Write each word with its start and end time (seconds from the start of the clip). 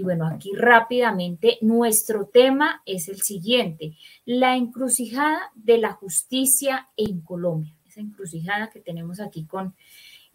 Y 0.00 0.02
bueno, 0.02 0.26
aquí 0.26 0.52
rápidamente 0.56 1.58
nuestro 1.60 2.24
tema 2.24 2.80
es 2.86 3.10
el 3.10 3.20
siguiente, 3.20 3.98
la 4.24 4.56
encrucijada 4.56 5.52
de 5.54 5.76
la 5.76 5.92
justicia 5.92 6.88
en 6.96 7.20
Colombia. 7.20 7.76
Esa 7.86 8.00
encrucijada 8.00 8.70
que 8.70 8.80
tenemos 8.80 9.20
aquí 9.20 9.44
con 9.44 9.74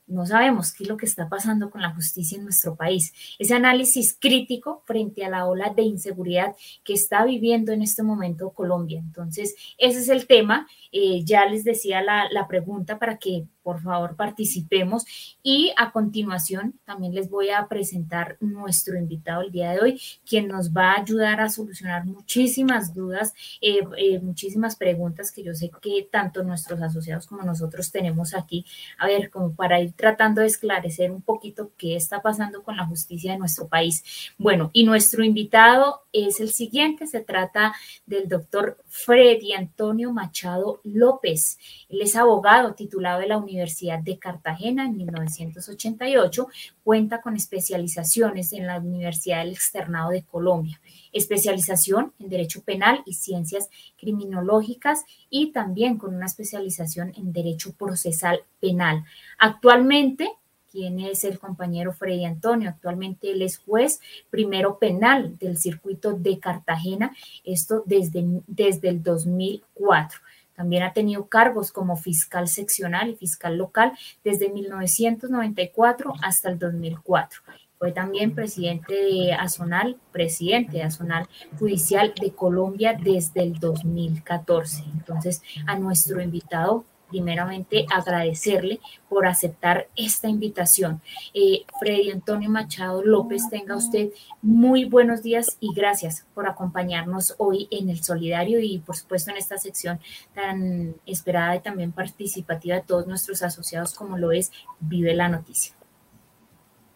no 0.05 0.23
sabemos 0.27 0.71
qué 0.71 0.83
es 0.83 0.89
lo 0.89 0.97
que 0.97 1.07
está 1.07 1.29
pasando 1.29 1.71
con 1.71 1.81
la 1.81 1.95
justicia 1.95 2.37
en 2.37 2.43
nuestro 2.43 2.75
país. 2.75 3.11
Ese 3.39 3.55
análisis 3.55 4.15
crítico 4.21 4.83
frente 4.85 5.25
a 5.25 5.29
la 5.29 5.47
ola 5.47 5.73
de 5.75 5.81
inseguridad 5.81 6.55
que 6.83 6.93
está 6.93 7.25
viviendo 7.25 7.71
en 7.71 7.81
este 7.81 8.03
momento 8.03 8.51
Colombia. 8.51 8.99
Entonces, 8.99 9.55
ese 9.79 9.97
es 9.97 10.09
el 10.09 10.27
tema. 10.27 10.67
Eh, 10.91 11.23
ya 11.23 11.47
les 11.47 11.63
decía 11.63 12.03
la, 12.03 12.29
la 12.29 12.47
pregunta 12.47 12.99
para 12.99 13.17
que 13.17 13.47
por 13.65 13.81
favor 13.81 14.15
participemos 14.15 15.05
y 15.41 15.73
a 15.75 15.91
continuación 15.91 16.79
también 16.85 17.15
les 17.15 17.31
voy 17.31 17.49
a 17.49 17.67
presentar 17.67 18.37
nuestro 18.39 18.95
invitado 18.95 19.41
el 19.41 19.51
día 19.51 19.71
de 19.71 19.79
hoy, 19.79 20.01
quien 20.23 20.47
nos 20.47 20.71
va 20.71 20.91
a 20.91 21.01
ayudar 21.01 21.41
a 21.41 21.49
solucionar 21.49 22.05
muchísimas 22.05 22.93
dudas, 22.93 23.33
eh, 23.61 23.79
eh, 23.97 24.19
muchísimas 24.19 24.75
preguntas 24.75 25.31
que 25.31 25.43
yo 25.43 25.55
sé 25.55 25.71
que 25.81 26.07
tanto 26.11 26.43
nuestros 26.43 26.79
asociados 26.79 27.25
como 27.25 27.41
nosotros 27.41 27.91
tenemos 27.91 28.35
aquí, 28.35 28.67
a 28.99 29.07
ver, 29.07 29.31
como 29.31 29.55
para 29.55 29.81
ir 29.81 29.93
tratando 29.93 30.41
de 30.41 30.47
esclarecer 30.47 31.09
un 31.09 31.23
poquito 31.23 31.71
qué 31.75 31.95
está 31.95 32.21
pasando 32.21 32.61
con 32.61 32.77
la 32.77 32.85
justicia 32.85 33.31
de 33.31 33.39
nuestro 33.39 33.67
país. 33.67 34.03
Bueno, 34.37 34.69
y 34.73 34.83
nuestro 34.83 35.23
invitado 35.23 36.04
es 36.15 36.39
el 36.39 36.51
siguiente, 36.51 37.07
se 37.07 37.21
trata 37.21 37.75
del 38.05 38.27
doctor 38.27 38.77
Freddy 38.87 39.53
Antonio 39.53 40.11
Machado 40.11 40.79
López. 40.83 41.57
Él 41.89 42.01
es 42.01 42.15
abogado 42.15 42.73
titulado 42.73 43.19
de 43.19 43.27
la 43.27 43.37
Universidad 43.37 43.99
de 43.99 44.17
Cartagena 44.17 44.85
en 44.85 44.95
1988. 44.97 46.47
Cuenta 46.83 47.21
con 47.21 47.35
especializaciones 47.35 48.53
en 48.53 48.67
la 48.67 48.79
Universidad 48.79 49.43
del 49.43 49.53
Externado 49.53 50.11
de 50.11 50.23
Colombia, 50.23 50.79
especialización 51.11 52.13
en 52.19 52.29
Derecho 52.29 52.61
Penal 52.63 53.03
y 53.05 53.13
Ciencias 53.13 53.69
Criminológicas 53.97 55.03
y 55.29 55.51
también 55.51 55.97
con 55.97 56.15
una 56.15 56.27
especialización 56.27 57.13
en 57.17 57.33
Derecho 57.33 57.73
Procesal 57.73 58.43
Penal. 58.59 59.03
Actualmente 59.37 60.31
quien 60.75 60.99
es 60.99 61.23
el 61.23 61.39
compañero 61.39 61.93
Freddy 61.93 62.25
Antonio. 62.25 62.69
Actualmente 62.69 63.31
él 63.31 63.41
es 63.41 63.59
juez 63.59 64.01
primero 64.29 64.77
penal 64.77 65.37
del 65.37 65.57
circuito 65.57 66.11
de 66.11 66.37
Cartagena, 66.37 67.15
esto 67.45 67.83
desde, 67.85 68.25
desde 68.45 68.89
el 68.89 69.01
2004. 69.01 70.19
También 70.53 70.83
ha 70.83 70.91
tenido 70.91 71.27
cargos 71.27 71.71
como 71.71 71.95
fiscal 71.95 72.49
seccional 72.49 73.09
y 73.09 73.15
fiscal 73.15 73.57
local 73.57 73.93
desde 74.23 74.49
1994 74.49 76.13
hasta 76.21 76.49
el 76.49 76.59
2004. 76.59 77.41
Fue 77.77 77.93
también 77.93 78.35
presidente 78.35 78.93
de 78.93 79.33
Azonal, 79.33 79.97
presidente 80.11 80.77
de 80.77 80.83
Azonal 80.83 81.27
Judicial 81.57 82.13
de 82.19 82.31
Colombia 82.31 82.97
desde 83.01 83.43
el 83.43 83.59
2014. 83.59 84.83
Entonces, 84.93 85.41
a 85.67 85.77
nuestro 85.77 86.21
invitado 86.21 86.85
primeramente 87.15 87.85
agradecerle 87.89 88.81
por 89.07 89.25
aceptar 89.25 89.87
esta 89.95 90.27
invitación. 90.27 91.01
Eh, 91.33 91.63
Freddy 91.79 92.11
Antonio 92.11 92.49
Machado 92.49 93.01
López, 93.05 93.47
tenga 93.49 93.77
usted 93.77 94.09
muy 94.41 94.83
buenos 94.83 95.23
días 95.23 95.55
y 95.61 95.73
gracias 95.73 96.27
por 96.33 96.45
acompañarnos 96.45 97.33
hoy 97.37 97.69
en 97.71 97.89
el 97.89 98.03
Solidario 98.03 98.59
y 98.59 98.79
por 98.79 98.97
supuesto 98.97 99.31
en 99.31 99.37
esta 99.37 99.57
sección 99.57 100.01
tan 100.33 100.95
esperada 101.05 101.55
y 101.55 101.61
también 101.61 101.93
participativa 101.93 102.75
de 102.75 102.81
todos 102.81 103.07
nuestros 103.07 103.41
asociados 103.43 103.93
como 103.93 104.17
lo 104.17 104.33
es 104.33 104.51
Vive 104.81 105.13
la 105.13 105.29
Noticia. 105.29 105.73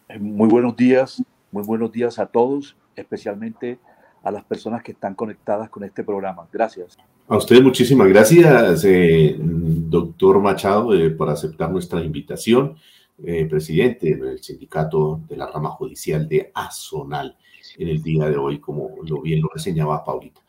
Eh, 0.09 0.19
muy 0.19 0.49
buenos 0.49 0.75
días, 0.75 1.23
muy 1.49 1.63
buenos 1.63 1.93
días 1.93 2.19
a 2.19 2.25
todos, 2.25 2.75
especialmente 2.93 3.79
a 4.21 4.31
las 4.31 4.43
personas 4.43 4.83
que 4.83 4.91
están 4.91 5.15
conectadas 5.15 5.69
con 5.69 5.85
este 5.85 6.03
programa. 6.03 6.45
Gracias. 6.51 6.97
A 7.31 7.37
usted 7.37 7.61
muchísimas 7.61 8.07
gracias, 8.07 8.83
eh, 8.85 9.35
doctor 9.37 10.41
Machado, 10.41 10.95
eh, 10.95 11.11
por 11.11 11.29
aceptar 11.29 11.69
nuestra 11.71 12.03
invitación, 12.03 12.75
eh, 13.23 13.45
presidente 13.45 14.15
del 14.15 14.41
sindicato 14.41 15.21
de 15.29 15.37
la 15.37 15.45
rama 15.45 15.69
judicial 15.69 16.27
de 16.27 16.51
Azonal 16.55 17.37
en 17.77 17.87
el 17.87 18.01
día 18.01 18.27
de 18.27 18.35
hoy, 18.35 18.57
como 18.57 18.95
lo 19.07 19.21
bien 19.21 19.41
lo 19.41 19.49
reseñaba 19.53 20.03
Paulita. 20.03 20.41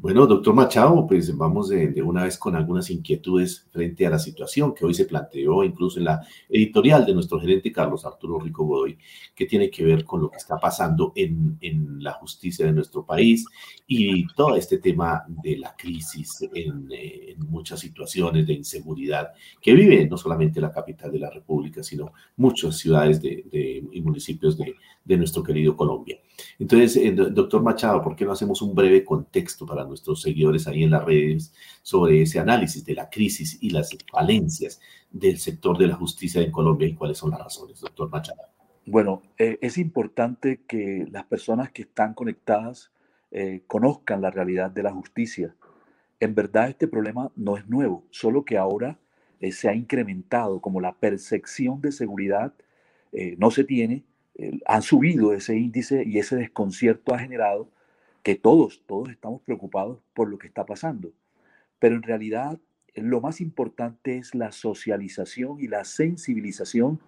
Bueno, 0.00 0.28
doctor 0.28 0.54
Machado, 0.54 1.04
pues 1.08 1.36
vamos 1.36 1.70
de, 1.70 2.00
una 2.02 2.22
vez 2.22 2.38
con 2.38 2.54
algunas 2.54 2.88
inquietudes 2.88 3.66
frente 3.72 4.06
a 4.06 4.10
la 4.10 4.20
situación 4.20 4.72
que 4.72 4.86
hoy 4.86 4.94
se 4.94 5.06
planteó 5.06 5.64
incluso 5.64 5.98
en 5.98 6.04
la 6.04 6.24
editorial 6.48 7.04
de 7.04 7.14
nuestro 7.14 7.40
gerente 7.40 7.72
Carlos 7.72 8.06
Arturo 8.06 8.38
Rico 8.38 8.64
Godoy, 8.64 8.96
que 9.34 9.46
tiene 9.46 9.68
que 9.68 9.84
ver 9.84 10.04
con 10.04 10.20
lo 10.20 10.30
que 10.30 10.36
está 10.36 10.56
pasando 10.56 11.12
en, 11.16 11.58
en 11.60 12.00
la 12.00 12.12
justicia 12.12 12.64
de 12.64 12.74
nuestro 12.74 13.04
país 13.04 13.44
y 13.88 14.24
todo 14.34 14.54
este 14.54 14.78
tema 14.78 15.24
de 15.26 15.56
la 15.56 15.74
crisis 15.76 16.48
en, 16.54 16.88
muchas 17.48 17.80
situaciones 17.80 18.46
de 18.46 18.52
inseguridad 18.52 19.32
que 19.60 19.74
vive 19.74 20.06
no 20.08 20.16
solamente 20.16 20.60
la 20.60 20.70
capital 20.70 21.10
de 21.10 21.18
la 21.18 21.30
República, 21.30 21.82
sino 21.82 22.12
muchas 22.36 22.78
ciudades 22.78 23.20
de, 23.20 23.46
de 23.50 23.82
y 23.90 24.00
municipios 24.00 24.56
de 24.56 25.16
nuestro 25.16 25.42
querido 25.42 25.76
Colombia. 25.76 26.20
Entonces, 26.58 26.96
eh, 26.96 27.12
doctor 27.12 27.62
Machado, 27.62 28.02
¿por 28.02 28.14
qué 28.16 28.24
no 28.24 28.32
hacemos 28.32 28.62
un 28.62 28.74
breve 28.74 29.04
contexto 29.04 29.66
para 29.66 29.84
nuestros 29.84 30.22
seguidores 30.22 30.66
ahí 30.66 30.84
en 30.84 30.90
las 30.90 31.04
redes 31.04 31.52
sobre 31.82 32.22
ese 32.22 32.38
análisis 32.38 32.84
de 32.84 32.94
la 32.94 33.08
crisis 33.08 33.58
y 33.60 33.70
las 33.70 33.90
falencias 34.10 34.80
del 35.10 35.38
sector 35.38 35.78
de 35.78 35.86
la 35.86 35.96
justicia 35.96 36.42
en 36.42 36.50
Colombia 36.50 36.88
y 36.88 36.94
cuáles 36.94 37.18
son 37.18 37.30
las 37.30 37.40
razones, 37.40 37.80
doctor 37.80 38.10
Machado? 38.10 38.42
Bueno, 38.86 39.22
eh, 39.38 39.58
es 39.60 39.78
importante 39.78 40.62
que 40.66 41.06
las 41.10 41.24
personas 41.24 41.70
que 41.70 41.82
están 41.82 42.14
conectadas 42.14 42.90
eh, 43.30 43.62
conozcan 43.66 44.22
la 44.22 44.30
realidad 44.30 44.70
de 44.70 44.82
la 44.82 44.92
justicia. 44.92 45.54
En 46.20 46.34
verdad 46.34 46.68
este 46.68 46.88
problema 46.88 47.30
no 47.36 47.56
es 47.56 47.68
nuevo, 47.68 48.04
solo 48.10 48.44
que 48.44 48.56
ahora 48.56 48.98
se 49.52 49.68
ha 49.68 49.74
incrementado 49.74 50.60
como 50.60 50.80
la 50.80 50.96
percepción 50.96 51.80
de 51.80 51.92
seguridad 51.92 52.52
no 53.36 53.52
se 53.52 53.62
tiene 53.62 54.02
han 54.66 54.82
subido 54.82 55.32
ese 55.32 55.56
índice 55.56 56.04
y 56.04 56.18
ese 56.18 56.36
desconcierto 56.36 57.14
ha 57.14 57.18
generado 57.18 57.68
que 58.22 58.34
todos, 58.34 58.82
todos 58.86 59.10
estamos 59.10 59.42
preocupados 59.42 60.00
por 60.14 60.28
lo 60.28 60.38
que 60.38 60.46
está 60.46 60.64
pasando. 60.64 61.12
Pero 61.78 61.96
en 61.96 62.02
realidad 62.02 62.58
lo 62.94 63.20
más 63.20 63.40
importante 63.40 64.18
es 64.18 64.34
la 64.34 64.52
socialización 64.52 65.60
y 65.60 65.68
la 65.68 65.84
sensibilización 65.84 67.00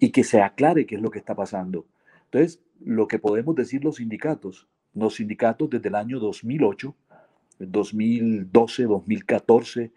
y 0.00 0.10
que 0.10 0.24
se 0.24 0.40
aclare 0.40 0.86
qué 0.86 0.96
es 0.96 1.02
lo 1.02 1.10
que 1.10 1.18
está 1.18 1.34
pasando. 1.34 1.86
Entonces, 2.24 2.60
lo 2.80 3.06
que 3.06 3.18
podemos 3.18 3.54
decir 3.54 3.84
los 3.84 3.96
sindicatos, 3.96 4.68
los 4.92 5.16
sindicatos 5.16 5.70
desde 5.70 5.88
el 5.88 5.94
año 5.94 6.18
2008, 6.18 6.94
2012, 7.58 8.82
2014 8.84 9.92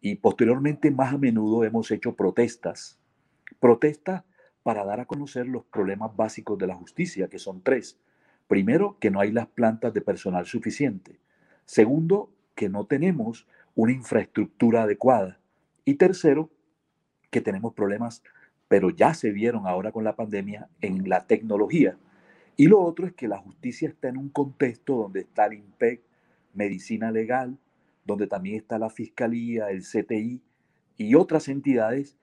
y 0.00 0.14
posteriormente 0.16 0.90
más 0.90 1.14
a 1.14 1.18
menudo 1.18 1.64
hemos 1.64 1.90
hecho 1.90 2.14
protestas. 2.14 2.98
Protestas 3.60 4.24
para 4.62 4.84
dar 4.84 5.00
a 5.00 5.06
conocer 5.06 5.46
los 5.46 5.64
problemas 5.64 6.14
básicos 6.16 6.58
de 6.58 6.66
la 6.66 6.74
justicia, 6.74 7.28
que 7.28 7.38
son 7.38 7.62
tres. 7.62 7.98
Primero, 8.48 8.96
que 9.00 9.10
no 9.10 9.20
hay 9.20 9.32
las 9.32 9.46
plantas 9.46 9.92
de 9.94 10.00
personal 10.00 10.46
suficiente. 10.46 11.18
Segundo, 11.64 12.30
que 12.54 12.68
no 12.68 12.86
tenemos 12.86 13.46
una 13.74 13.92
infraestructura 13.92 14.82
adecuada. 14.82 15.38
Y 15.84 15.94
tercero, 15.94 16.50
que 17.30 17.40
tenemos 17.40 17.74
problemas, 17.74 18.22
pero 18.68 18.90
ya 18.90 19.14
se 19.14 19.30
vieron 19.30 19.66
ahora 19.66 19.90
con 19.90 20.04
la 20.04 20.16
pandemia, 20.16 20.68
en 20.80 21.08
la 21.08 21.26
tecnología. 21.26 21.96
Y 22.56 22.66
lo 22.66 22.80
otro 22.80 23.06
es 23.06 23.14
que 23.14 23.28
la 23.28 23.38
justicia 23.38 23.88
está 23.88 24.08
en 24.08 24.18
un 24.18 24.28
contexto 24.28 24.96
donde 24.96 25.20
está 25.20 25.46
el 25.46 25.54
INPEC, 25.54 26.02
medicina 26.54 27.10
legal, 27.10 27.58
donde 28.04 28.26
también 28.26 28.56
está 28.56 28.78
la 28.78 28.90
Fiscalía, 28.90 29.70
el 29.70 29.82
CTI 29.82 30.42
y 30.98 31.14
otras 31.14 31.48
entidades 31.48 32.16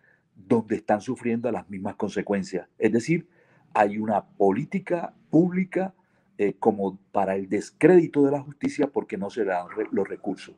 donde 0.48 0.78
están 0.78 1.02
sufriendo 1.02 1.52
las 1.52 1.70
mismas 1.70 1.96
consecuencias. 1.96 2.68
Es 2.78 2.92
decir, 2.92 3.28
hay 3.74 3.98
una 3.98 4.26
política 4.26 5.14
pública 5.30 5.94
eh, 6.38 6.56
como 6.58 6.98
para 7.12 7.36
el 7.36 7.50
descrédito 7.50 8.24
de 8.24 8.32
la 8.32 8.42
justicia 8.42 8.88
porque 8.88 9.18
no 9.18 9.30
se 9.30 9.44
dan 9.44 9.68
los 9.92 10.08
recursos. 10.08 10.56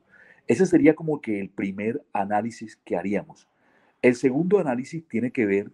Ese 0.47 0.65
sería 0.65 0.95
como 0.95 1.21
que 1.21 1.39
el 1.39 1.49
primer 1.49 2.03
análisis 2.13 2.75
que 2.77 2.95
haríamos. 2.95 3.47
El 4.01 4.15
segundo 4.15 4.59
análisis 4.59 5.07
tiene 5.07 5.31
que 5.31 5.45
ver 5.45 5.71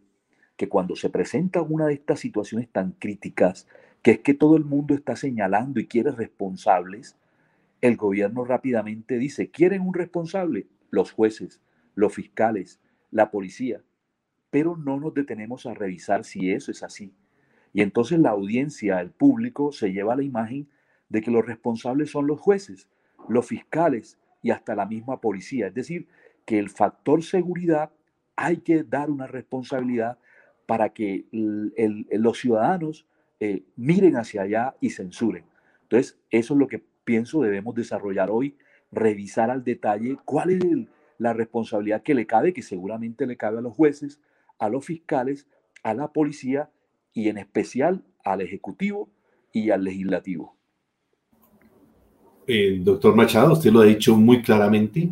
que 0.55 0.69
cuando 0.69 0.95
se 0.95 1.09
presenta 1.09 1.61
una 1.61 1.85
de 1.85 1.93
estas 1.93 2.19
situaciones 2.19 2.67
tan 2.69 2.91
críticas, 2.93 3.67
que 4.01 4.11
es 4.11 4.19
que 4.19 4.33
todo 4.33 4.57
el 4.57 4.65
mundo 4.65 4.95
está 4.95 5.15
señalando 5.15 5.79
y 5.79 5.87
quiere 5.87 6.11
responsables, 6.11 7.15
el 7.81 7.95
gobierno 7.95 8.43
rápidamente 8.43 9.17
dice, 9.17 9.51
¿quieren 9.51 9.81
un 9.81 9.93
responsable? 9.93 10.67
Los 10.89 11.11
jueces, 11.11 11.61
los 11.93 12.13
fiscales, 12.13 12.79
la 13.11 13.29
policía 13.29 13.81
pero 14.49 14.77
no 14.77 14.99
nos 14.99 15.13
detenemos 15.13 15.65
a 15.65 15.73
revisar 15.73 16.23
si 16.23 16.51
eso 16.51 16.71
es 16.71 16.83
así. 16.83 17.13
Y 17.73 17.81
entonces 17.81 18.19
la 18.19 18.29
audiencia, 18.29 19.01
el 19.01 19.11
público, 19.11 19.71
se 19.71 19.91
lleva 19.91 20.15
la 20.15 20.23
imagen 20.23 20.67
de 21.09 21.21
que 21.21 21.31
los 21.31 21.45
responsables 21.45 22.11
son 22.11 22.27
los 22.27 22.39
jueces, 22.39 22.89
los 23.29 23.45
fiscales 23.45 24.17
y 24.41 24.51
hasta 24.51 24.75
la 24.75 24.85
misma 24.85 25.19
policía. 25.19 25.67
Es 25.67 25.73
decir, 25.73 26.07
que 26.45 26.59
el 26.59 26.69
factor 26.69 27.23
seguridad 27.23 27.91
hay 28.35 28.57
que 28.57 28.83
dar 28.83 29.09
una 29.09 29.27
responsabilidad 29.27 30.17
para 30.65 30.89
que 30.89 31.25
los 31.31 32.39
ciudadanos 32.39 33.05
eh, 33.39 33.63
miren 33.75 34.17
hacia 34.17 34.43
allá 34.43 34.75
y 34.79 34.89
censuren. 34.89 35.43
Entonces, 35.83 36.17
eso 36.29 36.53
es 36.53 36.59
lo 36.59 36.67
que 36.67 36.83
pienso 37.03 37.41
debemos 37.41 37.75
desarrollar 37.75 38.29
hoy, 38.29 38.57
revisar 38.91 39.49
al 39.49 39.63
detalle 39.63 40.17
cuál 40.25 40.51
es 40.51 40.63
la 41.17 41.33
responsabilidad 41.33 42.03
que 42.03 42.13
le 42.13 42.27
cabe, 42.27 42.53
que 42.53 42.61
seguramente 42.61 43.25
le 43.25 43.37
cabe 43.37 43.59
a 43.59 43.61
los 43.61 43.73
jueces, 43.73 44.19
a 44.59 44.69
los 44.69 44.85
fiscales, 44.85 45.47
a 45.83 45.93
la 45.93 46.11
policía 46.11 46.69
y 47.13 47.29
en 47.29 47.37
especial 47.37 48.03
al 48.23 48.41
Ejecutivo 48.41 49.09
y 49.51 49.69
al 49.71 49.83
Legislativo. 49.83 50.55
Eh, 52.45 52.79
doctor 52.81 53.15
Machado, 53.15 53.53
usted 53.53 53.71
lo 53.71 53.81
ha 53.81 53.85
dicho 53.85 54.15
muy 54.15 54.41
claramente. 54.41 55.09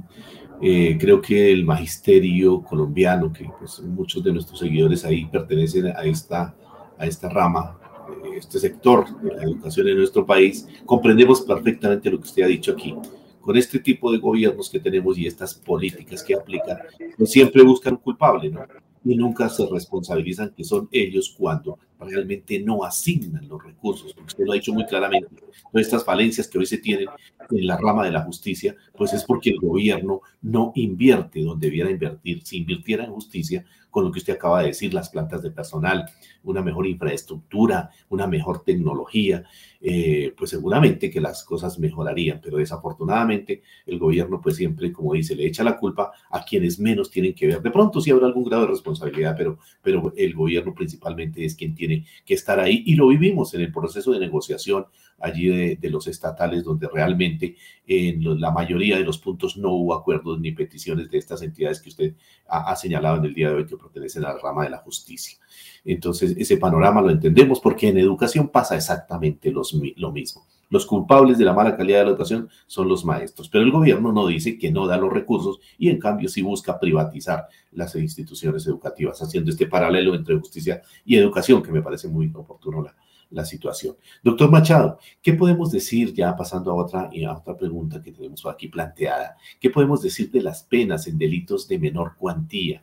Eh, 0.61 0.97
creo 0.99 1.21
que 1.21 1.51
el 1.51 1.65
magisterio 1.65 2.61
colombiano, 2.61 3.31
que 3.31 3.49
pues, 3.59 3.81
muchos 3.81 4.23
de 4.23 4.31
nuestros 4.31 4.59
seguidores 4.59 5.03
ahí 5.03 5.25
pertenecen 5.25 5.87
a 5.87 6.03
esta, 6.05 6.55
a 6.97 7.05
esta 7.05 7.29
rama, 7.29 7.77
eh, 8.23 8.37
este 8.37 8.59
sector 8.59 9.21
de 9.21 9.35
la 9.35 9.43
educación 9.43 9.89
en 9.89 9.97
nuestro 9.97 10.25
país, 10.25 10.67
comprendemos 10.85 11.41
perfectamente 11.41 12.09
lo 12.09 12.17
que 12.19 12.23
usted 12.23 12.43
ha 12.43 12.47
dicho 12.47 12.71
aquí. 12.71 12.95
Con 13.41 13.57
este 13.57 13.79
tipo 13.79 14.11
de 14.11 14.17
gobiernos 14.17 14.69
que 14.69 14.79
tenemos 14.79 15.17
y 15.17 15.27
estas 15.27 15.53
políticas 15.53 16.23
que 16.23 16.35
aplican, 16.35 16.77
pues 17.17 17.29
siempre 17.29 17.61
buscan 17.61 17.97
culpable, 17.97 18.49
¿no? 18.49 18.61
Y 19.05 19.15
nunca 19.15 19.47
se 19.49 19.65
responsabilizan 19.67 20.49
que 20.49 20.63
son 20.63 20.89
ellos 20.91 21.33
cuando 21.37 21.77
realmente 22.05 22.59
no 22.59 22.83
asignan 22.83 23.47
los 23.47 23.63
recursos, 23.63 24.13
porque 24.13 24.27
usted 24.27 24.45
lo 24.45 24.51
ha 24.51 24.55
dicho 24.55 24.73
muy 24.73 24.85
claramente, 24.85 25.35
todas 25.71 25.87
estas 25.87 26.05
falencias 26.05 26.47
que 26.47 26.57
hoy 26.57 26.65
se 26.65 26.77
tienen 26.77 27.07
en 27.49 27.67
la 27.67 27.77
rama 27.77 28.05
de 28.05 28.11
la 28.11 28.21
justicia, 28.21 28.75
pues 28.95 29.13
es 29.13 29.23
porque 29.23 29.51
el 29.51 29.59
gobierno 29.59 30.21
no 30.41 30.71
invierte 30.75 31.41
donde 31.41 31.67
debiera 31.67 31.91
invertir. 31.91 32.41
Si 32.43 32.57
invirtiera 32.57 33.05
en 33.05 33.11
justicia, 33.11 33.65
con 33.95 34.03
lo 34.03 34.11
que 34.11 34.19
usted 34.19 34.33
acaba 34.33 34.59
de 34.59 34.67
decir, 34.67 34.93
las 34.93 35.09
plantas 35.09 35.41
de 35.41 35.51
personal, 35.51 36.03
una 36.43 36.61
mejor 36.61 36.85
infraestructura, 36.85 37.91
una 38.09 38.27
mejor 38.27 38.61
tecnología, 38.61 39.45
eh, 39.79 40.33
pues 40.37 40.49
seguramente 40.49 41.09
que 41.09 41.21
las 41.21 41.45
cosas 41.45 41.79
mejorarían, 41.79 42.41
pero 42.43 42.57
desafortunadamente 42.57 43.61
el 43.85 43.97
gobierno 43.97 44.41
pues 44.41 44.57
siempre, 44.57 44.91
como 44.91 45.13
dice, 45.13 45.33
le 45.33 45.45
echa 45.45 45.63
la 45.63 45.77
culpa 45.77 46.11
a 46.29 46.43
quienes 46.43 46.77
menos 46.77 47.09
tienen 47.09 47.33
que 47.33 47.47
ver. 47.47 47.61
De 47.61 47.71
pronto 47.71 48.01
sí 48.01 48.11
habrá 48.11 48.27
algún 48.27 48.43
grado 48.43 48.63
de 48.63 48.71
responsabilidad, 48.71 49.33
pero, 49.37 49.59
pero 49.81 50.11
el 50.17 50.33
gobierno 50.33 50.73
principalmente 50.73 51.45
es 51.45 51.55
quien 51.55 51.73
tiene 51.73 51.94
que 52.25 52.33
estar 52.33 52.59
ahí 52.59 52.83
y 52.85 52.95
lo 52.95 53.07
vivimos 53.07 53.53
en 53.53 53.61
el 53.61 53.71
proceso 53.71 54.11
de 54.11 54.19
negociación 54.19 54.87
allí 55.19 55.75
de, 55.75 55.89
los 55.89 56.07
estatales, 56.07 56.63
donde 56.63 56.89
realmente 56.91 57.55
en 57.87 58.39
la 58.41 58.51
mayoría 58.51 58.97
de 58.97 59.03
los 59.03 59.17
puntos 59.17 59.55
no 59.55 59.71
hubo 59.71 59.93
acuerdos 59.93 60.39
ni 60.39 60.51
peticiones 60.51 61.09
de 61.09 61.17
estas 61.17 61.41
entidades 61.41 61.79
que 61.79 61.89
usted 61.89 62.15
ha, 62.47 62.75
señalado 62.75 63.17
en 63.17 63.25
el 63.25 63.33
día 63.33 63.49
de 63.49 63.55
hoy 63.55 63.65
que 63.65 63.77
pertenecen 63.77 64.25
a 64.25 64.33
la 64.33 64.39
rama 64.39 64.63
de 64.63 64.71
la 64.71 64.79
justicia. 64.79 65.37
Entonces, 65.85 66.35
ese 66.37 66.57
panorama 66.57 67.01
lo 67.01 67.11
entendemos 67.11 67.59
porque 67.59 67.87
en 67.87 67.97
educación 67.97 68.49
pasa 68.49 68.75
exactamente 68.75 69.51
lo 69.51 70.11
mismo. 70.11 70.45
Los 70.69 70.85
culpables 70.85 71.37
de 71.37 71.45
la 71.45 71.53
mala 71.53 71.77
calidad 71.77 71.99
de 71.99 72.05
la 72.05 72.09
educación 72.11 72.49
son 72.65 72.89
los 72.89 73.05
maestros, 73.05 73.49
pero 73.49 73.63
el 73.63 73.71
gobierno 73.71 74.11
no 74.11 74.27
dice 74.27 74.57
que 74.57 74.71
no 74.71 74.87
da 74.87 74.97
los 74.97 75.13
recursos 75.13 75.59
y 75.77 75.89
en 75.89 75.99
cambio 75.99 76.27
sí 76.27 76.41
busca 76.41 76.79
privatizar 76.79 77.47
las 77.71 77.95
instituciones 77.95 78.65
educativas, 78.65 79.21
haciendo 79.21 79.51
este 79.51 79.67
paralelo 79.67 80.15
entre 80.15 80.37
justicia 80.37 80.81
y 81.05 81.17
educación 81.17 81.61
que 81.61 81.71
me 81.71 81.81
parece 81.81 82.07
muy 82.07 82.31
oportuno 82.33 82.83
la, 82.83 82.95
situación. 83.43 83.97
Doctor 84.23 84.49
Machado, 84.49 84.97
¿qué 85.21 85.33
podemos 85.33 85.69
decir, 85.69 86.13
ya 86.13 86.33
pasando 86.37 86.71
a 86.71 86.75
otra, 86.75 87.09
a 87.27 87.37
otra 87.37 87.57
pregunta 87.57 88.01
que 88.01 88.13
tenemos 88.13 88.45
aquí 88.45 88.69
planteada, 88.69 89.35
qué 89.59 89.69
podemos 89.69 90.01
decir 90.01 90.31
de 90.31 90.41
las 90.41 90.63
penas 90.63 91.05
en 91.07 91.17
delitos 91.17 91.67
de 91.67 91.77
menor 91.77 92.15
cuantía? 92.17 92.81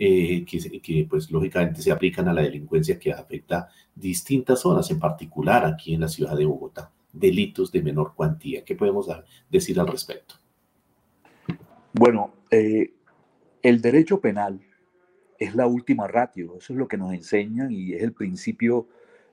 Eh, 0.00 0.44
que, 0.44 0.80
que, 0.80 1.06
pues 1.10 1.28
lógicamente 1.32 1.82
se 1.82 1.90
aplican 1.90 2.28
a 2.28 2.32
la 2.32 2.42
delincuencia 2.42 3.00
que 3.00 3.10
afecta 3.10 3.68
distintas 3.92 4.60
zonas, 4.60 4.88
en 4.92 5.00
particular 5.00 5.64
aquí 5.64 5.94
en 5.94 6.02
la 6.02 6.08
ciudad 6.08 6.36
de 6.36 6.44
Bogotá, 6.44 6.92
delitos 7.12 7.72
de 7.72 7.82
menor 7.82 8.14
cuantía. 8.14 8.64
¿Qué 8.64 8.74
podemos 8.74 9.08
decir 9.50 9.78
al 9.80 9.88
respecto? 9.88 10.36
Bueno, 11.92 12.34
eh, 12.50 12.92
el 13.62 13.80
derecho 13.80 14.20
penal 14.20 14.60
es 15.38 15.54
la 15.54 15.66
última 15.66 16.06
ratio, 16.06 16.56
eso 16.58 16.72
es 16.72 16.78
lo 16.78 16.88
que 16.88 16.96
nos 16.96 17.12
enseñan 17.12 17.70
y 17.70 17.94
es 17.94 18.02
el 18.02 18.12
principio 18.12 18.88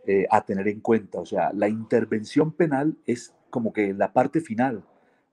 eh, 0.05 0.25
a 0.29 0.45
tener 0.45 0.67
en 0.67 0.79
cuenta. 0.79 1.19
O 1.19 1.25
sea, 1.25 1.51
la 1.53 1.67
intervención 1.67 2.51
penal 2.51 2.97
es 3.05 3.33
como 3.49 3.73
que 3.73 3.93
la 3.93 4.13
parte 4.13 4.41
final 4.41 4.83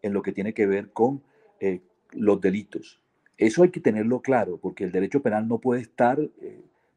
en 0.02 0.12
lo 0.12 0.22
que 0.22 0.32
tiene 0.32 0.52
que 0.52 0.66
ver 0.66 0.90
con 0.90 1.22
eh, 1.60 1.80
los 2.10 2.40
delitos. 2.40 3.00
Eso 3.38 3.62
hay 3.62 3.70
que 3.70 3.80
tenerlo 3.80 4.20
claro, 4.20 4.58
porque 4.58 4.84
el 4.84 4.92
derecho 4.92 5.22
penal 5.22 5.48
no 5.48 5.58
puede 5.58 5.80
estar 5.80 6.18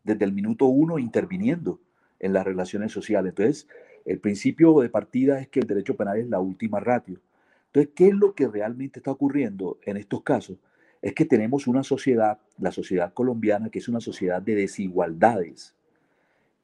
desde 0.03 0.25
el 0.25 0.33
minuto 0.33 0.65
uno 0.65 0.99
interviniendo 0.99 1.79
en 2.19 2.33
las 2.33 2.45
relaciones 2.45 2.91
sociales. 2.91 3.29
Entonces, 3.29 3.67
el 4.05 4.19
principio 4.19 4.79
de 4.79 4.89
partida 4.89 5.39
es 5.39 5.49
que 5.49 5.59
el 5.59 5.67
derecho 5.67 5.95
penal 5.95 6.17
es 6.17 6.29
la 6.29 6.39
última 6.39 6.79
ratio. 6.79 7.19
Entonces, 7.67 7.91
¿qué 7.95 8.07
es 8.07 8.13
lo 8.13 8.35
que 8.35 8.47
realmente 8.47 8.99
está 8.99 9.11
ocurriendo 9.11 9.79
en 9.83 9.97
estos 9.97 10.21
casos? 10.21 10.57
Es 11.01 11.13
que 11.13 11.25
tenemos 11.25 11.67
una 11.67 11.83
sociedad, 11.83 12.39
la 12.57 12.71
sociedad 12.71 13.13
colombiana, 13.13 13.69
que 13.69 13.79
es 13.79 13.89
una 13.89 13.99
sociedad 13.99 14.41
de 14.41 14.55
desigualdades. 14.55 15.75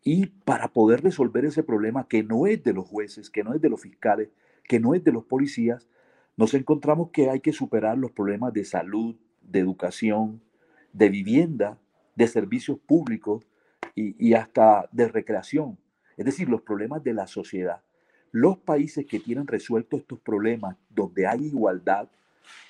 Y 0.03 0.27
para 0.27 0.69
poder 0.69 1.03
resolver 1.03 1.45
ese 1.45 1.63
problema 1.63 2.07
que 2.07 2.23
no 2.23 2.47
es 2.47 2.63
de 2.63 2.73
los 2.73 2.87
jueces, 2.87 3.29
que 3.29 3.43
no 3.43 3.53
es 3.53 3.61
de 3.61 3.69
los 3.69 3.81
fiscales, 3.81 4.29
que 4.63 4.79
no 4.79 4.95
es 4.95 5.03
de 5.03 5.11
los 5.11 5.25
policías, 5.25 5.87
nos 6.37 6.53
encontramos 6.53 7.09
que 7.11 7.29
hay 7.29 7.39
que 7.39 7.53
superar 7.53 7.97
los 7.97 8.11
problemas 8.11 8.53
de 8.53 8.65
salud, 8.65 9.15
de 9.41 9.59
educación, 9.59 10.41
de 10.93 11.09
vivienda, 11.09 11.77
de 12.15 12.27
servicios 12.27 12.79
públicos 12.79 13.45
y, 13.95 14.33
hasta 14.33 14.87
de 14.91 15.07
recreación. 15.07 15.77
Es 16.21 16.25
decir, 16.25 16.49
los 16.49 16.61
problemas 16.61 17.03
de 17.03 17.15
la 17.15 17.25
sociedad. 17.25 17.81
Los 18.31 18.59
países 18.59 19.07
que 19.07 19.19
tienen 19.19 19.47
resuelto 19.47 19.97
estos 19.97 20.19
problemas, 20.19 20.77
donde 20.87 21.25
hay 21.25 21.45
igualdad, 21.47 22.09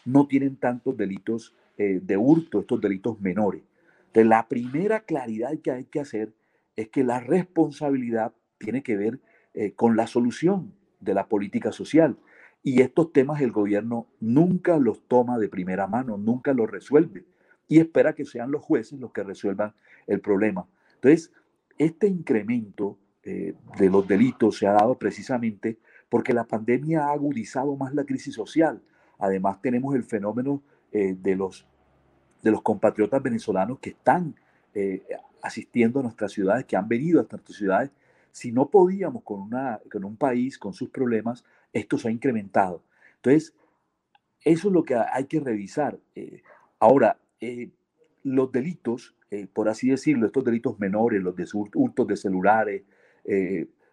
no 0.05 0.25
tienen 0.25 0.55
tantos 0.55 0.95
delitos 0.95 1.53
eh, 1.77 1.99
de 2.01 2.15
hurto, 2.15 2.61
estos 2.61 2.79
delitos 2.79 3.19
menores. 3.19 3.61
Entonces, 4.07 4.27
la 4.27 4.47
primera 4.47 5.01
claridad 5.01 5.51
que 5.59 5.71
hay 5.71 5.83
que 5.83 5.99
hacer 5.99 6.31
es 6.77 6.87
que 6.87 7.03
la 7.03 7.19
responsabilidad 7.19 8.33
tiene 8.57 8.83
que 8.83 8.95
ver 8.95 9.19
eh, 9.53 9.73
con 9.73 9.97
la 9.97 10.07
solución 10.07 10.73
de 11.01 11.13
la 11.13 11.27
política 11.27 11.73
social. 11.73 12.15
Y 12.63 12.81
estos 12.81 13.11
temas 13.11 13.41
el 13.41 13.51
gobierno 13.51 14.07
nunca 14.21 14.77
los 14.77 15.01
toma 15.09 15.37
de 15.39 15.49
primera 15.49 15.87
mano, 15.87 16.17
nunca 16.17 16.53
los 16.53 16.71
resuelve 16.71 17.25
y 17.67 17.79
espera 17.79 18.15
que 18.15 18.23
sean 18.23 18.49
los 18.49 18.63
jueces 18.63 18.97
los 18.97 19.11
que 19.11 19.23
resuelvan 19.23 19.73
el 20.07 20.21
problema. 20.21 20.69
Entonces, 20.95 21.33
este 21.77 22.07
incremento 22.07 22.97
eh, 23.23 23.53
de 23.77 23.89
los 23.89 24.07
delitos 24.07 24.57
se 24.57 24.67
ha 24.67 24.73
dado 24.73 24.95
precisamente 24.95 25.77
porque 26.09 26.33
la 26.33 26.45
pandemia 26.45 27.05
ha 27.05 27.13
agudizado 27.13 27.75
más 27.75 27.93
la 27.93 28.03
crisis 28.03 28.35
social. 28.35 28.81
Además, 29.19 29.61
tenemos 29.61 29.95
el 29.95 30.03
fenómeno 30.03 30.61
eh, 30.91 31.15
de, 31.17 31.35
los, 31.35 31.67
de 32.41 32.51
los 32.51 32.61
compatriotas 32.61 33.21
venezolanos 33.21 33.79
que 33.79 33.91
están 33.91 34.35
asistiendo 35.41 35.99
a 35.99 36.03
nuestras 36.03 36.31
ciudades, 36.31 36.63
que 36.65 36.77
han 36.77 36.87
venido 36.87 37.19
a 37.19 37.27
nuestras 37.29 37.57
ciudades. 37.57 37.91
Si 38.31 38.53
no 38.53 38.69
podíamos 38.69 39.23
con, 39.23 39.41
una, 39.41 39.81
con 39.91 40.05
un 40.05 40.15
país, 40.15 40.57
con 40.57 40.73
sus 40.73 40.89
problemas, 40.89 41.43
esto 41.73 41.97
se 41.97 42.07
ha 42.07 42.11
incrementado. 42.11 42.83
Entonces, 43.17 43.53
eso 44.43 44.67
es 44.69 44.73
lo 44.73 44.83
que 44.83 44.95
hay 44.95 45.25
que 45.25 45.39
revisar. 45.39 45.99
Eh, 46.15 46.41
ahora, 46.79 47.19
eh, 47.39 47.71
los 48.23 48.51
delitos, 48.51 49.15
eh, 49.29 49.47
por 49.51 49.69
así 49.69 49.89
decirlo, 49.89 50.25
estos 50.25 50.43
delitos 50.43 50.79
menores, 50.79 51.21
los 51.21 51.35
de 51.35 51.45
hurtos 51.53 52.07
de 52.07 52.17
celulares, 52.17 52.83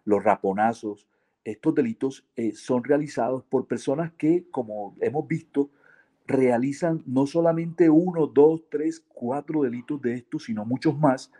los 0.05 0.23
raponazos, 0.23 1.07
estos 1.43 1.73
delitos 1.73 2.25
son 2.53 2.83
realizados 2.83 3.43
por 3.43 3.65
personas 3.65 4.11
que, 4.13 4.45
como 4.51 4.95
hemos 5.01 5.27
visto, 5.27 5.69
realizan 6.27 7.01
no 7.07 7.25
solamente 7.25 7.89
uno, 7.89 8.27
dos, 8.27 8.63
tres, 8.69 9.03
cuatro 9.07 9.63
delitos 9.63 9.99
de 10.01 10.13
estos, 10.13 10.43
sino 10.43 10.63
muchos 10.63 10.97
más, 10.97 11.31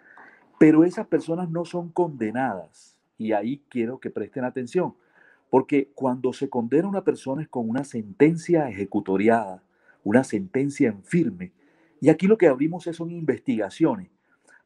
pero 0.58 0.84
esas 0.84 1.05
personas 1.08 1.50
no 1.50 1.63
son 1.63 1.89
condenadas. 1.89 2.98
Y 3.17 3.34
ahí 3.34 3.62
quiero 3.69 4.00
que 4.00 4.10
presten 4.10 4.46
atención, 4.46 4.96
porque 5.50 5.91
cuando 5.93 6.34
se 6.34 6.50
condena 6.50 6.86
a 6.86 6.89
una 6.89 7.03
persona 7.03 7.41
es 7.41 7.50
con 7.50 7.69
una 7.69 7.84
sentencia 7.84 8.69
ejecutoriada, 8.69 9.62
una 10.03 10.24
sentencia 10.24 10.88
en 10.89 11.03
firme, 11.03 11.51
y 12.01 12.10
aquí 12.10 12.27
lo 12.27 12.38
que 12.38 12.48
abrimos 12.48 12.86
son 12.86 13.12
investigaciones, 13.12 14.10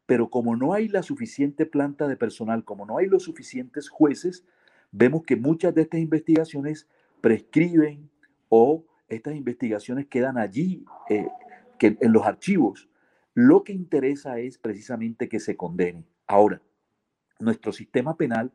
pero 0.06 0.30
como 0.30 0.56
no 0.56 0.74
hay 0.74 0.88
la 0.88 1.04
suficiente 1.04 1.66
planta 1.66 2.08
de 2.08 2.18
personal, 2.18 2.64
como 2.64 2.86
no 2.86 2.98
hay 2.98 3.08
los 3.08 3.24
suficientes 3.24 3.90
jueces, 3.90 4.46
vemos 4.92 5.24
que 5.24 5.36
muchas 5.36 5.74
de 5.74 5.84
estas 5.84 6.00
investigaciones 6.00 6.88
prescriben 7.22 8.10
o 8.50 8.84
estas 9.08 9.36
investigaciones 9.36 10.08
quedan 10.08 10.38
allí 10.38 10.86
eh, 11.10 11.28
que 11.80 11.98
en 12.00 12.12
los 12.12 12.26
archivos. 12.26 12.90
Lo 13.34 13.64
que 13.64 13.74
interesa 13.74 14.40
es 14.40 14.58
precisamente 14.58 15.30
que 15.30 15.40
se 15.40 15.58
condene. 15.58 16.06
Ahora, 16.28 16.62
nuestro 17.40 17.72
sistema 17.72 18.16
penal 18.16 18.52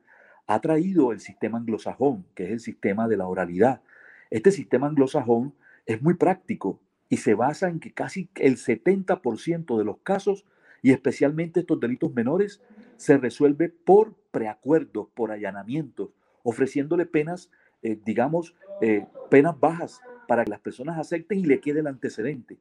ha 0.47 0.61
traído 0.61 1.13
el 1.13 1.21
sistema 1.21 1.59
anglosajón, 1.59 2.25
que 2.35 2.45
es 2.45 2.51
el 2.51 2.61
sistema 2.61 3.09
de 3.09 3.17
la 3.17 3.27
oralidad. 3.27 3.83
Este 4.31 4.51
sistema 4.51 4.87
anglosajón 4.87 5.55
es 5.87 6.01
muy 6.03 6.15
práctico 6.15 6.81
y 7.09 7.19
se 7.19 7.35
basa 7.35 7.69
en 7.69 7.81
que 7.81 7.93
casi 7.93 8.31
el 8.37 8.57
70% 8.57 9.79
de 9.79 9.85
los 9.85 9.99
casos, 9.99 10.47
y 10.83 10.93
especialmente 10.93 11.61
estos 11.61 11.81
delitos 11.81 12.13
menores, 12.15 12.61
se 12.97 13.17
resuelve 13.17 13.69
por 13.69 14.15
preacuerdos, 14.31 15.09
por 15.15 15.31
allanamientos, 15.31 16.11
ofreciéndole 16.43 17.07
penas, 17.07 17.51
eh, 17.83 17.99
digamos, 18.05 18.55
eh, 18.81 19.07
penas 19.31 19.59
bajas 19.59 20.01
para 20.27 20.45
que 20.45 20.51
las 20.51 20.61
personas 20.61 20.99
acepten 20.99 21.39
y 21.39 21.45
le 21.45 21.61
quede 21.61 21.81
el 21.81 21.87
antecedente. 21.87 22.59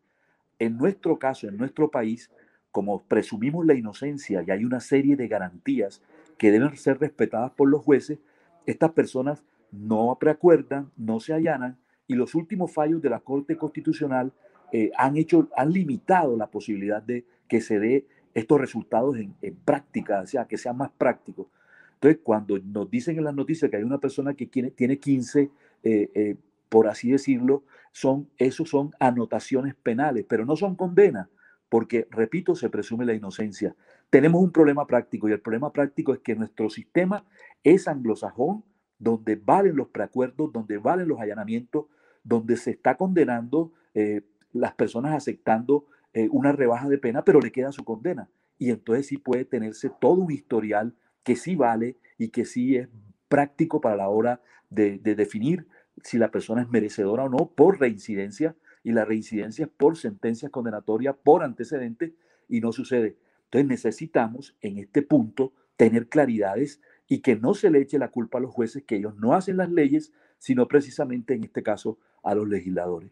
En 0.60 0.78
nuestro 0.78 1.20
caso, 1.20 1.48
en 1.48 1.58
nuestro 1.58 1.90
país, 1.92 2.32
como 2.72 3.04
presumimos 3.04 3.66
la 3.66 3.74
inocencia 3.74 4.44
y 4.46 4.52
hay 4.52 4.64
una 4.64 4.80
serie 4.80 5.16
de 5.16 5.28
garantías 5.28 6.02
que 6.38 6.52
deben 6.52 6.76
ser 6.78 7.00
respetadas 7.00 7.52
por 7.52 7.70
los 7.70 7.84
jueces, 7.84 8.20
estas 8.66 8.92
personas 8.92 9.44
no 9.72 10.18
preacuerdan, 10.20 10.92
no 10.96 11.20
se 11.20 11.34
allanan 11.34 11.78
y 12.08 12.16
los 12.16 12.36
últimos 12.36 12.74
fallos 12.74 13.02
de 13.02 13.10
la 13.10 13.20
Corte 13.20 13.58
Constitucional 13.58 14.32
eh, 14.72 14.92
han, 14.98 15.18
hecho, 15.18 15.50
han 15.56 15.72
limitado 15.72 16.36
la 16.38 16.48
posibilidad 16.48 17.02
de 17.02 17.26
que 17.48 17.62
se 17.62 17.80
dé 17.80 18.08
estos 18.34 18.60
resultados 18.60 19.18
en, 19.18 19.34
práctica, 19.66 20.22
o 20.22 20.28
sea, 20.28 20.46
que 20.46 20.58
sean 20.58 20.78
más 20.78 20.92
prácticos. 20.98 21.48
Entonces, 21.96 22.20
cuando 22.24 22.60
nos 22.60 22.90
dicen 22.90 23.18
en 23.18 23.24
las 23.24 23.34
noticias 23.34 23.72
que 23.72 23.78
hay 23.78 23.84
una 23.84 23.98
persona 23.98 24.36
que 24.36 24.46
tiene, 24.46 24.70
tiene 24.72 25.00
15, 25.00 25.50
eh, 25.84 26.12
eh, 26.14 26.36
por 26.70 26.88
así 26.88 27.12
decirlo, 27.12 27.64
son, 27.92 28.30
esos 28.38 28.70
son 28.70 28.92
anotaciones 29.00 29.74
penales, 29.74 30.26
pero 30.30 30.46
no 30.46 30.56
son 30.56 30.76
condenas, 30.76 31.28
porque, 31.70 32.08
repito, 32.12 32.56
se 32.56 32.70
presume 32.70 33.06
la 33.06 33.14
inocencia. 33.14 33.76
Tenemos 34.10 34.42
un 34.42 34.52
problema 34.52 34.86
práctico 34.86 35.28
y 35.28 35.32
el 35.32 35.42
problema 35.42 35.74
práctico 35.74 36.14
es 36.14 36.20
que 36.20 36.36
nuestro 36.36 36.70
sistema 36.70 37.26
es 37.64 37.88
anglosajón, 37.88 38.64
donde 39.00 39.36
valen 39.36 39.76
los 39.76 39.88
preacuerdos, 39.90 40.54
donde 40.54 40.78
valen 40.78 41.08
los 41.08 41.20
allanamientos, 41.20 41.86
donde 42.24 42.58
se 42.58 42.72
está 42.72 42.96
condenando 42.96 43.74
eh, 43.94 44.22
las 44.54 44.74
personas 44.74 45.14
aceptando 45.14 45.86
eh, 46.18 46.30
una 46.32 46.52
rebaja 46.52 46.90
de 46.90 46.98
pena, 46.98 47.24
pero 47.24 47.40
le 47.40 47.52
queda 47.52 47.72
su 47.72 47.84
condena. 47.84 48.28
Y 48.58 48.72
entonces 48.72 49.06
sí 49.06 49.20
puede 49.20 49.46
tenerse 49.46 49.92
todo 50.02 50.14
un 50.14 50.32
historial 50.32 50.96
que 51.22 51.36
sí 51.36 51.56
vale 51.56 51.96
y 52.18 52.30
que 52.30 52.44
sí 52.44 52.76
es 52.76 52.90
práctico 53.28 53.82
para 53.82 53.98
la 53.98 54.10
hora 54.10 54.42
de, 54.72 54.98
definir 54.98 55.68
si 56.02 56.18
la 56.18 56.32
persona 56.32 56.64
es 56.64 56.70
merecedora 56.70 57.26
o 57.26 57.30
no 57.30 57.52
por 57.52 57.80
reincidencia, 57.80 58.56
y 58.84 58.94
la 58.94 59.06
reincidencia 59.06 59.66
es 59.66 59.72
por 59.72 59.96
sentencias 59.96 60.50
condenatorias, 60.50 61.16
por 61.24 61.44
antecedentes, 61.44 62.14
y 62.50 62.62
no 62.62 62.72
sucede. 62.72 63.18
Entonces 63.44 63.68
necesitamos 63.68 64.58
en 64.62 64.80
este 64.80 65.04
punto 65.04 65.54
tener 65.76 66.08
claridades 66.08 66.82
y 67.08 67.20
que 67.20 67.36
no 67.36 67.54
se 67.54 67.70
le 67.70 67.82
eche 67.82 68.00
la 68.00 68.10
culpa 68.10 68.40
a 68.40 68.42
los 68.42 68.52
jueces, 68.52 68.84
que 68.86 68.96
ellos 68.96 69.16
no 69.18 69.36
hacen 69.36 69.58
las 69.58 69.70
leyes, 69.70 70.14
sino 70.40 70.68
precisamente 70.68 71.36
en 71.36 71.44
este 71.44 71.62
caso 71.62 72.00
a 72.24 72.34
los 72.34 72.50
legisladores. 72.50 73.12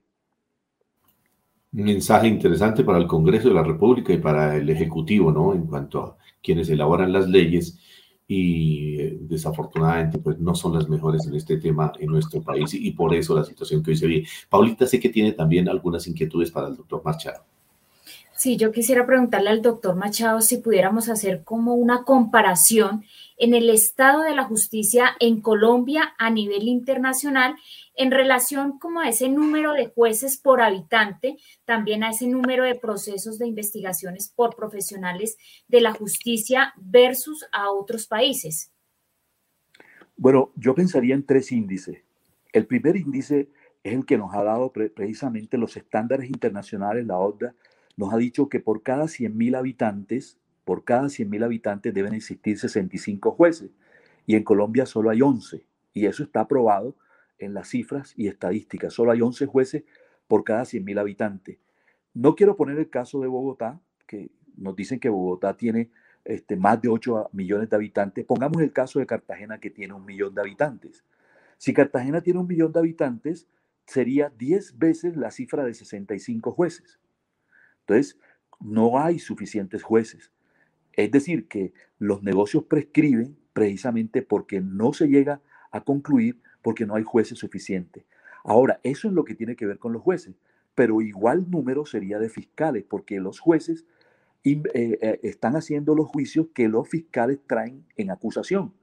Mensaje 1.75 2.27
interesante 2.27 2.85
para 2.85 2.97
el 2.97 3.05
Congreso 3.05 3.49
de 3.49 3.55
la 3.55 3.63
República 3.63 4.13
y 4.13 4.17
para 4.17 4.55
el 4.55 4.69
Ejecutivo, 4.69 5.31
¿no? 5.31 5.53
En 5.53 5.65
cuanto 5.65 6.01
a 6.01 6.17
quienes 6.41 6.69
elaboran 6.69 7.11
las 7.11 7.27
leyes 7.27 7.77
y 8.27 8.99
eh, 8.99 9.17
desafortunadamente 9.21 10.17
pues 10.17 10.39
no 10.39 10.55
son 10.55 10.73
las 10.73 10.89
mejores 10.89 11.27
en 11.27 11.35
este 11.35 11.57
tema 11.57 11.91
en 11.99 12.07
nuestro 12.07 12.41
país 12.41 12.73
y, 12.73 12.91
por 12.91 13.13
eso 13.13 13.35
la 13.35 13.43
situación 13.43 13.83
que 13.83 13.91
hoy 13.91 13.97
se 13.97 14.07
vive. 14.07 14.27
Paulita, 14.49 14.87
sé 14.87 14.99
que 14.99 15.09
tiene 15.09 15.33
también 15.33 15.67
algunas 15.67 16.07
inquietudes 16.07 16.49
para 16.49 16.69
el 16.69 16.77
doctor 16.77 17.01
Machado. 17.03 17.43
Sí, 18.37 18.57
yo 18.57 18.71
quisiera 18.71 19.05
preguntarle 19.05 19.49
al 19.49 19.61
doctor 19.61 19.95
Machado 19.95 20.41
si 20.41 20.57
pudiéramos 20.57 21.09
hacer 21.09 21.43
como 21.43 21.73
una 21.73 22.03
comparación 22.03 23.03
en 23.37 23.53
el 23.53 23.69
estado 23.69 24.23
de 24.23 24.35
la 24.35 24.43
justicia 24.43 25.11
en 25.19 25.41
Colombia 25.41 26.13
a 26.17 26.29
nivel 26.29 26.67
internacional 26.67 27.55
en 27.97 28.11
relación 28.11 28.79
como 28.79 28.99
a 28.99 29.09
ese 29.09 29.29
número 29.29 29.73
de 29.73 29.87
jueces 29.87 30.37
por 30.37 30.61
habitante, 30.61 31.37
también 31.65 32.03
a 32.03 32.09
ese 32.09 32.27
número 32.27 32.63
de 32.63 32.75
procesos 32.75 33.39
de 33.39 33.47
investigaciones 33.47 34.31
por 34.35 34.55
profesionales 34.55 35.37
de 35.67 35.81
la 35.81 35.93
justicia 35.93 36.73
versus 36.77 37.45
a 37.51 37.71
otros 37.71 38.07
países. 38.07 38.71
Bueno, 40.17 40.51
yo 40.55 40.75
pensaría 40.75 41.15
en 41.15 41.25
tres 41.25 41.51
índices. 41.51 42.03
El 42.53 42.67
primer 42.67 42.95
índice 42.95 43.49
es 43.83 43.93
el 43.93 44.05
que 44.05 44.17
nos 44.17 44.33
ha 44.33 44.43
dado 44.43 44.71
precisamente 44.71 45.57
los 45.57 45.75
estándares 45.77 46.29
internacionales, 46.29 47.05
la 47.05 47.17
ODA, 47.17 47.53
nos 47.97 48.13
ha 48.13 48.17
dicho 48.17 48.49
que 48.49 48.59
por 48.59 48.83
cada 48.83 49.05
100.000 49.05 49.57
habitantes 49.57 50.39
por 50.65 50.83
cada 50.83 51.03
100.000 51.03 51.45
habitantes 51.45 51.93
deben 51.93 52.13
existir 52.13 52.57
65 52.57 53.31
jueces 53.31 53.69
y 54.25 54.35
en 54.35 54.43
Colombia 54.43 54.85
solo 54.85 55.11
hay 55.11 55.21
11 55.21 55.63
y 55.93 56.07
eso 56.07 56.23
está 56.23 56.41
aprobado 56.41 56.95
en 57.39 57.53
las 57.53 57.69
cifras 57.69 58.13
y 58.15 58.27
estadísticas. 58.27 58.93
Solo 58.93 59.11
hay 59.11 59.21
11 59.21 59.45
jueces 59.45 59.83
por 60.27 60.43
cada 60.43 60.63
100.000 60.63 60.99
habitantes. 60.99 61.57
No 62.13 62.35
quiero 62.35 62.55
poner 62.55 62.77
el 62.77 62.89
caso 62.89 63.19
de 63.21 63.27
Bogotá, 63.27 63.79
que 64.07 64.31
nos 64.55 64.75
dicen 64.75 64.99
que 64.99 65.09
Bogotá 65.09 65.57
tiene 65.57 65.89
este, 66.23 66.55
más 66.55 66.81
de 66.81 66.89
8 66.89 67.29
millones 67.33 67.69
de 67.69 67.75
habitantes. 67.75 68.25
Pongamos 68.25 68.61
el 68.61 68.71
caso 68.71 68.99
de 68.99 69.05
Cartagena 69.05 69.59
que 69.59 69.69
tiene 69.69 69.93
un 69.93 70.05
millón 70.05 70.33
de 70.33 70.41
habitantes. 70.41 71.03
Si 71.57 71.73
Cartagena 71.73 72.21
tiene 72.21 72.39
un 72.39 72.47
millón 72.47 72.71
de 72.71 72.79
habitantes, 72.79 73.47
sería 73.85 74.31
10 74.37 74.77
veces 74.77 75.15
la 75.15 75.31
cifra 75.31 75.63
de 75.63 75.73
65 75.73 76.51
jueces. 76.51 76.99
Entonces, 77.81 78.17
no 78.59 78.99
hay 78.99 79.19
suficientes 79.19 79.83
jueces. 79.83 80.31
Es 80.93 81.11
decir, 81.11 81.47
que 81.47 81.73
los 81.99 82.23
negocios 82.23 82.63
prescriben 82.63 83.37
precisamente 83.53 84.21
porque 84.21 84.61
no 84.61 84.93
se 84.93 85.07
llega 85.07 85.41
a 85.71 85.81
concluir 85.81 86.41
porque 86.65 86.87
no 86.87 86.95
hay 86.95 87.03
jueces 87.03 87.37
suficientes. 87.37 88.05
Ahora, 88.43 88.79
eso 88.81 89.07
es 89.07 89.13
lo 89.13 89.23
que 89.23 89.35
tiene 89.35 89.55
que 89.55 89.67
ver 89.67 89.77
con 89.77 89.93
los 89.93 90.01
jueces, 90.01 90.33
pero 90.73 90.99
igual 90.99 91.47
número 91.51 91.85
sería 91.85 92.17
de 92.17 92.27
fiscales, 92.27 92.83
porque 92.89 93.19
los 93.19 93.39
jueces 93.39 93.85
eh, 94.43 94.63
eh, 94.73 95.19
están 95.21 95.55
haciendo 95.55 95.93
los 95.93 96.07
juicios 96.07 96.47
que 96.55 96.67
los 96.67 96.89
fiscales 96.89 97.37
traen 97.45 97.85
en 97.97 98.09
acusación. 98.09 98.73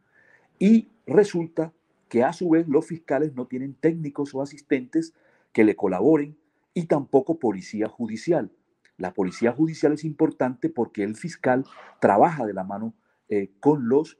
Y 0.60 0.92
resulta 1.08 1.72
que 2.08 2.22
a 2.22 2.32
su 2.32 2.50
vez 2.50 2.68
los 2.68 2.86
fiscales 2.86 3.34
no 3.34 3.48
tienen 3.48 3.74
técnicos 3.74 4.32
o 4.32 4.42
asistentes 4.42 5.12
que 5.52 5.64
le 5.64 5.74
colaboren 5.74 6.36
y 6.74 6.86
tampoco 6.86 7.40
policía 7.40 7.88
judicial. 7.88 8.52
La 8.96 9.12
policía 9.12 9.50
judicial 9.50 9.94
es 9.94 10.04
importante 10.04 10.68
porque 10.68 11.02
el 11.02 11.16
fiscal 11.16 11.64
trabaja 12.00 12.46
de 12.46 12.54
la 12.54 12.62
mano 12.62 12.94
eh, 13.28 13.50
con 13.58 13.88
los, 13.88 14.18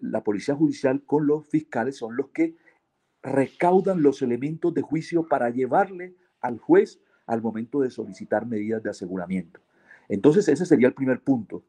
la 0.00 0.24
policía 0.24 0.56
judicial 0.56 1.04
con 1.04 1.28
los 1.28 1.48
fiscales 1.48 1.96
son 1.96 2.16
los 2.16 2.30
que 2.30 2.56
recaudan 3.22 4.02
los 4.02 4.22
elementos 4.22 4.72
de 4.74 4.82
juicio 4.82 5.26
para 5.26 5.50
llevarle 5.50 6.14
al 6.40 6.58
juez 6.58 7.00
al 7.26 7.42
momento 7.42 7.80
de 7.80 7.90
solicitar 7.90 8.46
medidas 8.46 8.82
de 8.82 8.90
aseguramiento. 8.90 9.60
Entonces 10.08 10.48
ese 10.48 10.64
sería 10.64 10.88
el 10.88 10.94
primer 10.94 11.20
punto. 11.20 11.62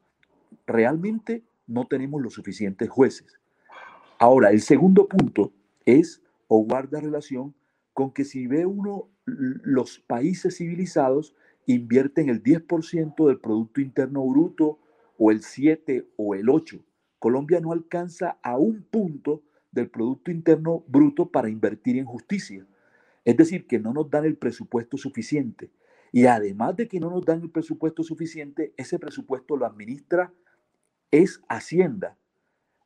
Realmente 0.65 1.43
no 1.67 1.85
tenemos 1.85 2.21
los 2.21 2.33
suficientes 2.33 2.89
jueces. 2.89 3.39
Ahora, 4.17 4.51
el 4.51 4.61
segundo 4.61 5.07
punto 5.07 5.53
es 5.85 6.21
o 6.47 6.63
guarda 6.63 6.99
relación 6.99 7.53
con 7.93 8.11
que 8.11 8.25
si 8.25 8.47
ve 8.47 8.65
uno 8.65 9.09
los 9.25 9.99
países 9.99 10.57
civilizados, 10.57 11.35
invierten 11.65 12.29
el 12.29 12.41
10% 12.41 13.27
del 13.27 13.39
Producto 13.39 13.81
Interno 13.81 14.25
Bruto 14.25 14.79
o 15.17 15.31
el 15.31 15.43
7 15.43 16.07
o 16.17 16.33
el 16.33 16.49
8. 16.49 16.79
Colombia 17.19 17.59
no 17.59 17.73
alcanza 17.73 18.39
a 18.41 18.57
un 18.57 18.81
punto 18.83 19.43
del 19.71 19.89
Producto 19.89 20.31
Interno 20.31 20.83
Bruto 20.87 21.29
para 21.29 21.49
invertir 21.49 21.97
en 21.97 22.05
justicia. 22.05 22.65
Es 23.25 23.37
decir, 23.37 23.67
que 23.67 23.79
no 23.79 23.93
nos 23.93 24.09
dan 24.09 24.25
el 24.25 24.37
presupuesto 24.37 24.97
suficiente. 24.97 25.71
Y 26.11 26.25
además 26.25 26.75
de 26.75 26.87
que 26.87 26.99
no 26.99 27.09
nos 27.09 27.25
dan 27.25 27.41
el 27.41 27.51
presupuesto 27.51 28.03
suficiente, 28.03 28.73
ese 28.77 28.97
presupuesto 28.97 29.55
lo 29.55 29.65
administra 29.65 30.33
es 31.11 31.41
Hacienda. 31.47 32.17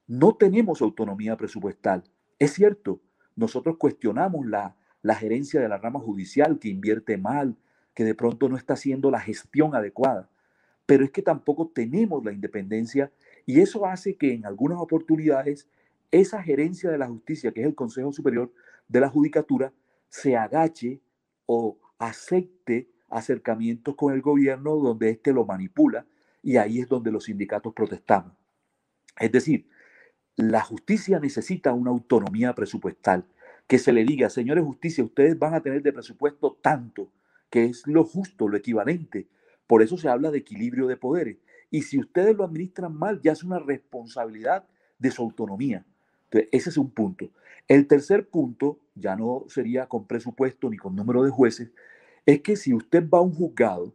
No 0.08 0.36
tenemos 0.36 0.82
autonomía 0.82 1.38
presupuestal. 1.38 2.04
Es 2.40 2.54
cierto, 2.54 3.02
nosotros 3.36 3.78
cuestionamos 3.78 4.46
la, 4.46 4.76
la 5.02 5.16
gerencia 5.16 5.62
de 5.62 5.70
la 5.70 5.78
rama 5.78 6.00
judicial 6.00 6.60
que 6.60 6.70
invierte 6.70 7.18
mal, 7.18 7.58
que 7.94 8.04
de 8.04 8.16
pronto 8.16 8.50
no 8.50 8.58
está 8.58 8.74
haciendo 8.74 9.12
la 9.12 9.20
gestión 9.20 9.76
adecuada. 9.76 10.30
Pero 10.86 11.06
es 11.06 11.12
que 11.12 11.22
tampoco 11.22 11.72
tenemos 11.74 12.24
la 12.26 12.34
independencia 12.34 13.12
y 13.46 13.62
eso 13.62 13.86
hace 13.86 14.16
que 14.16 14.34
en 14.34 14.46
algunas 14.46 14.80
oportunidades 14.80 15.68
esa 16.14 16.44
gerencia 16.44 16.92
de 16.92 17.00
la 17.00 17.08
justicia, 17.08 17.52
que 17.52 17.62
es 17.62 17.68
el 17.68 17.74
Consejo 17.74 18.14
Superior 18.14 18.54
de 18.88 19.00
la 19.00 19.10
Judicatura, 19.10 19.74
se 20.10 20.38
agache 20.38 21.02
o 21.48 21.80
acepte 21.98 22.92
acercamientos 23.10 23.96
con 23.96 24.14
el 24.14 24.22
gobierno 24.22 24.76
donde 24.76 25.10
éste 25.10 25.34
lo 25.34 25.44
manipula 25.44 26.06
y 26.44 26.58
ahí 26.58 26.80
es 26.80 26.88
donde 26.88 27.12
los 27.12 27.24
sindicatos 27.24 27.74
protestamos. 27.74 28.34
Es 29.20 29.32
decir, 29.32 29.68
la 30.36 30.62
justicia 30.62 31.20
necesita 31.20 31.74
una 31.74 31.90
autonomía 31.90 32.54
presupuestal, 32.54 33.26
que 33.66 33.80
se 33.80 33.92
le 33.92 34.04
diga, 34.04 34.30
señores 34.30 34.64
justicia, 34.64 35.04
ustedes 35.04 35.40
van 35.40 35.56
a 35.56 35.62
tener 35.62 35.82
de 35.82 35.94
presupuesto 35.94 36.60
tanto, 36.62 37.12
que 37.50 37.66
es 37.66 37.88
lo 37.88 38.04
justo, 38.04 38.48
lo 38.48 38.58
equivalente. 38.58 39.30
Por 39.66 39.82
eso 39.82 39.98
se 39.98 40.10
habla 40.10 40.30
de 40.30 40.40
equilibrio 40.40 40.86
de 40.86 40.98
poderes. 40.98 41.38
Y 41.72 41.82
si 41.82 41.98
ustedes 41.98 42.36
lo 42.36 42.44
administran 42.44 42.96
mal, 42.96 43.20
ya 43.24 43.32
es 43.32 43.44
una 43.44 43.58
responsabilidad 43.58 44.68
de 45.00 45.10
su 45.10 45.24
autonomía. 45.24 45.86
Ese 46.52 46.70
es 46.70 46.78
un 46.78 46.92
punto. 46.92 47.30
El 47.68 47.88
tercer 47.88 48.28
punto, 48.28 48.80
ya 48.96 49.16
no 49.16 49.46
sería 49.48 49.88
con 49.88 50.06
presupuesto 50.06 50.70
ni 50.70 50.78
con 50.78 50.96
número 50.96 51.24
de 51.24 51.30
jueces, 51.30 51.72
es 52.26 52.42
que 52.42 52.56
si 52.56 52.74
usted 52.74 53.08
va 53.10 53.20
a 53.20 53.22
un 53.22 53.34
juzgado, 53.34 53.94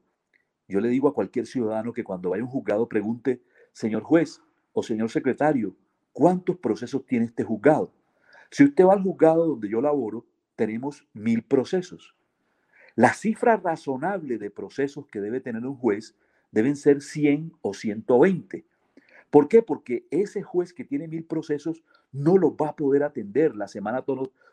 yo 0.68 0.80
le 0.80 0.88
digo 0.88 1.08
a 1.08 1.14
cualquier 1.14 1.46
ciudadano 1.46 1.92
que 1.92 2.04
cuando 2.04 2.30
vaya 2.30 2.42
a 2.42 2.46
un 2.46 2.50
juzgado 2.50 2.88
pregunte, 2.88 3.42
señor 3.72 4.02
juez 4.02 4.40
o 4.72 4.82
señor 4.82 5.10
secretario, 5.10 5.74
cuántos 6.12 6.56
procesos 6.56 7.06
tiene 7.06 7.26
este 7.26 7.44
juzgado. 7.44 7.92
Si 8.50 8.64
usted 8.64 8.84
va 8.84 8.94
al 8.94 9.02
juzgado 9.02 9.46
donde 9.46 9.68
yo 9.68 9.80
laboro, 9.80 10.26
tenemos 10.56 11.06
mil 11.12 11.42
procesos. 11.42 12.14
La 12.96 13.14
cifra 13.14 13.56
razonable 13.56 14.38
de 14.38 14.50
procesos 14.50 15.06
que 15.06 15.20
debe 15.20 15.40
tener 15.40 15.64
un 15.64 15.76
juez 15.76 16.16
deben 16.50 16.76
ser 16.76 17.02
100 17.02 17.52
o 17.60 17.74
120. 17.74 18.64
¿Por 19.30 19.48
qué? 19.48 19.62
Porque 19.62 20.06
ese 20.10 20.42
juez 20.42 20.72
que 20.72 20.84
tiene 20.84 21.06
mil 21.06 21.24
procesos 21.24 21.84
no 22.12 22.36
los 22.38 22.52
va 22.52 22.70
a 22.70 22.76
poder 22.76 23.02
atender. 23.02 23.56
La 23.56 23.68
semana 23.68 24.04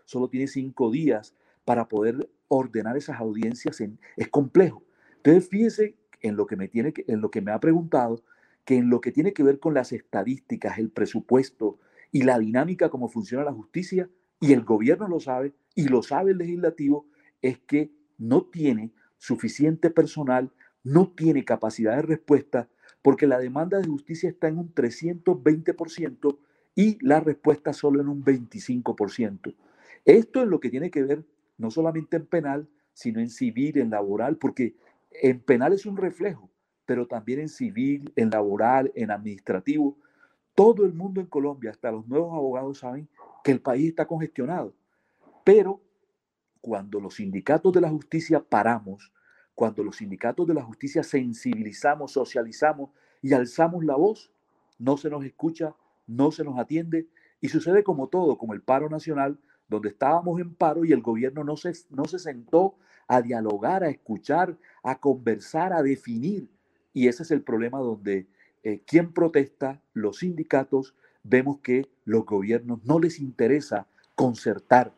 solo 0.05 0.29
tiene 0.29 0.47
cinco 0.47 0.91
días 0.91 1.35
para 1.63 1.87
poder 1.87 2.29
ordenar 2.47 2.97
esas 2.97 3.19
audiencias. 3.19 3.81
es 4.15 4.27
complejo. 4.29 4.83
Entonces, 5.17 5.49
fíjese 5.49 5.95
en 6.21 6.35
lo 6.35 6.45
que 6.45 6.55
me 6.55 6.67
tiene 6.67 6.93
en 7.07 7.21
lo 7.21 7.31
que 7.31 7.41
me 7.41 7.51
ha 7.51 7.59
preguntado, 7.59 8.23
que 8.63 8.77
en 8.77 8.89
lo 8.89 9.01
que 9.01 9.11
tiene 9.11 9.33
que 9.33 9.43
ver 9.43 9.59
con 9.59 9.73
las 9.73 9.91
estadísticas, 9.91 10.77
el 10.79 10.89
presupuesto 10.89 11.79
y 12.11 12.23
la 12.23 12.39
dinámica 12.39 12.89
como 12.89 13.09
funciona 13.09 13.43
la 13.43 13.53
justicia, 13.53 14.09
y 14.39 14.53
el 14.53 14.63
gobierno 14.63 15.07
lo 15.07 15.19
sabe, 15.19 15.53
y 15.75 15.87
lo 15.87 16.03
sabe 16.03 16.31
el 16.31 16.37
legislativo, 16.37 17.07
es 17.41 17.59
que 17.59 17.91
no 18.17 18.43
tiene 18.43 18.91
suficiente 19.17 19.89
personal, 19.89 20.51
no 20.83 21.11
tiene 21.11 21.45
capacidad 21.45 21.95
de 21.95 22.01
respuesta, 22.03 22.69
porque 23.01 23.27
la 23.27 23.39
demanda 23.39 23.77
de 23.77 23.87
justicia 23.87 24.29
está 24.29 24.47
en 24.47 24.57
un 24.57 24.73
320% 24.73 26.37
y 26.75 27.03
la 27.05 27.21
respuesta 27.21 27.73
solo 27.73 28.01
en 28.01 28.09
un 28.09 28.23
25%. 28.23 29.55
Esto 30.03 30.41
es 30.41 30.47
lo 30.47 30.59
que 30.59 30.69
tiene 30.69 30.91
que 30.91 31.03
ver 31.03 31.25
no 31.57 31.71
solamente 31.71 32.17
en 32.17 32.25
penal, 32.25 32.67
sino 32.93 33.19
en 33.19 33.29
civil, 33.29 33.77
en 33.77 33.89
laboral, 33.89 34.37
porque 34.37 34.75
en 35.09 35.39
penal 35.39 35.73
es 35.73 35.85
un 35.85 35.97
reflejo, 35.97 36.49
pero 36.85 37.07
también 37.07 37.39
en 37.39 37.49
civil, 37.49 38.11
en 38.15 38.29
laboral, 38.29 38.91
en 38.95 39.09
administrativo. 39.09 39.97
Todo 40.53 40.85
el 40.85 40.93
mundo 40.93 41.21
en 41.21 41.27
Colombia, 41.27 41.71
hasta 41.71 41.91
los 41.91 42.07
nuevos 42.07 42.33
abogados 42.33 42.79
saben 42.79 43.07
que 43.43 43.51
el 43.51 43.61
país 43.61 43.89
está 43.89 44.05
congestionado. 44.05 44.73
Pero 45.43 45.81
cuando 46.61 46.99
los 46.99 47.15
sindicatos 47.15 47.71
de 47.73 47.81
la 47.81 47.89
justicia 47.89 48.41
paramos, 48.41 49.13
cuando 49.53 49.83
los 49.83 49.97
sindicatos 49.97 50.45
de 50.45 50.53
la 50.53 50.63
justicia 50.63 51.03
sensibilizamos, 51.03 52.11
socializamos 52.11 52.89
y 53.21 53.33
alzamos 53.33 53.85
la 53.85 53.95
voz, 53.95 54.31
no 54.77 54.97
se 54.97 55.09
nos 55.09 55.23
escucha, 55.23 55.75
no 56.07 56.31
se 56.31 56.43
nos 56.43 56.57
atiende 56.57 57.07
y 57.41 57.49
sucede 57.49 57.83
como 57.83 58.07
todo, 58.07 58.37
como 58.37 58.53
el 58.53 58.61
paro 58.61 58.89
nacional, 58.89 59.39
donde 59.67 59.89
estábamos 59.89 60.39
en 60.39 60.55
paro 60.55 60.85
y 60.85 60.91
el 60.91 61.01
gobierno 61.01 61.43
no 61.43 61.57
se, 61.57 61.73
no 61.89 62.05
se 62.05 62.19
sentó 62.19 62.77
a 63.07 63.21
dialogar, 63.21 63.83
a 63.83 63.89
escuchar, 63.89 64.57
a 64.83 64.99
conversar, 64.99 65.73
a 65.73 65.83
definir. 65.83 66.49
Y 66.93 67.07
ese 67.07 67.23
es 67.23 67.31
el 67.31 67.41
problema 67.41 67.79
donde 67.79 68.27
eh, 68.63 68.81
quien 68.85 69.13
protesta, 69.13 69.81
los 69.93 70.19
sindicatos, 70.19 70.95
vemos 71.23 71.59
que 71.59 71.87
los 72.03 72.25
gobiernos 72.25 72.83
no 72.83 72.99
les 72.99 73.19
interesa 73.19 73.87
concertar. 74.15 74.95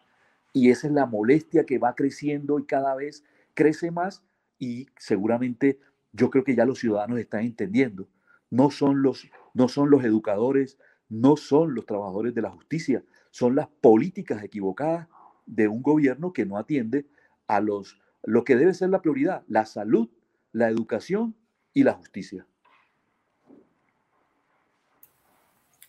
Y 0.54 0.70
esa 0.70 0.88
es 0.88 0.94
la 0.94 1.06
molestia 1.06 1.66
que 1.66 1.78
va 1.78 1.96
creciendo 1.96 2.60
y 2.60 2.66
cada 2.66 2.96
vez 2.96 3.24
crece 3.54 3.92
más 3.92 4.24
y 4.60 4.88
seguramente 4.98 5.80
yo 6.14 6.30
creo 6.30 6.44
que 6.44 6.56
ya 6.56 6.66
los 6.66 6.80
ciudadanos 6.80 7.20
están 7.20 7.42
entendiendo. 7.42 8.08
No 8.50 8.72
son 8.72 9.02
los, 9.02 9.30
no 9.54 9.68
son 9.68 9.90
los 9.90 10.04
educadores, 10.04 10.78
no 11.10 11.38
son 11.38 11.74
los 11.74 11.86
trabajadores 11.86 12.34
de 12.34 12.42
la 12.42 12.52
justicia, 12.52 13.04
son 13.32 13.56
las 13.56 13.68
políticas 13.68 14.44
equivocadas 14.44 15.08
de 15.46 15.68
un 15.68 15.82
gobierno 15.82 16.34
que 16.34 16.46
no 16.46 16.58
atiende 16.58 17.06
a 17.48 17.60
los, 17.62 18.00
lo 18.24 18.44
que 18.44 18.56
debe 18.56 18.74
ser 18.74 18.90
la 18.90 19.02
prioridad, 19.02 19.44
la 19.48 19.66
salud, 19.66 20.10
la 20.52 20.70
educación 20.70 21.36
y 21.74 21.84
la 21.84 21.94
justicia. 21.94 22.46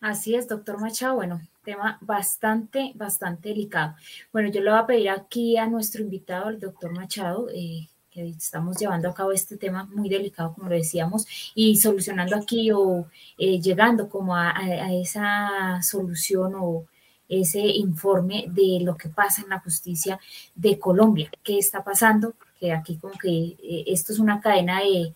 Así 0.00 0.36
es, 0.36 0.46
doctor 0.46 0.80
Machado. 0.80 1.16
Bueno, 1.16 1.40
tema 1.64 1.98
bastante, 2.00 2.92
bastante 2.94 3.48
delicado. 3.48 3.96
Bueno, 4.32 4.48
yo 4.48 4.60
le 4.60 4.70
voy 4.70 4.78
a 4.78 4.86
pedir 4.86 5.10
aquí 5.10 5.56
a 5.56 5.66
nuestro 5.66 6.02
invitado, 6.02 6.50
el 6.50 6.60
doctor 6.60 6.96
Machado, 6.96 7.48
eh, 7.52 7.88
estamos 8.26 8.76
llevando 8.76 9.08
a 9.08 9.14
cabo 9.14 9.32
este 9.32 9.56
tema 9.56 9.84
muy 9.84 10.08
delicado, 10.08 10.54
como 10.54 10.68
lo 10.68 10.74
decíamos, 10.74 11.26
y 11.54 11.76
solucionando 11.76 12.36
aquí 12.36 12.70
o 12.72 13.06
eh, 13.38 13.60
llegando 13.60 14.08
como 14.08 14.34
a, 14.36 14.52
esa 14.92 15.80
solución 15.82 16.54
o 16.56 16.84
ese 17.28 17.60
informe 17.60 18.46
de 18.48 18.80
lo 18.82 18.96
que 18.96 19.08
pasa 19.08 19.42
en 19.42 19.50
la 19.50 19.60
justicia 19.60 20.18
de 20.54 20.78
Colombia, 20.78 21.30
qué 21.42 21.58
está 21.58 21.84
pasando, 21.84 22.34
que 22.58 22.72
aquí 22.72 22.96
como 22.96 23.14
que 23.14 23.28
eh, 23.28 23.84
esto 23.86 24.12
es 24.12 24.18
una 24.18 24.40
cadena 24.40 24.80
de 24.80 25.14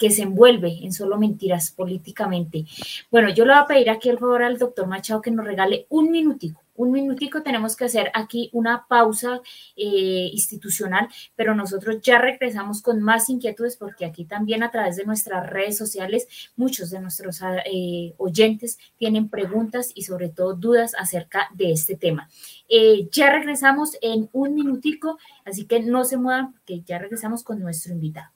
que 0.00 0.10
se 0.10 0.22
envuelve 0.22 0.78
en 0.82 0.92
solo 0.94 1.18
mentiras 1.18 1.70
políticamente. 1.72 2.64
Bueno, 3.10 3.28
yo 3.28 3.44
le 3.44 3.52
voy 3.52 3.62
a 3.62 3.66
pedir 3.66 3.90
aquí 3.90 4.08
el 4.08 4.18
favor 4.18 4.42
al 4.42 4.58
doctor 4.58 4.86
Machado 4.86 5.20
que 5.20 5.30
nos 5.30 5.44
regale 5.44 5.86
un 5.90 6.10
minutico. 6.10 6.62
Un 6.80 6.92
minutico 6.92 7.42
tenemos 7.42 7.76
que 7.76 7.84
hacer 7.84 8.10
aquí 8.14 8.48
una 8.54 8.86
pausa 8.88 9.42
eh, 9.76 10.30
institucional, 10.32 11.08
pero 11.36 11.54
nosotros 11.54 12.00
ya 12.00 12.18
regresamos 12.18 12.80
con 12.80 13.02
más 13.02 13.28
inquietudes 13.28 13.76
porque 13.76 14.06
aquí 14.06 14.24
también 14.24 14.62
a 14.62 14.70
través 14.70 14.96
de 14.96 15.04
nuestras 15.04 15.46
redes 15.46 15.76
sociales 15.76 16.26
muchos 16.56 16.88
de 16.88 17.00
nuestros 17.00 17.42
eh, 17.42 18.14
oyentes 18.16 18.78
tienen 18.96 19.28
preguntas 19.28 19.92
y 19.94 20.04
sobre 20.04 20.30
todo 20.30 20.54
dudas 20.54 20.94
acerca 20.98 21.50
de 21.52 21.70
este 21.72 21.96
tema. 21.96 22.30
Eh, 22.66 23.10
ya 23.12 23.30
regresamos 23.30 23.98
en 24.00 24.30
un 24.32 24.54
minutico, 24.54 25.18
así 25.44 25.66
que 25.66 25.80
no 25.80 26.04
se 26.04 26.16
muevan 26.16 26.52
porque 26.52 26.80
ya 26.80 26.98
regresamos 26.98 27.44
con 27.44 27.60
nuestro 27.60 27.92
invitado. 27.92 28.30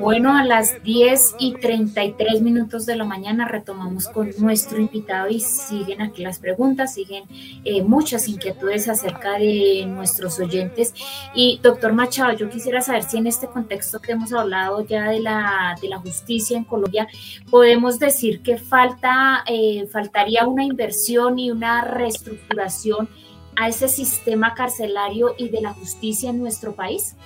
Bueno, 0.00 0.36
a 0.36 0.44
las 0.44 0.82
10 0.82 1.36
y 1.38 1.54
33 1.54 2.42
minutos 2.42 2.84
de 2.84 2.96
la 2.96 3.04
mañana 3.04 3.48
retomamos 3.48 4.08
con 4.08 4.30
nuestro 4.38 4.78
invitado 4.78 5.28
y 5.28 5.40
siguen 5.40 6.02
aquí 6.02 6.22
las 6.22 6.38
preguntas, 6.38 6.94
siguen 6.94 7.24
eh, 7.64 7.82
muchas 7.82 8.28
inquietudes 8.28 8.88
acerca 8.88 9.38
de 9.38 9.84
nuestros 9.86 10.38
oyentes. 10.38 10.92
Y 11.34 11.60
doctor 11.62 11.94
Machado, 11.94 12.36
yo 12.36 12.50
quisiera 12.50 12.82
saber 12.82 13.04
si 13.04 13.16
en 13.16 13.26
este 13.26 13.46
contexto 13.46 14.00
que 14.00 14.12
hemos 14.12 14.32
hablado 14.32 14.84
ya 14.84 15.10
de 15.10 15.20
la, 15.20 15.76
de 15.80 15.88
la 15.88 15.98
justicia 15.98 16.58
en 16.58 16.64
Colombia, 16.64 17.08
podemos 17.50 17.98
decir 17.98 18.42
que 18.42 18.58
falta, 18.58 19.44
eh, 19.46 19.86
faltaría 19.90 20.46
una 20.46 20.64
inversión 20.64 21.38
y 21.38 21.50
una 21.50 21.82
reestructuración 21.82 23.08
a 23.56 23.68
ese 23.68 23.88
sistema 23.88 24.54
carcelario 24.54 25.34
y 25.38 25.48
de 25.48 25.62
la 25.62 25.72
justicia 25.72 26.28
en 26.28 26.38
nuestro 26.38 26.74
país. 26.74 27.16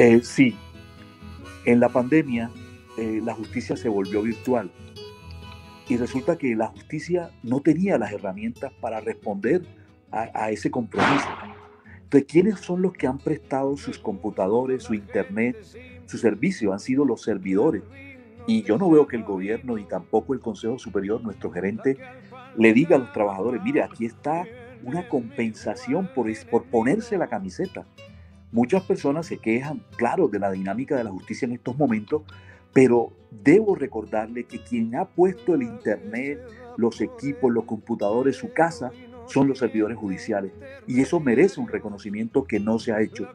Eh, 0.00 0.22
sí, 0.22 0.56
en 1.66 1.78
la 1.78 1.90
pandemia 1.90 2.50
eh, 2.96 3.20
la 3.22 3.34
justicia 3.34 3.76
se 3.76 3.90
volvió 3.90 4.22
virtual 4.22 4.70
y 5.90 5.98
resulta 5.98 6.38
que 6.38 6.56
la 6.56 6.68
justicia 6.68 7.32
no 7.42 7.60
tenía 7.60 7.98
las 7.98 8.10
herramientas 8.10 8.72
para 8.80 9.00
responder 9.00 9.60
a, 10.10 10.50
ese 10.50 10.70
compromiso. 10.70 11.28
Entonces, 12.04 12.26
¿quiénes 12.32 12.60
son 12.60 12.80
los 12.80 12.94
que 12.94 13.08
han 13.08 13.18
prestado 13.18 13.76
sus 13.76 13.98
computadores, 13.98 14.84
su 14.84 14.94
internet, 14.94 15.58
su 16.06 16.16
servicio? 16.16 16.72
Han 16.72 16.80
sido 16.80 17.04
los 17.04 17.20
servidores. 17.20 17.82
Y 18.46 18.62
yo 18.62 18.78
no 18.78 18.88
veo 18.88 19.06
que 19.06 19.16
el 19.16 19.24
gobierno 19.24 19.76
ni 19.76 19.84
tampoco 19.84 20.32
el 20.32 20.40
Consejo 20.40 20.78
Superior, 20.78 21.20
nuestro 21.20 21.52
gerente, 21.52 21.98
le 22.56 22.72
diga 22.72 22.96
a 22.96 23.00
los 23.00 23.12
trabajadores, 23.12 23.62
mire, 23.62 23.82
aquí 23.82 24.06
está 24.06 24.46
una 24.82 25.06
compensación 25.10 26.08
por, 26.14 26.26
por 26.48 26.64
ponerse 26.64 27.18
la 27.18 27.28
camiseta. 27.28 27.84
Muchas 28.52 28.82
personas 28.82 29.26
se 29.26 29.38
quejan, 29.38 29.84
claro, 29.96 30.28
de 30.28 30.38
la 30.38 30.50
dinámica 30.50 30.96
de 30.96 31.04
la 31.04 31.10
justicia 31.10 31.46
en 31.46 31.52
estos 31.52 31.78
momentos, 31.78 32.22
pero 32.72 33.12
debo 33.30 33.74
recordarle 33.74 34.44
que 34.44 34.62
quien 34.62 34.96
ha 34.96 35.04
puesto 35.04 35.54
el 35.54 35.62
Internet, 35.62 36.40
los 36.76 37.00
equipos, 37.00 37.52
los 37.52 37.64
computadores, 37.64 38.36
su 38.36 38.52
casa, 38.52 38.90
son 39.26 39.46
los 39.46 39.58
servidores 39.58 39.96
judiciales. 39.96 40.52
Y 40.86 41.00
eso 41.00 41.20
merece 41.20 41.60
un 41.60 41.68
reconocimiento 41.68 42.44
que 42.44 42.58
no 42.58 42.78
se 42.78 42.92
ha 42.92 43.00
hecho. 43.00 43.28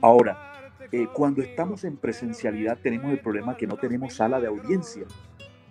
Ahora, 0.00 0.52
eh, 0.92 1.06
cuando 1.12 1.42
estamos 1.42 1.84
en 1.84 1.96
presencialidad 1.96 2.78
tenemos 2.80 3.10
el 3.10 3.18
problema 3.18 3.56
que 3.56 3.66
no 3.66 3.76
tenemos 3.76 4.14
sala 4.14 4.40
de 4.40 4.46
audiencia. 4.46 5.04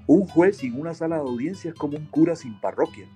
Un 0.08 0.26
juez 0.28 0.58
sin 0.58 0.80
una 0.80 0.94
sala 0.94 1.16
de 1.16 1.22
audiencia 1.22 1.72
es 1.72 1.76
como 1.76 1.98
un 1.98 2.06
cura 2.08 2.36
sin 2.36 2.60
parroquia. 2.60 3.08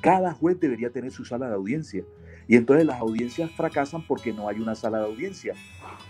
Cada 0.00 0.32
juez 0.32 0.58
debería 0.58 0.90
tener 0.90 1.12
su 1.12 1.24
sala 1.24 1.48
de 1.48 1.54
audiencia. 1.54 2.04
Y 2.48 2.56
entonces 2.56 2.86
las 2.86 3.00
audiencias 3.00 3.50
fracasan 3.52 4.06
porque 4.06 4.32
no 4.32 4.48
hay 4.48 4.58
una 4.60 4.74
sala 4.74 4.98
de 4.98 5.06
audiencia, 5.06 5.54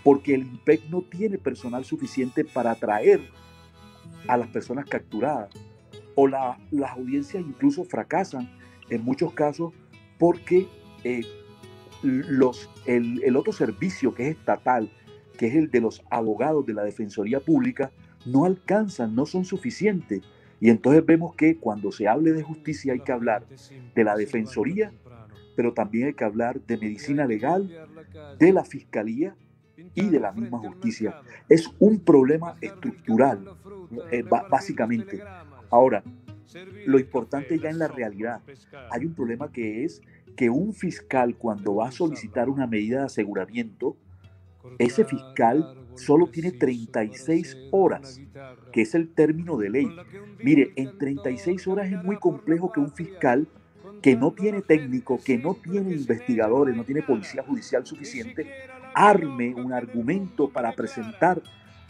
porque 0.03 0.33
el 0.35 0.41
IMPEC 0.41 0.89
no 0.89 1.01
tiene 1.01 1.37
personal 1.37 1.85
suficiente 1.85 2.43
para 2.43 2.71
atraer 2.71 3.21
a 4.27 4.37
las 4.37 4.47
personas 4.47 4.85
capturadas. 4.85 5.49
O 6.15 6.27
las 6.27 6.91
audiencias 6.91 7.43
incluso 7.43 7.83
fracasan 7.85 8.49
en 8.89 9.03
muchos 9.03 9.33
casos 9.33 9.73
porque 10.19 10.67
eh, 11.03 11.23
los, 12.03 12.69
el, 12.85 13.23
el 13.23 13.35
otro 13.35 13.51
servicio 13.51 14.13
que 14.13 14.29
es 14.29 14.37
estatal, 14.37 14.91
que 15.37 15.47
es 15.47 15.55
el 15.55 15.71
de 15.71 15.81
los 15.81 16.03
abogados 16.11 16.65
de 16.65 16.73
la 16.73 16.83
Defensoría 16.83 17.39
Pública, 17.39 17.91
no 18.25 18.45
alcanzan, 18.45 19.15
no 19.15 19.25
son 19.25 19.45
suficientes. 19.45 20.21
Y 20.59 20.69
entonces 20.69 21.05
vemos 21.05 21.35
que 21.35 21.57
cuando 21.57 21.91
se 21.91 22.07
hable 22.07 22.31
de 22.31 22.43
justicia 22.43 22.93
hay 22.93 23.01
que 23.01 23.11
hablar 23.11 23.45
de 23.95 24.03
la 24.03 24.15
Defensoría 24.15 24.93
pero 25.55 25.73
también 25.73 26.07
hay 26.07 26.13
que 26.13 26.23
hablar 26.23 26.61
de 26.61 26.77
medicina 26.77 27.25
legal, 27.25 27.69
de 28.39 28.53
la 28.53 28.63
fiscalía 28.63 29.35
y 29.95 30.09
de 30.09 30.19
la 30.19 30.31
misma 30.31 30.59
justicia. 30.59 31.21
Es 31.49 31.69
un 31.79 31.99
problema 31.99 32.55
estructural, 32.61 33.45
eh, 34.11 34.23
básicamente. 34.49 35.21
Ahora, 35.69 36.03
lo 36.85 36.99
importante 36.99 37.57
ya 37.59 37.69
en 37.69 37.79
la 37.79 37.87
realidad. 37.87 38.41
Hay 38.91 39.05
un 39.05 39.13
problema 39.13 39.51
que 39.51 39.83
es 39.83 40.01
que 40.35 40.49
un 40.49 40.73
fiscal 40.73 41.35
cuando 41.35 41.75
va 41.75 41.89
a 41.89 41.91
solicitar 41.91 42.49
una 42.49 42.67
medida 42.67 42.99
de 42.99 43.05
aseguramiento, 43.05 43.97
ese 44.79 45.05
fiscal 45.05 45.75
solo 45.95 46.27
tiene 46.27 46.51
36 46.51 47.57
horas, 47.71 48.19
que 48.71 48.81
es 48.81 48.95
el 48.95 49.13
término 49.13 49.57
de 49.57 49.69
ley. 49.69 49.95
Mire, 50.43 50.71
en 50.75 50.97
36 50.97 51.67
horas 51.67 51.91
es 51.91 52.03
muy 52.03 52.17
complejo 52.17 52.71
que 52.71 52.79
un 52.79 52.91
fiscal 52.91 53.47
que 54.03 54.17
no 54.17 54.31
tiene 54.31 54.61
técnico, 54.61 55.17
que 55.23 55.37
no 55.37 55.55
tiene 55.55 55.93
investigadores, 55.93 56.75
no 56.75 56.83
tiene 56.83 57.01
policía 57.01 57.41
judicial 57.41 57.85
suficiente, 57.85 58.45
arme 58.93 59.55
un 59.55 59.71
argumento 59.71 60.49
para 60.49 60.73
presentar 60.73 61.41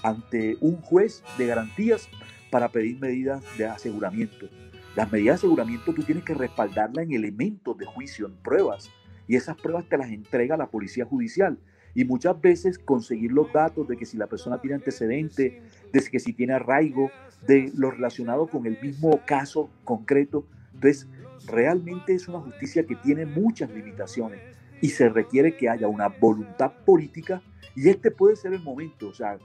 ante 0.04 0.56
un 0.62 0.76
juez 0.76 1.24
de 1.40 1.48
garantías 1.48 2.08
para 2.52 2.70
pedir 2.70 3.00
medidas 3.00 3.44
de 3.58 3.66
aseguramiento. 3.66 4.48
Las 4.96 5.12
medidas 5.12 5.42
de 5.42 5.48
aseguramiento 5.48 5.92
tú 5.92 6.04
tienes 6.04 6.24
que 6.24 6.36
respaldarlas 6.36 7.04
en 7.04 7.14
elementos 7.14 7.76
de 7.80 7.88
juicio, 7.88 8.28
en 8.28 8.36
pruebas, 8.36 8.92
y 9.28 9.36
esas 9.36 9.60
pruebas 9.60 9.90
te 9.90 9.98
las 9.98 10.12
entrega 10.12 10.56
la 10.56 10.68
policía 10.68 11.06
judicial. 11.06 11.58
Y 11.96 12.06
muchas 12.06 12.40
veces 12.40 12.78
conseguir 12.78 13.32
los 13.32 13.52
datos 13.52 13.88
de 13.88 13.98
que 13.98 14.06
si 14.06 14.18
la 14.18 14.28
persona 14.28 14.62
tiene 14.62 14.76
antecedente, 14.76 15.64
de 15.92 16.00
que 16.12 16.20
si 16.20 16.34
tiene 16.34 16.54
arraigo, 16.54 17.10
de 17.48 17.72
lo 17.76 17.90
relacionado 17.90 18.46
con 18.46 18.68
el 18.68 18.80
mismo 18.80 19.20
caso 19.26 19.72
concreto. 19.84 20.46
Entonces, 20.76 21.08
realmente 21.48 22.14
es 22.14 22.28
una 22.28 22.40
justicia 22.40 22.86
que 22.86 22.96
tiene 22.96 23.26
muchas 23.26 23.70
limitaciones 23.72 24.42
y 24.82 24.90
se 24.90 25.10
requiere 25.10 25.56
que 25.56 25.70
haya 25.70 25.88
una 25.88 26.08
voluntad 26.08 26.72
política 26.86 27.42
y 27.76 27.90
este 27.90 28.12
puede 28.12 28.36
ser 28.36 28.54
el 28.54 28.62
momento. 28.62 29.08
O 29.10 29.14
sea, 29.14 29.38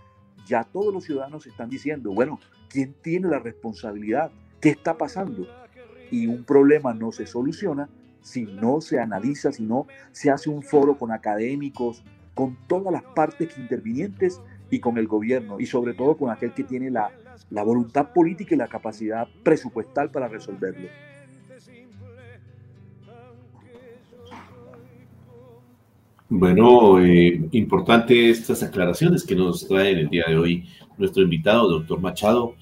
ya 0.47 0.65
todos 0.65 0.93
los 0.93 1.05
ciudadanos 1.05 1.47
están 1.47 1.69
diciendo, 1.69 2.13
bueno, 2.13 2.41
¿quién 2.69 2.95
tiene 3.03 3.29
la 3.29 3.39
responsabilidad? 3.39 4.31
¿Qué 4.61 4.71
está 4.71 4.97
pasando? 4.97 5.47
Y 6.11 6.27
un 6.27 6.45
problema 6.45 6.95
no 6.95 7.13
se 7.13 7.27
soluciona 7.27 7.89
si 8.21 8.45
no 8.45 8.81
se 8.81 8.99
analiza, 8.99 9.53
si 9.53 9.63
no 9.63 9.87
se 10.13 10.31
hace 10.31 10.51
un 10.51 10.63
foro 10.63 10.99
con 10.99 11.13
académicos, 11.13 12.03
con 12.35 12.57
todas 12.67 12.93
las 12.93 13.03
partes 13.03 13.57
intervinientes 13.59 14.41
y 14.71 14.81
con 14.81 14.99
el 14.99 15.07
gobierno 15.07 15.61
y 15.61 15.67
sobre 15.67 15.95
todo 15.95 16.17
con 16.17 16.31
aquel 16.31 16.53
que 16.53 16.65
tiene 16.65 16.91
la, 16.91 17.11
la 17.51 17.63
voluntad 17.63 18.13
política 18.13 18.55
y 18.55 18.59
la 18.59 18.69
capacidad 18.69 19.29
presupuestal 19.43 20.11
para 20.11 20.29
resolverlo. 20.29 20.89
Bueno, 26.31 27.01
eh, 27.03 27.41
importante 27.53 28.29
estas 28.29 28.63
aclaraciones 28.63 29.25
que 29.25 29.35
nos 29.35 29.67
trae 29.67 29.93
en 29.93 29.99
el 30.01 30.09
día 30.11 30.25
de 30.29 30.37
hoy 30.37 30.69
nuestro 30.99 31.23
invitado, 31.23 31.71
doctor 31.71 32.01
Machado, 32.01 32.55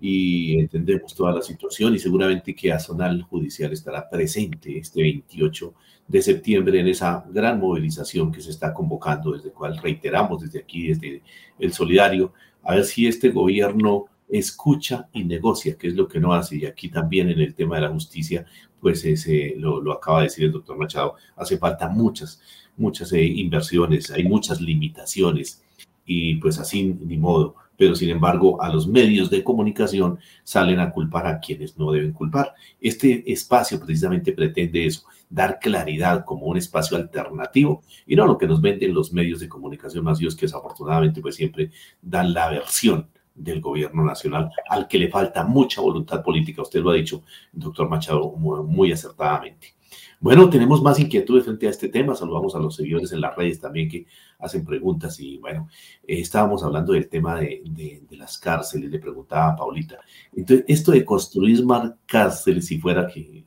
y 0.00 0.58
entendemos 0.58 1.14
toda 1.14 1.34
la 1.34 1.42
situación 1.42 1.94
y 1.94 1.98
seguramente 1.98 2.54
que 2.54 2.72
Azonal 2.72 3.20
Judicial 3.24 3.74
estará 3.74 4.08
presente 4.08 4.78
este 4.78 5.02
28 5.02 5.74
de 6.08 6.22
septiembre 6.22 6.80
en 6.80 6.88
esa 6.88 7.22
gran 7.28 7.60
movilización 7.60 8.32
que 8.32 8.40
se 8.40 8.50
está 8.50 8.72
convocando, 8.72 9.32
desde 9.32 9.50
cual 9.50 9.76
reiteramos 9.76 10.40
desde 10.40 10.60
aquí, 10.60 10.88
desde 10.88 11.22
el 11.58 11.74
Solidario, 11.74 12.32
a 12.62 12.76
ver 12.76 12.84
si 12.86 13.06
este 13.06 13.28
gobierno 13.28 14.06
escucha 14.30 15.08
y 15.12 15.24
negocia, 15.24 15.76
que 15.76 15.88
es 15.88 15.94
lo 15.94 16.08
que 16.08 16.20
no 16.20 16.32
hace. 16.32 16.56
Y 16.56 16.64
aquí 16.64 16.88
también 16.88 17.28
en 17.28 17.40
el 17.40 17.54
tema 17.54 17.74
de 17.76 17.82
la 17.82 17.90
justicia, 17.90 18.46
pues 18.80 19.04
ese, 19.04 19.54
lo, 19.58 19.82
lo 19.82 19.92
acaba 19.92 20.20
de 20.20 20.24
decir 20.24 20.44
el 20.44 20.52
doctor 20.52 20.78
Machado, 20.78 21.16
hace 21.36 21.58
falta 21.58 21.90
muchas 21.90 22.40
muchas 22.80 23.12
eh, 23.12 23.22
inversiones, 23.24 24.10
hay 24.10 24.24
muchas 24.24 24.60
limitaciones 24.60 25.62
y 26.04 26.36
pues 26.36 26.58
así 26.58 26.96
ni 27.00 27.16
modo. 27.16 27.54
Pero 27.76 27.94
sin 27.94 28.10
embargo, 28.10 28.60
a 28.60 28.68
los 28.68 28.86
medios 28.86 29.30
de 29.30 29.42
comunicación 29.42 30.18
salen 30.44 30.80
a 30.80 30.90
culpar 30.90 31.26
a 31.26 31.40
quienes 31.40 31.78
no 31.78 31.92
deben 31.92 32.12
culpar. 32.12 32.52
Este 32.78 33.30
espacio 33.32 33.80
precisamente 33.80 34.32
pretende 34.32 34.84
eso, 34.84 35.04
dar 35.30 35.58
claridad 35.58 36.24
como 36.24 36.46
un 36.46 36.58
espacio 36.58 36.96
alternativo 36.96 37.82
y 38.06 38.16
no 38.16 38.26
lo 38.26 38.36
que 38.36 38.46
nos 38.46 38.60
venden 38.60 38.92
los 38.92 39.12
medios 39.12 39.40
de 39.40 39.48
comunicación 39.48 40.04
masivos 40.04 40.36
que 40.36 40.46
desafortunadamente 40.46 41.22
pues 41.22 41.36
siempre 41.36 41.70
dan 42.02 42.34
la 42.34 42.50
versión 42.50 43.08
del 43.34 43.60
gobierno 43.60 44.04
nacional 44.04 44.50
al 44.68 44.86
que 44.86 44.98
le 44.98 45.08
falta 45.08 45.44
mucha 45.44 45.80
voluntad 45.80 46.22
política. 46.22 46.62
Usted 46.62 46.80
lo 46.80 46.90
ha 46.90 46.94
dicho, 46.94 47.22
doctor 47.52 47.88
Machado, 47.88 48.30
muy 48.32 48.92
acertadamente. 48.92 49.79
Bueno, 50.22 50.50
tenemos 50.50 50.82
más 50.82 51.00
inquietudes 51.00 51.44
frente 51.46 51.66
a 51.66 51.70
este 51.70 51.88
tema. 51.88 52.14
Saludamos 52.14 52.54
a 52.54 52.58
los 52.58 52.76
seguidores 52.76 53.10
en 53.12 53.22
las 53.22 53.34
redes 53.34 53.58
también 53.58 53.88
que 53.88 54.06
hacen 54.38 54.66
preguntas. 54.66 55.18
Y 55.18 55.38
bueno, 55.38 55.66
eh, 56.06 56.20
estábamos 56.20 56.62
hablando 56.62 56.92
del 56.92 57.08
tema 57.08 57.40
de, 57.40 58.02
las 58.10 58.36
cárceles, 58.36 58.90
le 58.90 58.98
preguntaba 58.98 59.52
a 59.52 59.56
Paulita. 59.56 59.98
Entonces, 60.36 60.66
esto 60.68 60.92
de 60.92 61.06
construir 61.06 61.64
más 61.64 61.92
cárceles, 62.04 62.66
si 62.66 62.78
fuera 62.78 63.06
que 63.06 63.46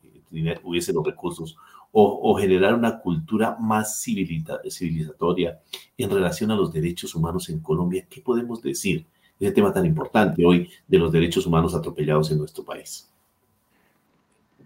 hubiese 0.63 0.93
los 0.93 1.05
recursos, 1.05 1.55
o, 1.91 2.35
generar 2.39 2.73
una 2.73 2.99
cultura 2.99 3.55
más 3.59 4.01
civilizatoria 4.01 5.59
en 5.95 6.09
relación 6.09 6.49
a 6.49 6.55
los 6.55 6.73
derechos 6.73 7.13
humanos 7.13 7.49
en 7.49 7.59
Colombia, 7.59 8.07
¿qué 8.09 8.19
podemos 8.21 8.63
decir? 8.63 9.05
Ese 9.39 9.51
tema 9.51 9.71
tan 9.71 9.85
importante 9.85 10.43
hoy 10.43 10.69
de 10.87 10.97
los 10.97 11.11
derechos 11.11 11.45
humanos 11.45 11.75
atropellados 11.75 12.31
en 12.31 12.39
nuestro 12.39 12.65
país 12.65 13.12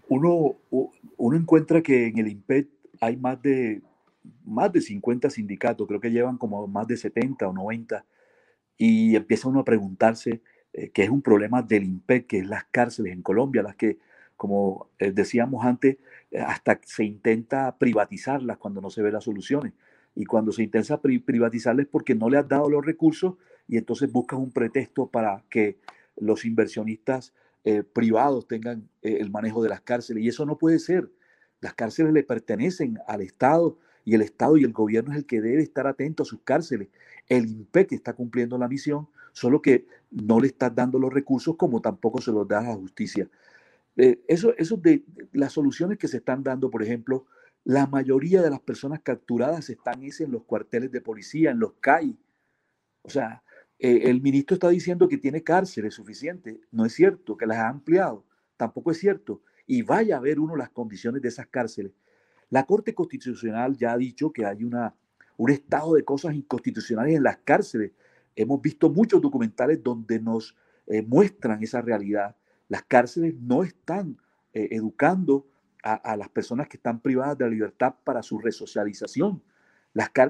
uno, 0.08 0.56
uno 1.16 1.36
encuentra 1.36 1.82
que 1.82 2.06
en 2.06 2.18
el 2.18 2.28
IMPET 2.28 2.68
hay 3.00 3.16
más 3.16 3.40
de, 3.42 3.82
más 4.44 4.72
de 4.72 4.80
50 4.80 5.30
sindicatos, 5.30 5.86
creo 5.86 6.00
que 6.00 6.10
llevan 6.10 6.38
como 6.38 6.66
más 6.66 6.86
de 6.86 6.96
70 6.96 7.46
o 7.46 7.52
90, 7.52 8.04
y 8.76 9.16
empieza 9.16 9.48
uno 9.48 9.60
a 9.60 9.64
preguntarse 9.64 10.40
eh, 10.72 10.90
qué 10.90 11.02
es 11.02 11.10
un 11.10 11.22
problema 11.22 11.62
del 11.62 11.84
IMPET, 11.84 12.26
que 12.26 12.38
es 12.38 12.46
las 12.46 12.64
cárceles 12.70 13.12
en 13.12 13.22
Colombia, 13.22 13.62
las 13.62 13.76
que, 13.76 13.98
como 14.36 14.88
eh, 14.98 15.10
decíamos 15.12 15.64
antes, 15.64 15.96
eh, 16.30 16.38
hasta 16.38 16.80
se 16.84 17.04
intenta 17.04 17.76
privatizarlas 17.76 18.58
cuando 18.58 18.80
no 18.80 18.90
se 18.90 19.02
ve 19.02 19.10
las 19.10 19.24
soluciones. 19.24 19.72
Y 20.14 20.24
cuando 20.24 20.52
se 20.52 20.62
intenta 20.62 21.00
privatizarlas 21.00 21.86
es 21.86 21.90
porque 21.90 22.14
no 22.14 22.28
le 22.28 22.38
has 22.38 22.48
dado 22.48 22.68
los 22.68 22.84
recursos 22.84 23.34
y 23.68 23.76
entonces 23.76 24.10
buscas 24.10 24.38
un 24.38 24.50
pretexto 24.50 25.06
para 25.06 25.44
que 25.48 25.78
los 26.16 26.44
inversionistas 26.44 27.32
eh, 27.64 27.82
privados 27.82 28.46
tengan 28.46 28.88
eh, 29.02 29.18
el 29.20 29.30
manejo 29.30 29.62
de 29.62 29.68
las 29.68 29.80
cárceles. 29.80 30.24
Y 30.24 30.28
eso 30.28 30.46
no 30.46 30.58
puede 30.58 30.78
ser. 30.78 31.10
Las 31.60 31.74
cárceles 31.74 32.12
le 32.12 32.22
pertenecen 32.22 32.98
al 33.06 33.20
Estado 33.20 33.78
y 34.04 34.14
el 34.14 34.22
Estado 34.22 34.56
y 34.56 34.64
el 34.64 34.72
gobierno 34.72 35.12
es 35.12 35.18
el 35.18 35.26
que 35.26 35.40
debe 35.40 35.62
estar 35.62 35.86
atento 35.86 36.22
a 36.22 36.26
sus 36.26 36.40
cárceles. 36.42 36.88
El 37.28 37.48
IMPEC 37.48 37.92
está 37.92 38.14
cumpliendo 38.14 38.56
la 38.56 38.68
misión, 38.68 39.08
solo 39.32 39.60
que 39.60 39.86
no 40.10 40.40
le 40.40 40.46
está 40.46 40.70
dando 40.70 40.98
los 40.98 41.12
recursos 41.12 41.56
como 41.56 41.80
tampoco 41.80 42.20
se 42.20 42.32
los 42.32 42.48
da 42.48 42.60
a 42.60 42.62
la 42.62 42.74
justicia. 42.74 43.28
Eh, 43.96 44.22
eso, 44.28 44.54
eso 44.56 44.76
de, 44.76 45.04
las 45.32 45.52
soluciones 45.52 45.98
que 45.98 46.08
se 46.08 46.18
están 46.18 46.42
dando, 46.42 46.70
por 46.70 46.82
ejemplo, 46.82 47.26
la 47.64 47.86
mayoría 47.86 48.40
de 48.40 48.48
las 48.48 48.60
personas 48.60 49.00
capturadas 49.02 49.68
están 49.68 50.02
en 50.02 50.32
los 50.32 50.44
cuarteles 50.44 50.90
de 50.90 51.00
policía, 51.00 51.50
en 51.50 51.58
los 51.58 51.74
CAI. 51.80 52.16
O 53.02 53.10
sea, 53.10 53.42
eh, 53.78 54.02
el 54.04 54.20
ministro 54.20 54.54
está 54.54 54.68
diciendo 54.68 55.08
que 55.08 55.18
tiene 55.18 55.42
cárceles 55.42 55.94
suficientes. 55.94 56.58
No 56.70 56.84
es 56.84 56.92
cierto, 56.94 57.36
que 57.36 57.46
las 57.46 57.58
ha 57.58 57.68
ampliado. 57.68 58.24
Tampoco 58.56 58.90
es 58.90 58.98
cierto. 58.98 59.42
Y 59.66 59.82
vaya 59.82 60.16
a 60.16 60.20
ver 60.20 60.40
uno 60.40 60.56
las 60.56 60.70
condiciones 60.70 61.22
de 61.22 61.28
esas 61.28 61.46
cárceles. 61.46 61.92
La 62.50 62.64
Corte 62.64 62.94
Constitucional 62.94 63.76
ya 63.76 63.92
ha 63.92 63.98
dicho 63.98 64.32
que 64.32 64.46
hay 64.46 64.64
una, 64.64 64.94
un 65.36 65.50
estado 65.50 65.94
de 65.94 66.04
cosas 66.04 66.34
inconstitucionales 66.34 67.14
en 67.16 67.22
las 67.22 67.38
cárceles. 67.38 67.92
Hemos 68.34 68.60
visto 68.62 68.90
muchos 68.90 69.20
documentales 69.20 69.82
donde 69.82 70.20
nos 70.20 70.56
eh, 70.86 71.02
muestran 71.02 71.62
esa 71.62 71.82
realidad. 71.82 72.36
Las 72.68 72.82
cárceles 72.84 73.34
no 73.34 73.62
están 73.62 74.18
eh, 74.52 74.68
educando 74.72 75.46
a, 75.82 76.16
las 76.16 76.28
personas 76.28 76.68
que 76.68 76.76
están 76.76 77.00
privadas 77.00 77.38
de 77.38 77.44
la 77.44 77.50
libertad 77.50 77.94
para 78.04 78.22
su 78.22 78.38
resocialización. 78.38 79.42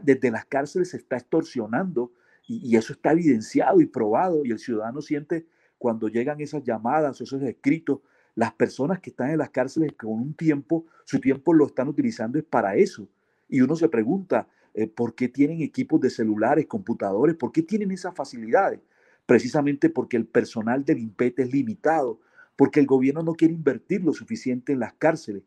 Desde 0.02 0.30
las 0.30 0.44
cárceles 0.44 0.90
se 0.90 0.98
está 0.98 1.16
extorsionando 1.16 2.12
y, 2.48 2.76
eso 2.76 2.94
está 2.94 3.12
evidenciado 3.12 3.80
y 3.80 3.86
probado 3.86 4.44
y 4.44 4.50
el 4.50 4.58
ciudadano 4.58 5.02
siente 5.02 5.46
cuando 5.76 6.08
llegan 6.08 6.40
esas 6.40 6.64
llamadas 6.64 7.20
o 7.20 7.24
esos 7.24 7.42
escritos, 7.42 8.00
las 8.34 8.52
personas 8.52 9.00
que 9.00 9.10
están 9.10 9.30
en 9.30 9.38
las 9.38 9.50
cárceles 9.50 9.92
con 9.92 10.10
un 10.12 10.34
tiempo, 10.34 10.86
su 11.04 11.20
tiempo 11.20 11.52
lo 11.52 11.66
están 11.66 11.88
utilizando 11.88 12.38
es 12.38 12.44
para 12.44 12.74
eso. 12.74 13.08
Y 13.48 13.60
uno 13.60 13.76
se 13.76 13.88
pregunta, 13.88 14.48
eh, 14.74 14.86
¿por 14.88 15.14
qué 15.14 15.28
tienen 15.28 15.60
equipos 15.60 16.00
de 16.00 16.10
celulares, 16.10 16.66
computadores? 16.66 17.36
¿Por 17.36 17.52
qué 17.52 17.62
tienen 17.62 17.90
esas 17.90 18.14
facilidades? 18.14 18.80
Precisamente 19.26 19.90
porque 19.90 20.16
el 20.16 20.26
personal 20.26 20.84
del 20.84 20.98
IMPET 20.98 21.40
es 21.40 21.52
limitado, 21.52 22.20
porque 22.56 22.80
el 22.80 22.86
gobierno 22.86 23.22
no 23.22 23.34
quiere 23.34 23.54
invertir 23.54 24.02
lo 24.02 24.12
suficiente 24.12 24.72
en 24.72 24.80
las 24.80 24.94
cárceles. 24.94 25.42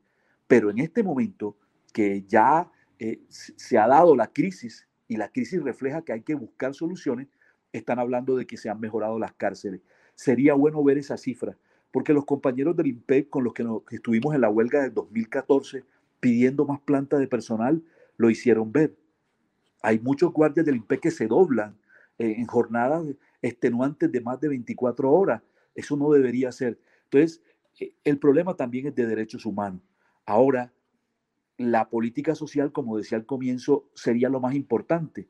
Pero 0.48 0.70
en 0.70 0.80
este 0.80 1.04
momento 1.04 1.58
que 1.92 2.24
ya 2.28 2.72
eh, 3.00 3.22
se 3.30 3.78
ha 3.78 3.88
dado 3.88 4.16
la 4.16 4.28
crisis 4.28 4.88
y 5.12 5.18
la 5.18 5.28
crisis 5.28 5.62
refleja 5.62 6.04
que 6.04 6.14
hay 6.14 6.22
que 6.22 6.36
buscar 6.36 6.74
soluciones, 6.74 7.28
están 7.74 8.00
hablando 8.00 8.38
de 8.38 8.48
que 8.48 8.56
se 8.56 8.70
han 8.70 8.80
mejorado 8.80 9.20
las 9.20 9.34
cárceles. 9.34 9.82
Sería 10.16 10.54
bueno 10.54 10.82
ver 10.86 10.98
esa 10.98 11.18
cifra, 11.18 11.58
porque 11.92 12.14
los 12.14 12.24
compañeros 12.24 12.78
del 12.78 12.88
IMPEC 12.88 13.28
con 13.28 13.44
los 13.44 13.54
que, 13.54 13.66
estuvimos 13.90 14.34
en 14.34 14.40
la 14.40 14.50
huelga 14.50 14.84
del 14.84 14.94
2014 14.94 15.84
pidiendo 16.22 16.66
más 16.66 16.80
planta 16.80 17.18
de 17.18 17.28
personal, 17.28 17.84
lo 18.16 18.30
hicieron 18.30 18.72
ver. 18.72 18.96
Hay 19.82 20.00
muchos 20.00 20.32
guardias 20.32 20.66
del 20.66 20.78
IMPEC 20.78 21.02
que 21.02 21.12
se 21.12 21.28
doblan 21.28 21.78
eh, 22.18 22.36
en 22.38 22.46
jornadas 22.46 23.06
extenuantes 23.42 24.10
de 24.10 24.22
más 24.22 24.40
de 24.40 24.48
24 24.48 25.12
horas. 25.12 25.42
Eso 25.76 25.98
no 25.98 26.10
debería 26.14 26.54
ser. 26.54 26.80
Entonces, 27.04 27.42
eh, 27.82 27.94
el 28.06 28.18
problema 28.18 28.56
también 28.56 28.88
es 28.88 28.96
de 28.96 29.06
derechos 29.06 29.46
humanos. 29.46 29.82
Ahora, 30.26 30.72
la 31.70 31.90
política 31.90 32.34
social, 32.34 32.72
como 32.72 32.98
decía 32.98 33.18
al 33.18 33.26
comienzo, 33.26 33.90
sería 33.94 34.30
lo 34.30 34.40
más 34.40 34.56
importante. 34.56 35.28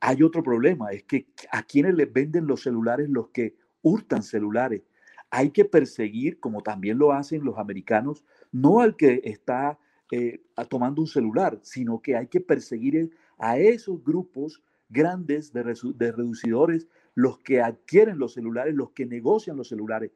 Hay 0.00 0.22
otro 0.22 0.42
problema, 0.42 0.90
es 0.92 1.02
que 1.02 1.26
a 1.50 1.64
quienes 1.64 1.94
les 1.94 2.12
venden 2.12 2.46
los 2.46 2.62
celulares 2.62 3.08
los 3.10 3.28
que 3.28 3.56
hurtan 3.82 4.22
celulares. 4.22 4.82
Hay 5.30 5.50
que 5.50 5.64
perseguir, 5.64 6.38
como 6.40 6.62
también 6.62 6.98
lo 6.98 7.12
hacen 7.12 7.44
los 7.44 7.58
americanos, 7.58 8.24
no 8.52 8.80
al 8.80 8.96
que 8.96 9.20
está 9.24 9.78
eh, 10.10 10.40
tomando 10.70 11.02
un 11.02 11.08
celular, 11.08 11.58
sino 11.62 12.00
que 12.00 12.16
hay 12.16 12.28
que 12.28 12.40
perseguir 12.40 13.10
a 13.38 13.58
esos 13.58 14.02
grupos 14.02 14.62
grandes 14.88 15.52
de, 15.52 15.62
de 15.96 16.12
reducidores, 16.12 16.88
los 17.14 17.38
que 17.40 17.60
adquieren 17.60 18.18
los 18.18 18.34
celulares, 18.34 18.74
los 18.74 18.92
que 18.92 19.04
negocian 19.04 19.56
los 19.56 19.68
celulares. 19.68 20.12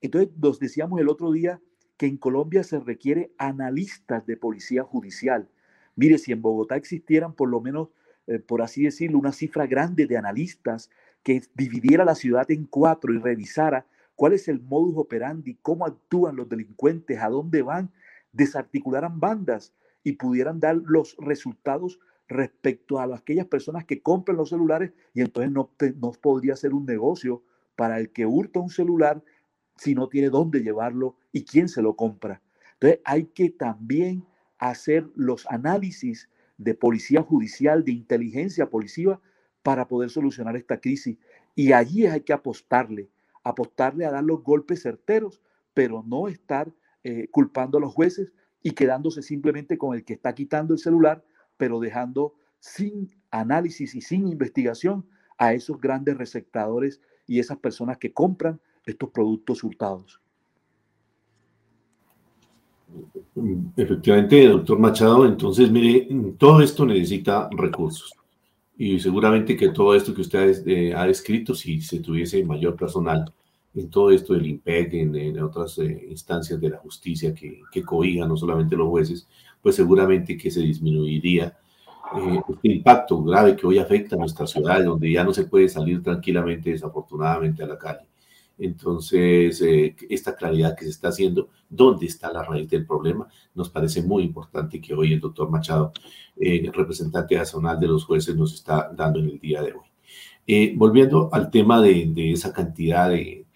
Entonces, 0.00 0.30
nos 0.36 0.58
decíamos 0.58 1.00
el 1.00 1.08
otro 1.08 1.32
día 1.32 1.60
que 1.96 2.06
en 2.06 2.16
Colombia 2.16 2.62
se 2.64 2.80
requiere 2.80 3.32
analistas 3.38 4.26
de 4.26 4.36
policía 4.36 4.82
judicial. 4.82 5.48
Mire, 5.96 6.18
si 6.18 6.32
en 6.32 6.42
Bogotá 6.42 6.76
existieran 6.76 7.34
por 7.34 7.48
lo 7.48 7.60
menos, 7.60 7.88
eh, 8.26 8.38
por 8.38 8.62
así 8.62 8.84
decirlo, 8.84 9.18
una 9.18 9.32
cifra 9.32 9.66
grande 9.66 10.06
de 10.06 10.16
analistas 10.16 10.90
que 11.22 11.42
dividiera 11.54 12.04
la 12.04 12.14
ciudad 12.14 12.50
en 12.50 12.66
cuatro 12.66 13.12
y 13.12 13.18
revisara 13.18 13.86
cuál 14.16 14.32
es 14.32 14.48
el 14.48 14.60
modus 14.60 14.96
operandi, 14.96 15.58
cómo 15.62 15.86
actúan 15.86 16.36
los 16.36 16.48
delincuentes, 16.48 17.20
a 17.20 17.28
dónde 17.28 17.62
van, 17.62 17.92
desarticularan 18.32 19.20
bandas 19.20 19.72
y 20.02 20.12
pudieran 20.12 20.60
dar 20.60 20.76
los 20.76 21.16
resultados 21.18 21.98
respecto 22.28 22.98
a 22.98 23.04
aquellas 23.04 23.46
personas 23.46 23.84
que 23.84 24.02
compran 24.02 24.36
los 24.36 24.50
celulares 24.50 24.92
y 25.12 25.20
entonces 25.20 25.52
no, 25.52 25.70
no 25.96 26.12
podría 26.12 26.56
ser 26.56 26.74
un 26.74 26.86
negocio 26.86 27.42
para 27.76 27.98
el 27.98 28.10
que 28.10 28.26
hurta 28.26 28.60
un 28.60 28.70
celular 28.70 29.22
si 29.76 29.94
no 29.94 30.08
tiene 30.08 30.30
dónde 30.30 30.60
llevarlo 30.60 31.16
y 31.34 31.44
quién 31.44 31.68
se 31.68 31.82
lo 31.82 31.96
compra. 31.96 32.40
Entonces 32.74 33.00
hay 33.04 33.24
que 33.24 33.50
también 33.50 34.24
hacer 34.56 35.10
los 35.16 35.46
análisis 35.50 36.30
de 36.56 36.74
policía 36.74 37.22
judicial, 37.22 37.84
de 37.84 37.90
inteligencia 37.90 38.70
policiva 38.70 39.20
para 39.64 39.88
poder 39.88 40.10
solucionar 40.10 40.56
esta 40.56 40.80
crisis. 40.80 41.18
Y 41.56 41.72
allí 41.72 42.06
hay 42.06 42.20
que 42.20 42.32
apostarle, 42.32 43.10
apostarle 43.42 44.06
a 44.06 44.12
dar 44.12 44.22
los 44.22 44.44
golpes 44.44 44.82
certeros, 44.82 45.42
pero 45.74 46.04
no 46.06 46.28
estar 46.28 46.72
eh, 47.02 47.26
culpando 47.32 47.78
a 47.78 47.80
los 47.80 47.92
jueces 47.92 48.32
y 48.62 48.70
quedándose 48.70 49.20
simplemente 49.20 49.76
con 49.76 49.96
el 49.96 50.04
que 50.04 50.14
está 50.14 50.36
quitando 50.36 50.72
el 50.72 50.78
celular, 50.78 51.24
pero 51.56 51.80
dejando 51.80 52.34
sin 52.60 53.10
análisis 53.32 53.96
y 53.96 54.00
sin 54.00 54.28
investigación 54.28 55.04
a 55.36 55.52
esos 55.52 55.80
grandes 55.80 56.16
receptadores 56.16 57.00
y 57.26 57.40
esas 57.40 57.58
personas 57.58 57.98
que 57.98 58.12
compran 58.12 58.60
estos 58.86 59.10
productos 59.10 59.64
hurtados. 59.64 60.23
Efectivamente, 63.76 64.46
doctor 64.46 64.78
Machado, 64.78 65.26
entonces 65.26 65.70
mire, 65.70 66.08
todo 66.38 66.60
esto 66.60 66.86
necesita 66.86 67.48
recursos. 67.50 68.12
Y 68.76 68.98
seguramente 68.98 69.56
que 69.56 69.70
todo 69.70 69.94
esto 69.94 70.14
que 70.14 70.22
usted 70.22 70.66
eh, 70.66 70.94
ha 70.94 71.06
descrito, 71.06 71.54
si 71.54 71.80
se 71.80 72.00
tuviese 72.00 72.44
mayor 72.44 72.76
personal 72.76 73.32
en 73.74 73.90
todo 73.90 74.10
esto 74.10 74.34
del 74.34 74.46
IMPEC, 74.46 74.94
en, 74.94 75.42
otras 75.42 75.78
eh, 75.78 76.06
instancias 76.10 76.60
de 76.60 76.70
la 76.70 76.78
justicia 76.78 77.34
que, 77.34 77.60
que 77.70 77.82
cohijan 77.82 78.28
no 78.28 78.36
solamente 78.36 78.76
los 78.76 78.88
jueces, 78.88 79.28
pues 79.60 79.76
seguramente 79.76 80.36
que 80.36 80.50
se 80.50 80.60
disminuiría 80.60 81.56
eh, 82.16 82.40
este 82.48 82.68
impacto 82.68 83.22
grave 83.22 83.56
que 83.56 83.66
hoy 83.66 83.78
afecta 83.78 84.14
a 84.14 84.18
nuestra 84.18 84.46
ciudad, 84.46 84.84
donde 84.84 85.10
ya 85.10 85.24
no 85.24 85.32
se 85.32 85.44
puede 85.46 85.68
salir 85.68 86.02
tranquilamente, 86.02 86.70
desafortunadamente, 86.70 87.62
a 87.62 87.66
la 87.66 87.78
calle. 87.78 88.06
Entonces, 88.58 89.60
eh, 89.62 89.96
esta 90.08 90.36
claridad 90.36 90.76
que 90.76 90.84
se 90.84 90.90
está 90.90 91.08
haciendo, 91.08 91.48
dónde 91.68 92.06
está 92.06 92.32
la 92.32 92.44
raíz 92.44 92.68
del 92.68 92.86
problema, 92.86 93.28
nos 93.54 93.68
parece 93.68 94.02
muy 94.02 94.22
importante 94.22 94.80
que 94.80 94.94
hoy 94.94 95.12
el 95.12 95.20
doctor 95.20 95.50
Machado, 95.50 95.92
eh, 96.36 96.70
representante 96.72 97.36
nacional 97.36 97.80
de 97.80 97.88
los 97.88 98.04
jueces, 98.04 98.36
nos 98.36 98.54
está 98.54 98.90
dando 98.94 99.18
en 99.18 99.26
el 99.30 99.40
día 99.40 99.62
de 99.62 99.72
hoy. 99.72 99.86
Eh, 100.46 100.74
volviendo 100.76 101.30
al 101.32 101.50
tema 101.50 101.80
de, 101.80 102.32
esa 102.32 102.52
cantidad 102.52 103.10
de, 103.10 103.46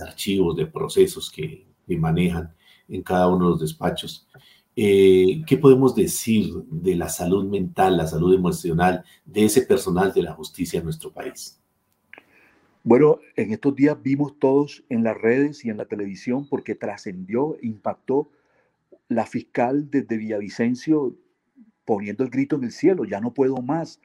archivos, 0.00 0.56
de 0.56 0.66
procesos 0.66 1.30
que, 1.30 1.66
que, 1.86 1.98
manejan 1.98 2.54
en 2.88 3.02
cada 3.02 3.28
uno 3.28 3.46
de 3.46 3.50
los 3.52 3.60
despachos, 3.60 4.26
¿qué 4.74 5.58
podemos 5.60 5.94
decir 5.94 6.52
de 6.70 6.96
la 6.96 7.08
salud 7.08 7.44
mental, 7.44 7.96
la 7.96 8.06
salud 8.06 8.34
emocional 8.34 9.04
de 9.24 9.44
ese 9.46 9.62
personal 9.62 10.12
de 10.12 10.22
la 10.22 10.34
justicia 10.34 10.78
en 10.78 10.84
nuestro 10.84 11.12
país? 11.12 11.58
Bueno, 12.86 13.18
en 13.34 13.52
estos 13.52 13.74
días 13.74 14.00
vimos 14.00 14.38
todos 14.38 14.84
en 14.90 15.02
las 15.02 15.20
redes 15.20 15.64
y 15.64 15.70
en 15.70 15.76
la 15.76 15.86
televisión 15.86 16.48
porque 16.48 16.76
trascendió, 16.76 17.56
impactó 17.60 18.30
la 19.08 19.26
fiscal 19.26 19.90
desde 19.90 20.16
Villavicencio 20.16 21.16
poniendo 21.84 22.22
el 22.22 22.30
grito 22.30 22.54
en 22.54 22.62
el 22.62 22.70
cielo, 22.70 23.04
ya 23.04 23.20
no 23.20 23.34
puedo 23.34 23.56
más, 23.56 24.00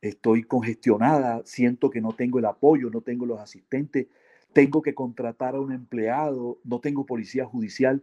estoy 0.00 0.44
congestionada, 0.44 1.42
siento 1.44 1.90
que 1.90 2.00
no 2.00 2.12
tengo 2.12 2.38
el 2.38 2.44
apoyo, 2.44 2.88
no 2.88 3.00
tengo 3.00 3.26
los 3.26 3.40
asistentes, 3.40 4.06
tengo 4.52 4.80
que 4.80 4.94
contratar 4.94 5.56
a 5.56 5.60
un 5.60 5.72
empleado, 5.72 6.60
no 6.62 6.78
tengo 6.78 7.04
policía 7.04 7.46
judicial. 7.46 8.00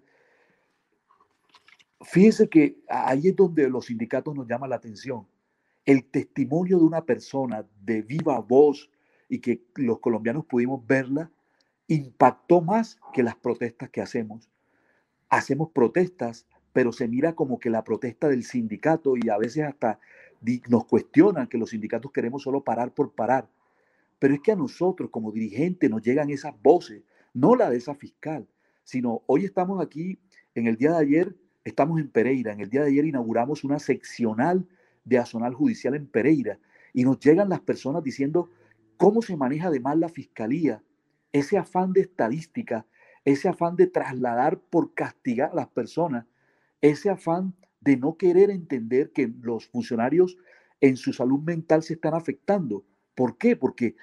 Fíjese 2.01 2.49
que 2.49 2.81
ahí 2.89 3.29
es 3.29 3.35
donde 3.37 3.69
los 3.69 3.85
sindicatos 3.85 4.35
nos 4.35 4.45
llaman 4.45 4.71
la 4.71 4.75
atención. 4.75 5.25
El 5.85 6.03
testimonio 6.03 6.79
de 6.79 6.83
una 6.83 7.05
persona 7.05 7.65
de 7.81 8.01
viva 8.01 8.37
voz, 8.41 8.91
y 9.29 9.39
que 9.39 9.63
los 9.75 9.99
colombianos 9.99 10.45
pudimos 10.45 10.85
verla, 10.85 11.31
impactó 11.87 12.61
más 12.61 12.99
que 13.13 13.23
las 13.23 13.35
protestas 13.35 13.89
que 13.89 14.01
hacemos. 14.01 14.49
Hacemos 15.29 15.71
protestas, 15.71 16.47
pero 16.73 16.91
se 16.91 17.07
mira 17.07 17.33
como 17.33 17.59
que 17.59 17.69
la 17.69 17.83
protesta 17.83 18.27
del 18.29 18.43
sindicato 18.43 19.15
y 19.17 19.29
a 19.29 19.37
veces 19.37 19.65
hasta 19.65 19.99
nos 20.69 20.85
cuestionan 20.85 21.47
que 21.47 21.57
los 21.57 21.71
sindicatos 21.71 22.11
queremos 22.11 22.43
solo 22.43 22.63
parar 22.63 22.93
por 22.93 23.13
parar. 23.13 23.49
Pero 24.19 24.33
es 24.33 24.41
que 24.41 24.51
a 24.51 24.55
nosotros 24.55 25.09
como 25.09 25.31
dirigentes 25.31 25.89
nos 25.89 26.01
llegan 26.01 26.29
esas 26.29 26.53
voces, 26.61 27.03
no 27.33 27.55
la 27.55 27.69
de 27.69 27.77
esa 27.77 27.95
fiscal, 27.95 28.47
sino 28.83 29.23
hoy 29.27 29.45
estamos 29.45 29.83
aquí, 29.83 30.19
en 30.55 30.67
el 30.67 30.77
día 30.77 30.91
de 30.91 30.97
ayer 30.97 31.35
estamos 31.63 31.99
en 31.99 32.09
Pereira, 32.09 32.53
en 32.53 32.61
el 32.61 32.69
día 32.69 32.81
de 32.81 32.87
ayer 32.87 33.05
inauguramos 33.05 33.63
una 33.63 33.79
seccional 33.79 34.67
de 35.03 35.17
Azonal 35.17 35.53
Judicial 35.53 35.95
en 35.95 36.07
Pereira 36.07 36.59
y 36.93 37.03
nos 37.03 37.19
llegan 37.19 37.49
las 37.49 37.59
personas 37.59 38.03
diciendo 38.03 38.49
cómo 38.97 39.21
se 39.21 39.37
maneja 39.37 39.67
además 39.67 39.97
la 39.97 40.09
fiscalía, 40.09 40.83
ese 41.31 41.57
afán 41.57 41.93
de 41.93 42.01
estadística, 42.01 42.85
ese 43.25 43.49
afán 43.49 43.75
de 43.75 43.87
trasladar 43.87 44.59
por 44.59 44.93
castigar 44.93 45.51
a 45.51 45.55
las 45.55 45.67
personas, 45.67 46.25
ese 46.81 47.09
afán 47.09 47.55
de 47.81 47.97
no 47.97 48.17
querer 48.17 48.49
entender 48.49 49.11
que 49.11 49.31
los 49.41 49.67
funcionarios 49.67 50.37
en 50.81 50.97
su 50.97 51.13
salud 51.13 51.39
mental 51.39 51.83
se 51.83 51.93
están 51.93 52.13
afectando. 52.13 52.85
¿Por 53.15 53.37
qué? 53.37 53.55
Porque 53.55 53.95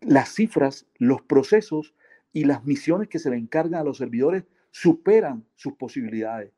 las 0.00 0.34
cifras, 0.34 0.86
los 0.98 1.22
procesos 1.22 1.94
y 2.32 2.44
las 2.44 2.64
misiones 2.64 3.08
que 3.08 3.18
se 3.18 3.30
le 3.30 3.36
encargan 3.36 3.80
a 3.80 3.84
los 3.84 3.98
servidores 3.98 4.44
superan 4.70 5.44
sus 5.54 5.74
posibilidades. 5.74 6.52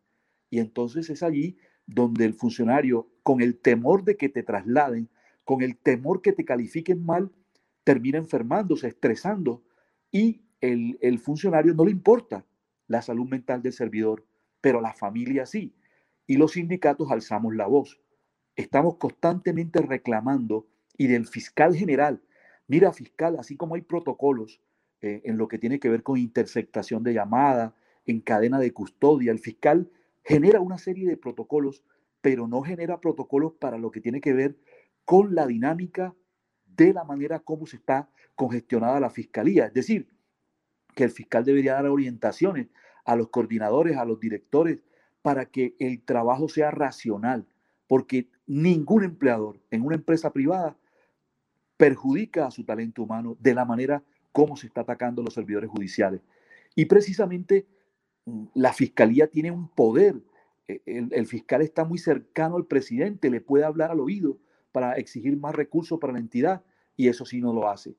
Y 0.51 0.59
entonces 0.59 1.11
es 1.11 1.23
allí 1.23 1.59
donde 1.87 2.25
el 2.25 2.35
funcionario, 2.35 3.09
con 3.23 3.41
el 3.41 3.59
temor 3.59 4.05
de 4.05 4.17
que 4.17 4.29
te 4.29 4.43
trasladen, 4.43 5.09
con 5.45 5.63
el 5.63 5.77
temor 5.77 6.23
que 6.23 6.33
te 6.33 6.45
califiquen 6.45 7.05
mal, 7.05 7.33
termina 7.85 8.19
enfermándose, 8.19 8.89
estresando 8.89 9.63
y 10.11 10.43
el, 10.61 11.19
funcionario 11.19 11.75
no 11.75 11.85
le 11.85 11.91
importa 11.91 12.45
la 12.87 13.03
salud 13.03 13.29
mental 13.29 13.63
del 13.63 13.73
servidor, 13.73 14.27
pero 14.61 14.81
la 14.81 14.93
familia 14.93 15.47
sí. 15.47 15.75
Y 16.27 16.37
los 16.37 16.53
sindicatos 16.53 17.11
alzamos 17.11 17.55
la 17.55 17.67
voz. 17.67 18.01
Estamos 18.57 18.97
constantemente 18.97 19.81
reclamando 19.81 20.67
y 20.97 21.07
del 21.07 21.27
fiscal 21.27 21.75
general, 21.75 22.23
mira 22.67 22.93
fiscal, 22.93 23.37
así 23.39 23.57
como 23.57 23.75
hay 23.75 23.83
protocolos 23.83 24.61
eh, 25.01 25.23
en 25.25 25.39
lo 25.39 25.49
que 25.49 25.59
tiene 25.59 25.81
que 25.81 25.89
ver 25.89 26.03
con 26.03 26.19
interceptación 26.19 27.03
de 27.03 27.15
llamada, 27.15 27.75
en 28.05 28.21
cadena 28.21 28.59
de 28.59 28.73
custodia, 28.73 29.33
el 29.33 29.39
fiscal 29.39 29.91
genera 30.23 30.61
una 30.61 30.79
serie 30.79 31.09
de 31.09 31.17
protocolos, 31.17 31.85
pero 32.21 32.49
no 32.49 32.61
genera 32.61 33.01
protocolos 33.01 33.55
para 33.55 33.79
lo 33.79 33.91
que 33.91 34.01
tiene 34.01 34.21
que 34.21 34.33
ver 34.33 34.59
con 35.05 35.35
la 35.35 35.47
dinámica 35.47 36.15
de 36.85 36.95
la 36.95 37.05
manera 37.05 37.41
como 37.41 37.67
se 37.67 37.77
está 37.77 38.09
congestionada 38.35 39.01
la 39.01 39.11
fiscalía. 39.11 39.67
Es 39.67 39.75
decir, 39.75 40.09
que 40.95 41.05
el 41.05 41.11
fiscal 41.11 41.45
debería 41.45 41.75
dar 41.75 41.87
orientaciones 41.87 42.69
a 43.05 43.17
los 43.17 43.29
coordinadores, 43.29 43.97
a 43.97 44.05
los 44.05 44.21
directores, 44.21 44.81
para 45.23 45.47
que 45.47 45.77
el 45.79 46.03
trabajo 46.03 46.49
sea 46.49 46.71
racional, 46.71 47.47
porque 47.87 48.31
ningún 48.47 49.05
empleador 49.05 49.61
en 49.71 49.83
una 49.83 49.97
empresa 49.97 50.33
privada 50.33 50.77
perjudica 51.77 52.47
a 52.47 52.51
su 52.51 52.65
talento 52.65 53.03
humano 53.03 53.37
de 53.41 53.55
la 53.55 53.65
manera 53.65 54.03
como 54.33 54.57
se 54.57 54.67
está 54.67 54.83
atacando 54.83 55.23
los 55.23 55.35
servidores 55.35 55.71
judiciales. 55.71 56.21
Y 56.75 56.87
precisamente 56.87 57.67
mm, 58.27 58.45
la 58.55 58.73
fiscalía 58.73 59.27
tiene 59.27 59.51
un 59.51 59.69
poder. 59.69 60.23
E, 60.69 60.83
el, 60.87 61.09
el, 61.13 61.27
fiscal 61.27 61.63
está 61.63 61.85
muy 61.85 61.99
cercano 61.99 62.57
al 62.57 62.67
presidente, 62.67 63.31
le 63.31 63.41
puede 63.41 63.65
hablar 63.65 63.91
al 63.91 64.01
oído 64.01 64.39
para 64.73 64.95
exigir 64.95 65.37
más 65.37 65.55
recursos 65.55 65.99
para 65.99 66.13
la 66.13 66.21
entidad 66.21 66.63
y 67.01 67.09
eso 67.09 67.25
sí 67.25 67.41
no 67.41 67.55
lo 67.55 67.67
hace. 67.67 67.97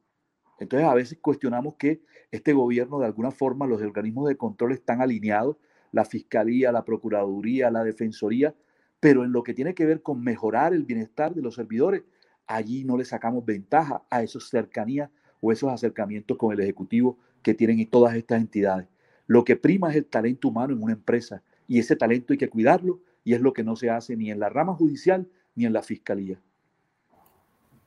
Entonces 0.59 0.87
a 0.87 0.93
veces 0.93 1.17
cuestionamos 1.19 1.73
que 1.73 2.03
este 2.29 2.53
gobierno, 2.53 2.99
de 2.99 3.07
alguna 3.07 3.31
forma, 3.31 3.65
los 3.65 3.81
organismos 3.81 4.27
de 4.27 4.37
control 4.37 4.73
están 4.73 5.01
alineados, 5.01 5.57
la 5.91 6.05
Fiscalía, 6.05 6.71
la 6.71 6.85
Procuraduría, 6.85 7.71
la 7.71 7.83
Defensoría, 7.83 8.53
pero 8.99 9.23
en 9.23 9.31
lo 9.31 9.41
que 9.41 9.55
tiene 9.55 9.73
que 9.73 9.87
ver 9.87 10.03
con 10.03 10.23
mejorar 10.23 10.75
el 10.75 10.83
bienestar 10.83 11.33
de 11.33 11.41
los 11.41 11.55
servidores, 11.55 12.03
allí 12.45 12.83
no 12.83 12.95
le 12.95 13.03
sacamos 13.03 13.43
ventaja 13.43 14.03
a 14.11 14.21
esas 14.21 14.43
cercanías 14.43 15.09
o 15.39 15.51
esos 15.51 15.71
acercamientos 15.71 16.37
con 16.37 16.53
el 16.53 16.59
Ejecutivo 16.59 17.17
que 17.41 17.55
tienen 17.55 17.83
todas 17.89 18.15
estas 18.15 18.39
entidades. 18.39 18.87
Lo 19.25 19.43
que 19.43 19.55
prima 19.55 19.89
es 19.89 19.95
el 19.95 20.05
talento 20.05 20.49
humano 20.49 20.73
en 20.75 20.83
una 20.83 20.93
empresa 20.93 21.41
y 21.67 21.79
ese 21.79 21.95
talento 21.95 22.33
hay 22.33 22.37
que 22.37 22.49
cuidarlo 22.49 23.01
y 23.23 23.33
es 23.33 23.41
lo 23.41 23.51
que 23.51 23.63
no 23.63 23.75
se 23.75 23.89
hace 23.89 24.15
ni 24.15 24.29
en 24.29 24.39
la 24.39 24.49
rama 24.49 24.75
judicial 24.75 25.27
ni 25.55 25.65
en 25.65 25.73
la 25.73 25.81
Fiscalía. 25.81 26.39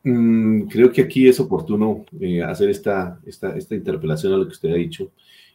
Mm, 0.05 0.67
creo 0.69 0.93
que 0.93 1.01
aquí 1.01 1.27
es 1.27 1.41
oportuno 1.41 2.05
eh, 2.21 2.43
hacer 2.43 2.69
esta, 2.69 3.19
esta, 3.25 3.75
interpelación 3.75 4.35
a 4.35 4.37
lo 4.37 4.45
que 4.45 4.53
usted 4.53 4.71
ha 4.71 4.75
dicho 4.75 5.11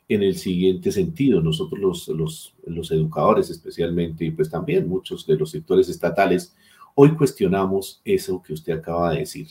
en 0.07 0.23
el 0.23 0.35
siguiente 0.37 0.91
sentido. 0.91 1.39
Nosotros 1.39 1.79
los, 1.79 2.07
los, 2.09 2.55
los 2.65 2.91
educadores 2.91 3.51
especialmente 3.51 4.25
y 4.25 4.31
pues 4.31 4.49
también 4.49 4.89
muchos 4.89 5.27
de 5.27 5.37
los 5.37 5.51
sectores 5.51 5.87
estatales, 5.87 6.55
hoy 6.95 7.15
cuestionamos 7.15 8.01
eso 8.03 8.41
que 8.41 8.53
usted 8.53 8.73
acaba 8.73 9.13
de 9.13 9.19
decir, 9.19 9.47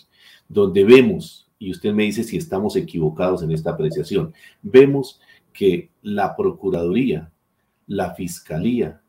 donde 0.48 0.82
vemos, 0.84 1.48
y 1.60 1.70
usted 1.70 1.92
me 1.92 2.02
dice 2.04 2.24
si 2.24 2.36
estamos 2.36 2.74
equivocados 2.74 3.42
en 3.42 3.52
esta 3.52 3.70
apreciación, 3.70 4.34
vemos 4.62 5.20
que 5.52 5.90
la 6.02 6.36
Procuraduría, 6.36 7.30
la 7.86 8.14
Fiscalía, 8.14 9.00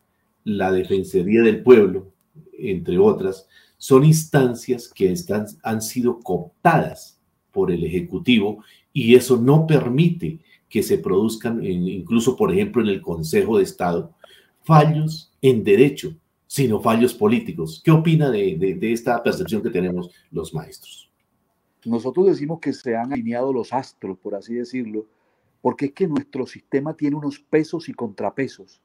la 0.44 0.72
Defensoría 0.72 1.42
del 1.42 1.64
Pueblo, 1.64 2.12
entre 2.58 2.98
otras, 3.00 3.48
son 3.80 4.04
instancias 4.04 4.90
que 4.90 5.16
han 5.64 5.82
sido 5.82 6.20
cooptadas 6.20 7.18
por 7.52 7.72
el 7.72 7.84
Ejecutivo 7.86 8.64
y 8.94 9.16
eso 9.16 9.38
no 9.38 9.66
permite 9.66 10.40
que 10.68 10.84
se 10.84 10.98
produzcan, 10.98 11.66
incluso 11.66 12.36
por 12.36 12.52
ejemplo 12.52 12.82
en 12.82 12.90
el 12.90 13.02
Consejo 13.02 13.58
de 13.58 13.64
Estado, 13.64 14.14
fallos 14.64 15.32
en 15.42 15.64
derecho, 15.64 16.14
sino 16.46 16.82
fallos 16.82 17.14
políticos. 17.14 17.82
¿Qué 17.84 17.90
opina 17.90 18.30
de, 18.30 18.78
esta 18.82 19.24
percepción 19.24 19.64
que 19.64 19.70
tenemos 19.70 20.12
los 20.30 20.54
maestros? 20.54 21.10
Nosotros 21.86 22.28
decimos 22.28 22.60
que 22.60 22.74
se 22.74 22.98
han 22.98 23.14
alineado 23.14 23.54
los 23.54 23.72
astros, 23.72 24.18
por 24.20 24.36
así 24.36 24.56
decirlo, 24.56 25.08
porque 25.62 25.86
es 25.86 25.94
que 25.94 26.08
nuestro 26.08 26.46
sistema 26.46 26.94
tiene 26.96 27.16
unos 27.16 27.40
pesos 27.40 27.88
y 27.88 27.94
contrapesos 27.94 28.82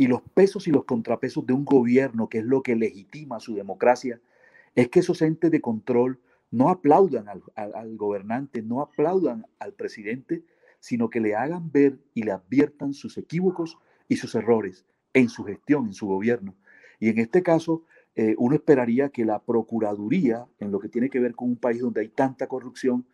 y 0.00 0.06
los 0.06 0.22
pesos 0.22 0.66
y 0.66 0.70
los 0.70 0.86
contrapesos 0.86 1.44
de 1.44 1.52
un 1.52 1.66
gobierno, 1.66 2.30
que 2.30 2.38
es 2.38 2.44
lo 2.46 2.62
que 2.62 2.74
legitima 2.74 3.38
su 3.38 3.54
democracia, 3.54 4.18
es 4.74 4.88
que 4.88 5.00
esos 5.00 5.20
entes 5.20 5.50
de 5.50 5.60
control 5.60 6.18
no 6.50 6.70
aplaudan 6.70 7.26
al, 7.28 7.96
gobernante, 7.98 8.62
no 8.62 8.80
aplaudan 8.80 9.44
al 9.58 9.74
presidente, 9.74 10.42
sino 10.78 11.10
que 11.10 11.20
le 11.20 11.34
hagan 11.34 11.70
ver 11.70 11.98
y 12.14 12.22
le 12.22 12.32
adviertan 12.32 12.94
sus 12.94 13.18
equívocos 13.18 13.76
y 14.08 14.16
sus 14.16 14.34
errores 14.34 14.86
en 15.12 15.28
su 15.28 15.44
gestión, 15.44 15.84
en 15.84 15.92
su 15.92 16.06
gobierno. 16.06 16.54
Y 16.98 17.10
en 17.10 17.18
este 17.18 17.42
caso, 17.42 17.82
eh, 18.16 18.34
uno 18.38 18.54
esperaría 18.54 19.10
que 19.10 19.26
la 19.26 19.38
Procuraduría, 19.38 20.46
en 20.60 20.72
lo 20.72 20.80
que 20.80 20.88
tiene 20.88 21.10
que 21.10 21.20
ver 21.20 21.34
con 21.34 21.50
un 21.50 21.56
país 21.56 21.82
donde 21.82 22.00
hay 22.00 22.08
tanta 22.08 22.46
corrupción, 22.46 23.04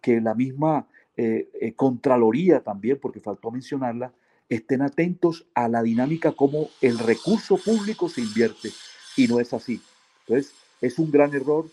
que 0.00 0.20
la 0.20 0.36
misma 0.36 0.86
eh, 1.16 1.48
eh, 1.60 1.72
Contraloría 1.72 2.60
también, 2.60 3.00
porque 3.02 3.18
faltó 3.18 3.50
mencionarla, 3.50 4.12
estén 4.48 4.82
atentos 4.82 5.44
a 5.54 5.68
la 5.68 5.82
dinámica 5.82 6.32
como 6.32 6.70
el 6.80 6.98
recurso 6.98 7.56
público 7.56 8.08
se 8.08 8.20
invierte 8.20 8.70
y 9.16 9.26
no 9.26 9.40
es 9.40 9.52
así. 9.52 9.80
Entonces, 10.26 10.52
es 10.80 10.98
un 10.98 11.10
gran 11.10 11.34
error 11.34 11.68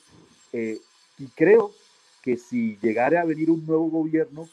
eh, 0.52 0.80
y 1.18 1.28
creo 1.28 1.72
que 2.22 2.38
si 2.38 2.78
llegara 2.82 3.22
a 3.22 3.26
venir 3.26 3.52
un 3.52 3.66
nuevo 3.66 3.90
gobierno, 3.90 4.48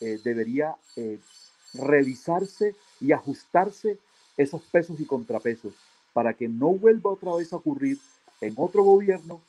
eh, 0.00 0.18
debería 0.24 0.74
eh, 0.96 1.18
revisarse 1.74 2.74
y 3.00 3.12
ajustarse 3.12 3.98
esos 4.36 4.62
pesos 4.62 5.00
y 5.00 5.04
contrapesos 5.04 5.72
para 6.12 6.34
que 6.34 6.48
no 6.48 6.70
vuelva 6.70 7.12
otra 7.12 7.34
vez 7.34 7.52
a 7.52 7.56
ocurrir 7.56 7.98
en 8.40 8.54
otro 8.56 8.82
gobierno 8.82 9.40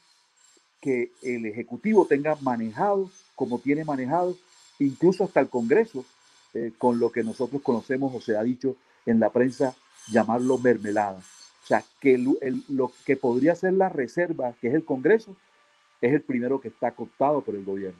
que 0.80 1.12
el 1.22 1.46
Ejecutivo 1.46 2.06
tenga 2.06 2.36
manejado 2.42 3.10
como 3.36 3.60
tiene 3.60 3.84
manejado, 3.84 4.38
incluso 4.80 5.24
hasta 5.24 5.40
el 5.40 5.50
Congreso, 5.50 6.06
eh, 6.54 6.72
con 6.78 7.00
lo 7.00 7.12
que 7.12 7.24
nosotros 7.24 7.62
conocemos 7.62 8.14
o 8.14 8.22
se 8.22 8.38
ha 8.38 8.44
dicho 8.44 8.76
en 9.06 9.20
la 9.20 9.30
prensa 9.30 9.76
llamarlo 10.12 10.58
mermelada. 10.58 11.18
O 11.18 11.66
sea, 11.66 11.84
que 12.00 12.18
lo 12.18 12.92
que 13.06 13.16
podría 13.16 13.56
ser 13.56 13.74
la 13.74 13.90
reserva, 13.90 14.54
que 14.60 14.68
es 14.68 14.74
el 14.74 14.84
Congreso, 14.84 15.36
es 16.02 16.14
el 16.14 16.22
primero 16.22 16.60
que 16.60 16.68
está 16.68 16.92
cooptado 16.92 17.42
por 17.42 17.56
el 17.56 17.64
gobierno. 17.64 18.00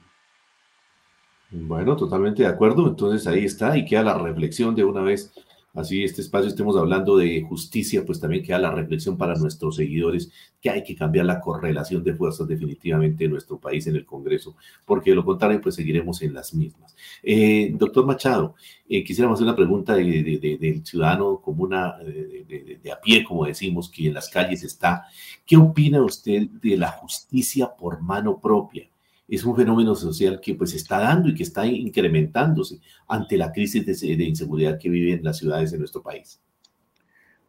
Bueno, 1.50 1.96
totalmente 1.96 2.42
de 2.42 2.48
acuerdo. 2.48 2.88
Entonces 2.88 3.26
ahí 3.26 3.44
está 3.44 3.76
y 3.76 3.86
queda 3.86 4.02
la 4.02 4.18
reflexión 4.18 4.74
de 4.74 4.84
una 4.84 5.02
vez 5.02 5.32
así 5.74 6.02
este 6.02 6.20
espacio 6.22 6.48
estemos 6.48 6.76
hablando 6.76 7.16
de 7.16 7.42
justicia, 7.42 8.04
pues 8.04 8.20
también 8.20 8.42
queda 8.42 8.58
la 8.58 8.70
reflexión 8.70 9.16
para 9.16 9.34
nuestros 9.34 9.76
seguidores 9.76 10.30
que 10.60 10.70
hay 10.70 10.82
que 10.82 10.94
cambiar 10.96 11.26
la 11.26 11.40
correlación 11.40 12.02
de 12.02 12.14
fuerzas 12.14 12.48
definitivamente 12.48 13.24
en 13.24 13.32
nuestro 13.32 13.58
país 13.58 13.86
en 13.86 13.96
el 13.96 14.06
Congreso, 14.06 14.56
porque 14.84 15.10
de 15.10 15.16
lo 15.16 15.24
contrario, 15.24 15.60
pues 15.60 15.74
seguiremos 15.74 16.22
en 16.22 16.34
las 16.34 16.54
mismas. 16.54 16.96
Eh, 17.22 17.72
doctor 17.74 18.06
Machado, 18.06 18.54
eh, 18.88 19.04
quisiéramos 19.04 19.36
hacer 19.36 19.46
una 19.46 19.56
pregunta 19.56 19.94
del 19.94 20.82
ciudadano 20.84 21.40
comuna 21.40 21.98
de, 21.98 22.78
de 22.82 22.92
a 22.92 23.00
pie, 23.00 23.24
como 23.24 23.44
decimos, 23.44 23.90
que 23.90 24.06
en 24.06 24.14
las 24.14 24.28
calles 24.28 24.62
está. 24.62 25.06
¿Qué 25.44 25.56
opina 25.56 26.02
usted 26.02 26.48
de 26.48 26.76
la 26.76 26.90
justicia 26.90 27.74
por 27.76 28.00
mano 28.00 28.40
propia? 28.40 28.88
Es 29.34 29.44
un 29.44 29.56
fenómeno 29.56 29.94
social 29.94 30.40
que 30.40 30.54
pues 30.54 30.74
está 30.74 30.98
dando 30.98 31.28
y 31.28 31.34
que 31.34 31.42
está 31.42 31.66
incrementándose 31.66 32.80
ante 33.08 33.36
la 33.36 33.52
crisis 33.52 33.84
de, 33.84 34.24
inseguridad 34.24 34.78
que 34.78 34.88
viven 34.88 35.24
las 35.24 35.38
ciudades 35.38 35.70
de 35.70 35.78
nuestro 35.78 36.02
país. 36.02 36.40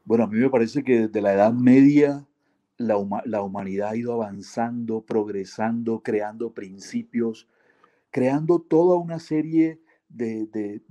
Bueno, 0.03 0.25
a 0.25 0.27
mí 0.27 0.37
me 0.37 0.49
parece 0.49 0.83
que 0.83 1.07
desde 1.07 1.21
la 1.21 1.33
Edad 1.33 1.53
Media 1.53 2.25
la, 2.77 2.97
humanidad 2.97 3.89
ha 3.89 3.95
ido 3.95 4.13
avanzando, 4.13 5.01
progresando, 5.01 6.01
creando 6.01 6.53
principios, 6.53 7.47
creando 8.11 8.59
toda 8.59 8.97
una 8.97 9.19
serie 9.19 9.81
de 10.09 10.81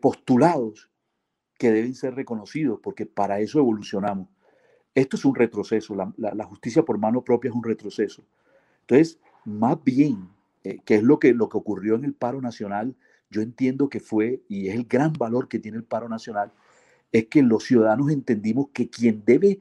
postulados 0.00 0.90
que 1.62 1.70
deben 1.70 1.94
ser 1.94 2.16
reconocidos, 2.16 2.80
porque 2.82 3.06
para 3.06 3.38
eso 3.38 3.60
evolucionamos. 3.60 4.28
Esto 4.94 5.16
es 5.16 5.24
un 5.24 5.34
retroceso, 5.36 5.94
la, 5.94 6.12
la, 6.16 6.44
justicia 6.44 6.82
por 6.82 6.98
mano 6.98 7.22
propia 7.22 7.50
es 7.50 7.54
un 7.54 7.62
retroceso. 7.62 8.24
Entonces, 8.92 9.18
más 9.46 9.82
bien, 9.82 10.28
eh, 10.64 10.80
que 10.84 10.96
es 10.96 11.02
lo 11.02 11.18
que, 11.18 11.32
lo 11.32 11.48
que 11.48 11.56
ocurrió 11.56 11.94
en 11.94 12.04
el 12.04 12.12
paro 12.12 12.42
nacional, 12.42 12.94
yo 13.30 13.40
entiendo 13.40 13.88
que 13.88 14.00
fue, 14.00 14.42
y 14.48 14.68
es 14.68 14.74
el 14.74 14.84
gran 14.84 15.14
valor 15.14 15.48
que 15.48 15.58
tiene 15.58 15.78
el 15.78 15.84
paro 15.84 16.10
nacional, 16.10 16.52
es 17.10 17.26
que 17.28 17.42
los 17.42 17.64
ciudadanos 17.64 18.10
entendimos 18.10 18.68
que 18.74 18.90
quien 18.90 19.22
debe 19.24 19.60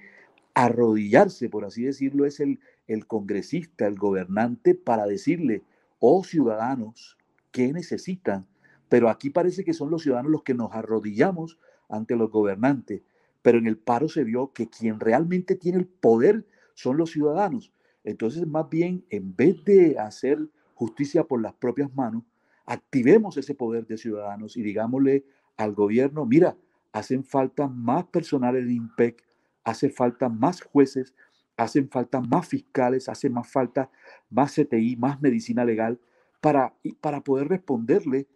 arrodillarse, 0.53 1.47
por 1.47 1.63
así 1.63 1.83
decirlo, 1.83 2.25
es 2.25 2.41
el, 2.41 2.59
el 2.87 3.07
congresista, 3.07 3.87
el 3.87 3.95
gobernante, 3.95 4.75
para 4.75 5.05
decirle, 5.05 5.63
oh 5.99 6.25
ciudadanos, 6.25 7.17
¿qué 7.53 7.71
necesitan? 7.71 8.47
Pero 8.89 9.07
aquí 9.07 9.29
parece 9.29 9.63
que 9.63 9.73
son 9.73 9.91
los 9.91 10.01
ciudadanos 10.01 10.29
los 10.29 10.43
que 10.43 10.55
nos 10.55 10.73
arrodillamos 10.73 11.57
ante 11.87 12.17
los 12.17 12.29
gobernantes. 12.31 13.01
Pero 13.41 13.59
en 13.59 13.67
el 13.67 13.77
paro 13.77 14.09
se 14.09 14.25
vio 14.25 14.51
que 14.51 14.67
quien 14.67 14.99
realmente 14.99 15.55
tiene 15.55 15.77
el 15.77 15.87
poder 15.87 16.45
son 16.73 16.97
los 16.97 17.11
ciudadanos. 17.11 17.71
Entonces, 18.03 18.47
más 18.47 18.69
bien, 18.69 19.05
en 19.09 19.35
vez 19.35 19.63
de 19.63 19.97
hacer 19.99 20.39
justicia 20.73 21.23
por 21.23 21.41
las 21.41 21.53
propias 21.53 21.93
manos, 21.95 22.23
activemos 22.65 23.37
ese 23.37 23.53
poder 23.53 23.85
de 23.85 23.97
ciudadanos 23.97 24.57
y 24.57 24.63
digámosle 24.63 25.25
al 25.57 25.73
gobierno, 25.73 26.25
mira, 26.25 26.57
hacen 26.91 27.23
falta 27.23 27.67
más 27.67 28.05
personal 28.05 28.55
en 28.55 28.71
IMPEC, 28.71 29.23
hace 29.63 29.89
falta 29.89 30.29
más 30.29 30.61
jueces, 30.61 31.13
hacen 31.57 31.89
falta 31.89 32.21
más 32.21 32.47
fiscales, 32.47 33.09
hace 33.09 33.29
más 33.29 33.47
falta 33.47 33.89
más 34.29 34.55
CTI, 34.55 34.95
más 34.97 35.21
medicina 35.21 35.63
legal, 35.63 35.99
para, 36.39 36.73
para 36.99 37.21
poder 37.21 37.47
responderle 37.47 38.27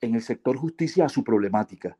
en 0.00 0.14
el 0.14 0.22
sector 0.22 0.56
justicia 0.56 1.04
a 1.04 1.08
su 1.08 1.22
problemática. 1.22 1.96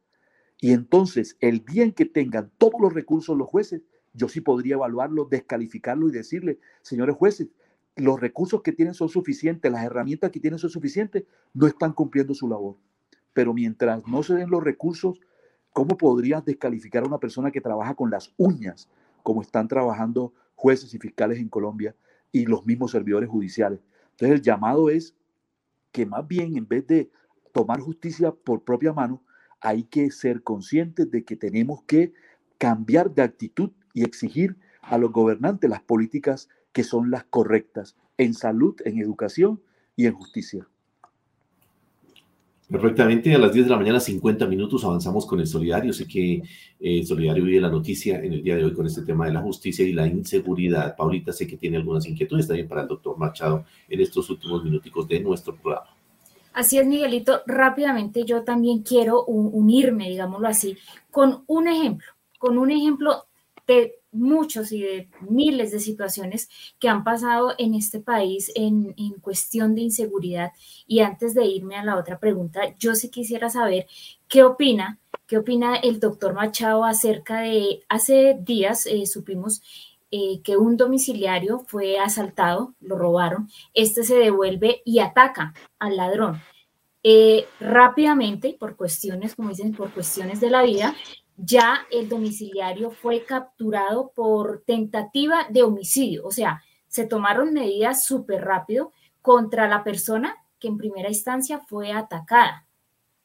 Y 0.60 0.72
entonces, 0.72 1.36
el 1.40 1.64
día 1.64 1.84
en 1.84 1.92
que 1.92 2.04
tengan 2.04 2.50
todos 2.58 2.80
los 2.80 2.92
recursos 2.92 3.36
los 3.36 3.48
jueces, 3.48 3.82
yo 4.12 4.28
sí 4.28 4.40
podría 4.40 4.74
evaluarlo, 4.74 5.24
descalificarlo 5.24 6.08
y 6.08 6.12
decirle, 6.12 6.58
señores 6.82 7.16
jueces, 7.16 7.48
los 7.96 8.20
recursos 8.20 8.62
que 8.62 8.72
tienen 8.72 8.94
son 8.94 9.08
suficientes, 9.08 9.70
las 9.70 9.84
herramientas 9.84 10.30
que 10.30 10.40
tienen 10.40 10.58
son 10.58 10.70
suficientes, 10.70 11.24
no 11.54 11.66
están 11.66 11.92
cumpliendo 11.92 12.34
su 12.34 12.48
labor. 12.48 12.76
Pero 13.32 13.54
mientras 13.54 14.06
no 14.06 14.22
se 14.22 14.34
den 14.34 14.50
los 14.50 14.62
recursos, 14.62 15.20
¿cómo 15.72 15.96
podrías 15.96 16.44
descalificar 16.44 17.04
a 17.04 17.06
una 17.06 17.18
persona 17.18 17.50
que 17.50 17.60
trabaja 17.60 17.94
con 17.94 18.10
las 18.10 18.32
uñas, 18.36 18.88
como 19.22 19.42
están 19.42 19.68
trabajando 19.68 20.32
jueces 20.54 20.92
y 20.94 20.98
fiscales 20.98 21.38
en 21.38 21.48
Colombia 21.48 21.94
y 22.32 22.46
los 22.46 22.66
mismos 22.66 22.90
servidores 22.90 23.28
judiciales? 23.28 23.80
Entonces 24.12 24.36
el 24.36 24.42
llamado 24.42 24.90
es 24.90 25.14
que 25.92 26.06
más 26.06 26.26
bien 26.26 26.56
en 26.56 26.66
vez 26.66 26.86
de 26.86 27.10
tomar 27.52 27.80
justicia 27.80 28.32
por 28.32 28.64
propia 28.64 28.92
mano, 28.92 29.22
hay 29.60 29.84
que 29.84 30.10
ser 30.10 30.42
conscientes 30.42 31.10
de 31.10 31.24
que 31.24 31.36
tenemos 31.36 31.82
que 31.84 32.12
cambiar 32.58 33.12
de 33.12 33.22
actitud 33.22 33.70
y 33.94 34.04
exigir 34.04 34.56
a 34.82 34.98
los 34.98 35.12
gobernantes 35.12 35.70
las 35.70 35.82
políticas 35.82 36.48
que 36.72 36.84
son 36.84 37.10
las 37.10 37.24
correctas 37.24 37.96
en 38.16 38.34
salud, 38.34 38.74
en 38.84 38.98
educación 38.98 39.60
y 39.96 40.06
en 40.06 40.14
justicia. 40.14 40.66
Perfectamente, 42.70 43.34
a 43.34 43.38
las 43.38 43.52
10 43.52 43.66
de 43.66 43.70
la 43.70 43.76
mañana, 43.76 43.98
50 43.98 44.46
minutos, 44.46 44.84
avanzamos 44.84 45.26
con 45.26 45.40
el 45.40 45.46
Solidario. 45.48 45.92
Sé 45.92 46.06
que 46.06 46.40
eh, 46.78 47.04
Solidario 47.04 47.44
vive 47.44 47.60
la 47.60 47.68
noticia 47.68 48.22
en 48.22 48.32
el 48.32 48.44
día 48.44 48.54
de 48.54 48.64
hoy 48.64 48.72
con 48.72 48.86
este 48.86 49.02
tema 49.02 49.26
de 49.26 49.32
la 49.32 49.40
justicia 49.40 49.84
y 49.84 49.92
la 49.92 50.06
inseguridad. 50.06 50.94
Paulita, 50.94 51.32
sé 51.32 51.48
que 51.48 51.56
tiene 51.56 51.78
algunas 51.78 52.06
inquietudes 52.06 52.46
también 52.46 52.68
para 52.68 52.82
el 52.82 52.88
doctor 52.88 53.18
Machado 53.18 53.64
en 53.88 54.00
estos 54.00 54.30
últimos 54.30 54.62
minuticos 54.62 55.08
de 55.08 55.18
nuestro 55.18 55.56
programa. 55.56 55.88
Así 56.52 56.78
es, 56.78 56.86
Miguelito. 56.86 57.42
Rápidamente 57.44 58.24
yo 58.24 58.44
también 58.44 58.82
quiero 58.82 59.24
unirme, 59.24 60.08
digámoslo 60.08 60.46
así, 60.46 60.76
con 61.10 61.42
un 61.48 61.66
ejemplo, 61.66 62.06
con 62.38 62.56
un 62.56 62.70
ejemplo 62.70 63.26
de 63.70 64.00
muchos 64.12 64.72
y 64.72 64.82
de 64.82 65.08
miles 65.28 65.70
de 65.70 65.78
situaciones 65.78 66.48
que 66.78 66.88
han 66.88 67.04
pasado 67.04 67.54
en 67.58 67.74
este 67.74 68.00
país 68.00 68.50
en, 68.54 68.94
cuestión 69.20 69.74
de 69.74 69.82
inseguridad. 69.82 70.52
Y 70.86 71.00
antes 71.00 71.34
de 71.34 71.46
irme 71.46 71.76
a 71.76 71.84
la 71.84 71.96
otra 71.96 72.18
pregunta, 72.18 72.74
yo 72.78 72.94
sí 72.94 73.08
quisiera 73.08 73.48
saber 73.50 73.86
qué 74.28 74.42
opina, 74.42 74.98
qué 75.26 75.38
opina 75.38 75.76
el 75.76 76.00
doctor 76.00 76.34
Machado 76.34 76.84
acerca 76.84 77.42
de, 77.42 77.84
hace 77.88 78.36
días 78.40 78.86
eh, 78.86 79.06
supimos 79.06 79.62
eh, 80.10 80.40
que 80.42 80.56
un 80.56 80.76
domiciliario 80.76 81.60
fue 81.68 81.98
asaltado, 81.98 82.74
lo 82.80 82.98
robaron, 82.98 83.48
este 83.74 84.02
se 84.02 84.16
devuelve 84.16 84.82
y 84.84 84.98
ataca 84.98 85.54
al 85.78 85.96
ladrón. 85.96 86.42
Eh, 87.02 87.46
rápidamente, 87.60 88.56
por 88.58 88.76
cuestiones, 88.76 89.34
como 89.34 89.50
dicen, 89.50 89.72
por 89.72 89.92
cuestiones 89.92 90.40
de 90.40 90.50
la 90.50 90.62
vida, 90.62 90.94
ya 91.42 91.86
el 91.90 92.08
domiciliario 92.08 92.90
fue 92.90 93.24
capturado 93.24 94.12
por 94.14 94.62
tentativa 94.66 95.46
de 95.48 95.62
homicidio. 95.62 96.26
O 96.26 96.30
sea, 96.30 96.62
se 96.86 97.06
tomaron 97.06 97.52
medidas 97.52 98.04
súper 98.04 98.44
rápido 98.44 98.92
contra 99.22 99.68
la 99.68 99.84
persona 99.84 100.36
que 100.58 100.68
en 100.68 100.76
primera 100.76 101.08
instancia 101.08 101.60
fue 101.60 101.92
atacada. 101.92 102.66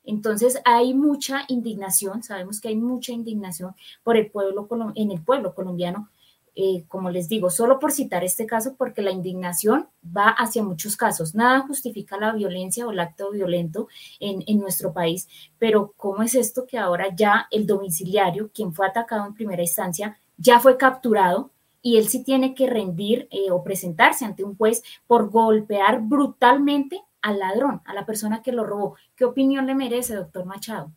Entonces 0.03 0.61
hay 0.65 0.93
mucha 0.93 1.45
indignación, 1.47 2.23
sabemos 2.23 2.61
que 2.61 2.69
hay 2.69 2.75
mucha 2.75 3.11
indignación 3.11 3.75
por 4.03 4.17
el 4.17 4.29
pueblo 4.29 4.67
en 4.95 5.11
el 5.11 5.21
pueblo 5.21 5.55
colombiano 5.55 6.09
eh, 6.57 6.85
como 6.87 7.09
les 7.09 7.27
digo, 7.27 7.49
solo 7.49 7.79
por 7.79 7.91
citar 7.91 8.23
este 8.23 8.45
caso, 8.45 8.75
porque 8.77 9.01
la 9.01 9.11
indignación 9.11 9.89
va 10.05 10.29
hacia 10.29 10.63
muchos 10.63 10.95
casos. 10.95 11.35
Nada 11.35 11.61
justifica 11.67 12.17
la 12.17 12.31
violencia 12.31 12.87
o 12.87 12.91
el 12.91 12.99
acto 12.99 13.29
violento 13.31 13.89
en, 14.19 14.43
nuestro 14.59 14.93
país, 14.93 15.27
pero 15.59 15.93
¿cómo 15.97 16.23
es 16.23 16.33
esto 16.33 16.65
que 16.65 16.77
ahora 16.77 17.13
ya 17.13 17.47
el 17.51 17.67
domiciliario, 17.67 18.51
quien 18.53 18.73
fue 18.73 18.87
atacado 18.87 19.27
en 19.27 19.33
primera 19.33 19.61
instancia, 19.61 20.17
ya 20.37 20.59
fue 20.61 20.77
capturado 20.77 21.51
y 21.81 21.97
él 21.97 22.07
sí 22.07 22.23
tiene 22.23 22.55
que 22.55 22.67
rendir 22.67 23.27
eh, 23.31 23.51
o 23.51 23.61
presentarse 23.61 24.23
ante 24.23 24.45
un 24.45 24.55
juez 24.55 24.81
por 25.07 25.29
golpear 25.29 26.01
brutalmente 26.01 27.01
al 27.21 27.39
ladrón, 27.39 27.81
a 27.83 27.93
la 27.93 28.05
persona 28.05 28.41
que 28.41 28.53
lo 28.53 28.63
robó? 28.63 28.95
¿Qué 29.17 29.25
opinión 29.25 29.65
le 29.65 29.75
merece, 29.75 30.15
doctor 30.15 30.45
Machado? 30.45 30.89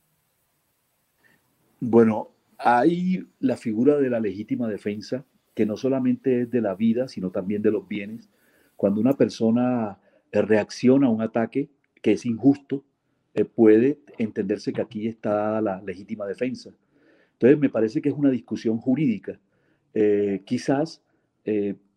Bueno, 1.80 2.28
hay 2.59 3.26
la 3.40 3.56
figura 3.56 3.98
de 3.98 4.09
la 4.09 4.20
legítima 4.20 4.68
defensa 4.68 5.24
que 5.59 5.66
no 5.66 5.76
solamente 5.76 6.42
es 6.42 6.50
de 6.52 6.61
la 6.61 6.76
vida, 6.76 7.09
sino 7.09 7.32
también 7.32 7.62
de 7.62 7.72
los 7.72 7.88
bienes. 7.88 8.30
Cuando 8.76 9.00
una 9.00 9.14
persona 9.14 9.98
eh, 10.30 10.40
reacciona 10.40 11.09
a 11.09 11.11
un 11.11 11.20
ataque 11.20 11.68
que 12.00 12.12
es 12.12 12.24
injusto, 12.26 12.84
eh, 13.34 13.44
puede 13.44 13.98
entenderse 14.18 14.72
que 14.72 14.80
aquí 14.80 15.09
está 15.09 15.61
la 15.61 15.82
legítima 15.82 16.26
defensa. 16.26 16.70
Entonces, 17.32 17.59
me 17.59 17.70
parece 17.70 18.00
que 18.00 18.09
es 18.09 18.14
una 18.14 18.30
discusión 18.30 18.78
jurídica. 18.78 19.40
Eh, 19.94 20.42
quizás 20.46 21.02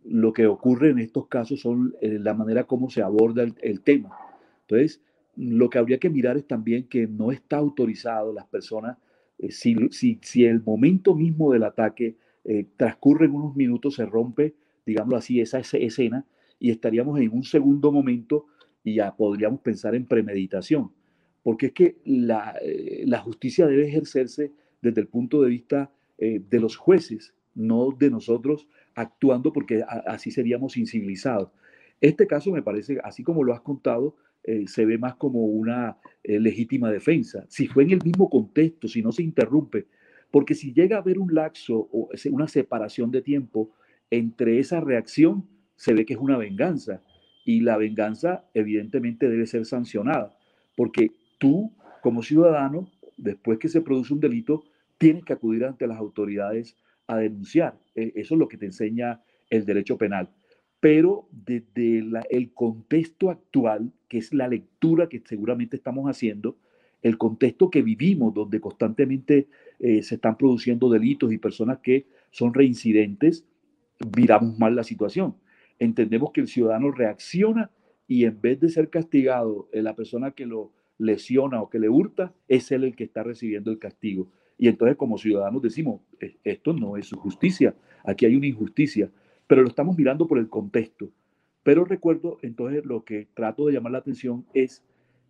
lo 0.06 0.34
que 0.34 0.48
ocurre 0.48 0.90
en 0.90 0.98
estos 0.98 1.28
casos 1.28 1.60
son 1.60 1.94
la 2.02 2.34
manera 2.34 2.64
como 2.64 2.90
se 2.90 3.04
aborda 3.04 3.44
el, 3.44 3.82
tema. 3.82 4.18
Entonces, 4.62 5.02
lo 5.36 5.70
que 5.70 5.78
habría 5.78 6.00
que 6.00 6.10
mirar 6.10 6.36
es 6.36 6.48
también 6.48 6.88
que 6.88 7.06
no 7.06 7.32
está 7.32 7.58
autorizado 7.58 8.34
las 8.34 8.48
personas, 8.48 8.98
si, 9.50 9.76
si, 9.92 10.20
si 10.24 10.46
el 10.46 10.64
momento 10.64 11.14
mismo 11.14 11.52
del 11.52 11.64
ataque 11.64 12.16
eh, 12.44 12.66
transcurren 12.76 13.36
unos 13.36 13.56
minutos, 13.56 13.96
se 13.96 14.06
rompe, 14.06 14.56
digámoslo 14.86 15.18
así, 15.18 15.40
esa, 15.40 15.60
escena 15.60 16.26
y 16.60 16.72
estaríamos 16.72 17.20
en 17.20 17.32
un 17.32 17.44
segundo 17.44 17.92
momento 17.92 18.48
y 18.84 18.96
ya 18.96 19.16
podríamos 19.16 19.62
pensar 19.62 19.94
en 19.94 20.06
premeditación, 20.06 20.92
porque 21.44 21.68
es 21.68 21.72
que 21.74 21.98
la, 22.04 22.56
eh, 22.64 23.06
justicia 23.24 23.68
debe 23.68 23.88
ejercerse 23.88 24.52
desde 24.82 25.02
el 25.02 25.08
punto 25.08 25.44
de 25.44 25.50
vista 25.50 25.92
eh, 26.18 26.42
de 26.50 26.60
los 26.60 26.78
jueces, 26.78 27.36
no 27.54 27.92
de 27.92 28.10
nosotros 28.10 28.68
actuando 28.96 29.54
porque 29.54 29.84
así 30.08 30.32
seríamos 30.32 30.78
incivilizados. 30.78 31.50
Este 32.00 32.26
caso 32.26 32.52
me 32.52 32.64
parece, 32.64 32.98
así 33.04 33.24
como 33.24 33.44
lo 33.44 33.54
has 33.54 33.62
contado, 33.62 34.16
se 34.66 34.86
ve 34.86 34.98
más 34.98 35.16
como 35.16 35.46
una 35.46 35.98
legítima 36.24 36.92
defensa. 36.92 37.46
Si 37.48 37.68
fue 37.68 37.84
en 37.84 37.92
el 37.92 38.04
mismo 38.04 38.30
contexto, 38.30 38.88
si 38.88 39.04
no 39.04 39.12
se 39.12 39.22
interrumpe, 39.22 39.86
porque 40.32 40.56
si 40.56 40.74
llega 40.74 40.98
a 40.98 41.02
haber 41.02 41.20
un 41.20 41.34
laxo 41.34 41.90
o 41.92 42.10
una 42.32 42.48
separación 42.48 43.12
de 43.12 43.22
tiempo 43.22 43.72
entre 44.10 44.60
esa 44.60 44.80
reacción, 44.80 45.48
se 45.76 45.94
ve 45.94 46.06
que 46.06 46.14
es 46.14 46.20
una 46.20 46.38
venganza. 46.38 47.04
Y 47.46 47.62
la 47.62 47.78
venganza 47.78 48.46
evidentemente 48.54 49.30
debe 49.30 49.46
ser 49.46 49.66
sancionada, 49.66 50.38
porque 50.76 51.12
tú 51.38 51.74
como 52.02 52.24
ciudadano, 52.24 52.90
después 53.18 53.60
que 53.60 53.70
se 53.70 53.82
produce 53.82 54.14
un 54.14 54.20
delito, 54.20 54.64
tienes 54.98 55.24
que 55.24 55.34
acudir 55.34 55.66
ante 55.66 55.88
las 55.88 55.98
autoridades 55.98 56.76
a 57.08 57.18
denunciar. 57.18 57.80
E, 57.96 58.14
eso 58.16 58.36
es 58.36 58.40
lo 58.40 58.48
que 58.48 58.58
te 58.58 58.66
enseña 58.66 59.22
el 59.50 59.66
derecho 59.66 59.98
penal. 59.98 60.30
Pero 60.80 61.28
desde 61.32 62.04
el 62.30 62.54
contexto 62.54 63.30
actual, 63.30 63.92
que 64.08 64.18
es 64.18 64.34
la 64.34 64.48
lectura 64.48 65.08
que 65.10 65.22
seguramente 65.24 65.78
estamos 65.78 66.08
haciendo, 66.08 66.58
el 67.02 67.18
contexto 67.18 67.70
que 67.70 67.82
vivimos, 67.82 68.34
donde 68.34 68.60
constantemente 68.60 69.48
eh, 69.84 70.04
se 70.04 70.16
están 70.16 70.38
produciendo 70.38 70.92
delitos 70.92 71.34
y 71.34 71.40
personas 71.40 71.80
que 71.80 72.06
son 72.30 72.54
reincidentes, 72.54 73.46
miramos 74.16 74.60
mal 74.60 74.76
la 74.76 74.84
situación. 74.84 75.36
Entendemos 75.80 76.32
que 76.32 76.42
el 76.42 76.48
ciudadano 76.48 76.92
reacciona 76.92 77.72
y 78.08 78.26
en 78.26 78.40
vez 78.40 78.60
de 78.60 78.70
ser 78.70 78.92
castigado, 78.92 79.70
eh, 79.74 79.82
la 79.82 79.96
persona 79.96 80.32
que 80.32 80.46
lo 80.46 80.72
lesiona 81.00 81.64
o 81.64 81.70
que 81.72 81.80
le 81.80 81.90
hurta, 81.90 82.32
es 82.48 82.72
él 82.72 82.84
el 82.84 82.96
que 82.96 83.06
está 83.06 83.24
recibiendo 83.24 83.72
el 83.72 83.80
castigo. 83.80 84.30
Y 84.56 84.68
entonces 84.68 84.98
como 84.98 85.18
ciudadanos 85.18 85.64
decimos, 85.64 86.02
e, 86.20 86.38
esto 86.44 86.74
no 86.74 86.96
es 86.96 87.12
justicia, 87.14 87.74
aquí 88.04 88.28
hay 88.28 88.36
una 88.36 88.46
injusticia, 88.46 89.10
pero 89.48 89.64
lo 89.64 89.68
estamos 89.68 89.98
mirando 89.98 90.28
por 90.28 90.38
el 90.38 90.48
contexto. 90.48 91.10
Pero 91.64 91.86
recuerdo, 91.86 92.38
entonces 92.44 92.86
lo 92.86 93.04
que 93.04 93.28
trato 93.34 93.66
de 93.66 93.74
llamar 93.74 93.94
la 93.94 93.98
atención 93.98 94.46
es 94.54 94.84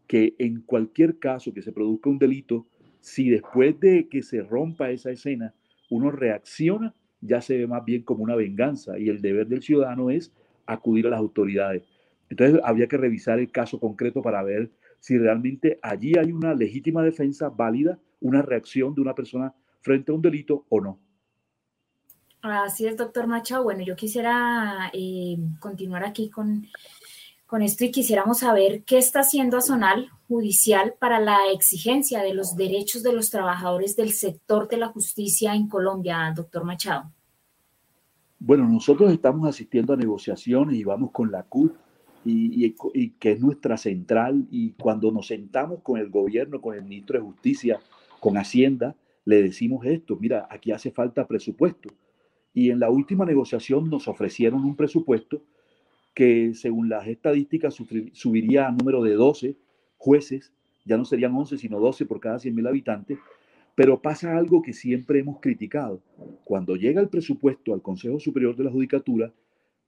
que 0.08 0.36
en 0.40 0.60
cualquier 0.60 1.20
caso 1.20 1.54
que 1.54 1.62
se 1.62 1.72
produzca 1.72 2.10
un 2.10 2.20
delito, 2.20 2.68
si 3.02 3.30
después 3.30 3.80
de 3.80 4.08
que 4.08 4.24
se 4.24 4.42
rompa 4.42 4.92
esa 4.92 5.12
escena 5.12 5.54
uno 5.90 6.12
reacciona, 6.12 6.94
ya 7.20 7.42
se 7.42 7.58
ve 7.58 7.68
más 7.68 7.84
bien 7.84 8.04
como 8.04 8.24
una 8.24 8.36
venganza 8.36 8.98
y 8.98 9.10
el 9.10 9.22
deber 9.22 9.48
del 9.48 9.62
ciudadano 9.62 10.10
es 10.10 10.32
acudir 10.66 11.08
a 11.08 11.10
las 11.10 11.20
autoridades. 11.20 11.84
Entonces 12.30 12.62
habría 12.64 12.88
que 12.88 12.98
revisar 12.98 13.40
el 13.40 13.52
caso 13.52 13.80
concreto 13.80 14.22
para 14.22 14.42
ver 14.42 14.72
si 15.00 15.18
realmente 15.18 15.80
allí 15.82 16.14
hay 16.18 16.32
una 16.32 16.54
legítima 16.54 17.04
defensa 17.04 17.50
válida, 17.50 18.00
una 18.22 18.42
reacción 18.42 18.96
de 18.96 19.02
una 19.02 19.16
persona 19.16 19.54
frente 19.82 20.12
a 20.12 20.16
un 20.16 20.22
delito 20.22 20.66
o 20.70 20.80
no. 20.80 21.00
Así 22.42 22.88
es, 22.88 22.98
doctor 22.98 23.28
Macha. 23.28 23.60
Bueno, 23.60 23.84
yo 23.84 23.96
quisiera 23.96 24.90
eh, 24.94 25.38
continuar 25.60 26.04
aquí 26.04 26.30
con 26.30 26.68
con 27.52 27.62
esto 27.64 27.84
y 27.84 27.92
quisiéramos 27.92 28.40
saber 28.40 28.86
qué 28.86 28.98
está 28.98 29.20
haciendo 29.20 29.58
Azonal 29.58 30.08
Judicial 30.30 30.94
para 30.98 31.20
la 31.20 31.52
exigencia 31.54 32.24
de 32.24 32.34
los 32.34 32.56
derechos 32.56 33.04
de 33.04 33.12
los 33.12 33.30
trabajadores 33.30 33.98
del 33.98 34.14
sector 34.14 34.70
de 34.70 34.78
la 34.78 34.88
justicia 34.88 35.54
en 35.54 35.68
Colombia, 35.68 36.32
doctor 36.34 36.64
Machado. 36.64 37.12
Bueno, 38.40 38.66
nosotros 38.70 39.12
estamos 39.12 39.50
asistiendo 39.50 39.92
a 39.92 39.98
negociaciones 39.98 40.78
y 40.78 40.86
vamos 40.86 41.12
con 41.12 41.30
la 41.30 41.44
CUT 41.44 41.74
y, 42.24 42.72
que 43.20 43.32
es 43.34 43.42
nuestra 43.42 43.76
central 43.76 44.48
y 44.50 44.72
cuando 44.72 45.12
nos 45.12 45.28
sentamos 45.28 45.82
con 45.84 46.00
el 46.00 46.10
gobierno, 46.10 46.62
con 46.62 46.74
el 46.74 46.84
ministro 46.84 47.20
de 47.20 47.26
Justicia, 47.26 47.82
con 48.22 48.38
Hacienda, 48.38 48.96
le 49.26 49.44
decimos 49.44 49.86
esto, 49.86 50.16
mira, 50.18 50.48
aquí 50.50 50.72
hace 50.72 50.90
falta 50.90 51.28
presupuesto. 51.28 51.90
Y 52.54 52.70
en 52.70 52.80
la 52.80 52.90
última 52.90 53.26
negociación 53.26 53.90
nos 53.90 54.08
ofrecieron 54.08 54.64
un 54.64 54.78
presupuesto 54.78 55.42
que 56.14 56.54
según 56.54 56.90
las 56.90 57.08
estadísticas 57.08 57.76
subiría 58.14 58.68
a 58.68 58.72
número 58.72 59.02
de 59.04 59.14
12 59.14 59.56
jueces, 59.98 60.54
ya 60.86 60.98
no 60.98 61.06
serían 61.06 61.36
11, 61.36 61.58
sino 61.58 61.80
12 61.80 62.06
por 62.06 62.20
cada 62.20 62.38
100.000 62.38 62.68
habitantes, 62.68 63.20
pero 63.76 64.02
pasa 64.02 64.38
algo 64.38 64.62
que 64.62 64.74
siempre 64.74 65.20
hemos 65.20 65.40
criticado. 65.40 66.02
Cuando 66.44 66.76
llega 66.76 67.02
el 67.02 67.10
presupuesto 67.10 67.74
al 67.74 67.82
Consejo 67.82 68.20
Superior 68.20 68.56
de 68.56 68.66
la 68.66 68.72
Judicatura, 68.72 69.32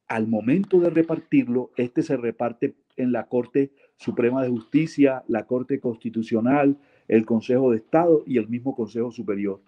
al 0.07 0.27
momento 0.27 0.79
de 0.79 0.89
repartirlo, 0.89 1.71
este 1.77 2.03
se 2.03 2.17
reparte 2.17 2.75
en 2.97 3.11
la 3.11 3.25
Corte 3.25 3.71
Suprema 3.97 4.43
de 4.43 4.49
Justicia, 4.49 5.23
la 5.27 5.45
Corte 5.45 5.79
Constitucional, 5.79 6.77
el 7.07 7.25
Consejo 7.25 7.71
de 7.71 7.77
Estado 7.77 8.23
y 8.25 8.37
el 8.37 8.47
mismo 8.47 8.75
Consejo 8.75 9.11
Superior. 9.11 9.61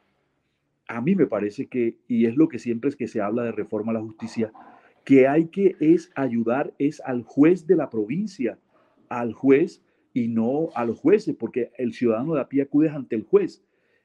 A 0.88 1.02
mí 1.02 1.16
me 1.16 1.26
parece 1.26 1.68
que, 1.68 1.98
y 2.08 2.26
es 2.26 2.36
lo 2.36 2.48
que 2.48 2.60
siempre 2.60 2.90
es 2.90 2.96
que 2.96 3.08
se 3.08 3.22
habla 3.22 3.44
de 3.44 3.52
reforma 3.52 3.92
a 3.92 3.96
la 3.96 4.02
justicia, 4.02 4.52
que 5.06 5.28
hay 5.28 5.48
que 5.48 5.78
es 5.80 6.12
ayudar 6.16 6.74
es 6.78 7.00
al 7.02 7.24
juez 7.24 7.66
de 7.66 7.78
la 7.78 7.90
provincia 7.90 8.60
al 9.10 9.34
juez 9.34 9.82
y 10.14 10.28
no 10.28 10.70
a 10.76 10.86
los 10.86 11.00
jueces, 11.00 11.36
porque 11.38 11.72
el 11.78 11.94
ciudadano 11.94 12.36
de 12.36 12.42
a 12.42 12.50
pie 12.50 12.64
acude 12.64 12.90
ante 12.90 13.16
el 13.16 13.24
juez. 13.24 13.64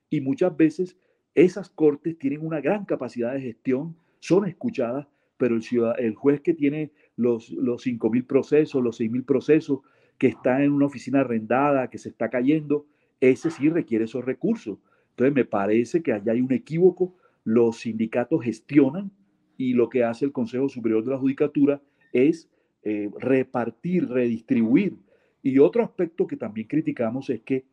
Y 0.08 0.20
muchas 0.20 0.56
veces 0.56 0.96
esas 1.34 1.70
cortes 1.70 2.18
tienen 2.18 2.44
una 2.44 2.60
gran 2.60 2.84
capacidad 2.84 3.32
de 3.32 3.40
gestión, 3.40 3.96
son 4.18 4.46
escuchadas, 4.46 5.06
pero 5.36 5.56
el, 5.56 5.62
el 5.98 6.14
juez 6.14 6.40
que 6.40 6.52
tiene 6.52 6.92
los, 7.16 7.50
los 7.50 7.86
5.000 7.86 8.26
procesos, 8.26 8.82
los 8.82 9.00
6.000 9.00 9.24
procesos, 9.24 9.80
que 10.18 10.26
está 10.26 10.62
en 10.62 10.72
una 10.72 10.86
oficina 10.86 11.20
arrendada, 11.20 11.88
que 11.88 11.98
se 11.98 12.10
está 12.10 12.28
cayendo, 12.28 12.86
ese 13.20 13.50
sí 13.50 13.68
requiere 13.70 14.04
esos 14.04 14.24
recursos. 14.24 14.78
Entonces 15.10 15.34
me 15.34 15.44
parece 15.44 16.02
que 16.02 16.12
allá 16.12 16.32
hay 16.32 16.40
un 16.40 16.52
equívoco, 16.52 17.14
los 17.44 17.78
sindicatos 17.78 18.42
gestionan 18.42 19.12
y 19.60 19.74
lo 19.74 19.90
que 19.90 20.04
hace 20.04 20.24
el 20.24 20.32
Consejo 20.32 20.70
Superior 20.70 21.04
de 21.04 21.10
la 21.10 21.18
Judicatura 21.18 21.82
es 22.14 22.48
eh, 22.82 23.10
repartir, 23.18 24.08
redistribuir. 24.08 24.96
Y 25.42 25.58
otro 25.58 25.84
aspecto 25.84 26.26
que 26.26 26.38
también 26.38 26.66
criticamos 26.66 27.28
es 27.28 27.42
que 27.42 27.66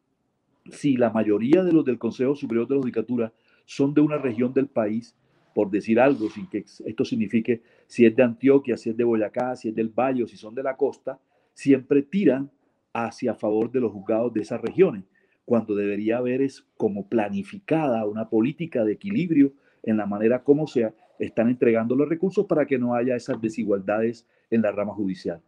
si 0.70 0.98
la 0.98 1.12
mayoría 1.12 1.64
de 1.64 1.72
los 1.72 1.86
del 1.86 1.98
Consejo 1.98 2.36
Superior 2.36 2.68
de 2.68 2.76
la 2.76 2.82
Judicatura 2.82 3.32
son 3.64 3.94
de 3.94 4.02
una 4.02 4.18
región 4.18 4.54
del 4.54 4.68
país, 4.68 5.16
por 5.56 5.72
decir 5.72 5.98
algo, 5.98 6.30
sin 6.30 6.48
que 6.48 6.66
esto 6.86 7.06
signifique 7.06 7.62
si 7.88 8.06
es 8.06 8.14
de 8.14 8.24
Antioquia, 8.24 8.76
si 8.76 8.90
es 8.90 8.98
de 8.98 9.06
Boyacá, 9.06 9.56
si 9.56 9.70
es 9.70 9.76
del 9.76 9.88
Valle 9.88 10.28
si 10.28 10.36
son 10.36 10.54
de 10.54 10.64
la 10.64 10.76
costa, 10.76 11.18
siempre 11.54 12.02
tiran 12.02 12.52
hacia 12.92 13.34
favor 13.34 13.72
de 13.72 13.80
los 13.80 13.94
juzgados 13.94 14.34
de 14.34 14.42
esas 14.42 14.60
regiones, 14.60 15.06
cuando 15.46 15.74
debería 15.74 16.18
haber 16.18 16.42
es 16.42 16.68
como 16.76 17.08
planificada 17.08 18.06
una 18.06 18.30
política 18.30 18.84
de 18.84 18.92
equilibrio 18.92 19.54
en 19.84 19.96
la 19.96 20.06
manera 20.06 20.44
como 20.44 20.68
se 20.68 20.92
están 21.20 21.50
entregando 21.50 21.96
los 21.96 22.08
recursos 22.08 22.46
para 22.46 22.66
que 22.66 22.78
no 22.78 22.94
haya 22.94 23.16
esas 23.16 23.40
desigualdades 23.42 24.26
en 24.50 24.62
la 24.62 24.72
rama 24.72 24.94
judicial. 24.94 25.42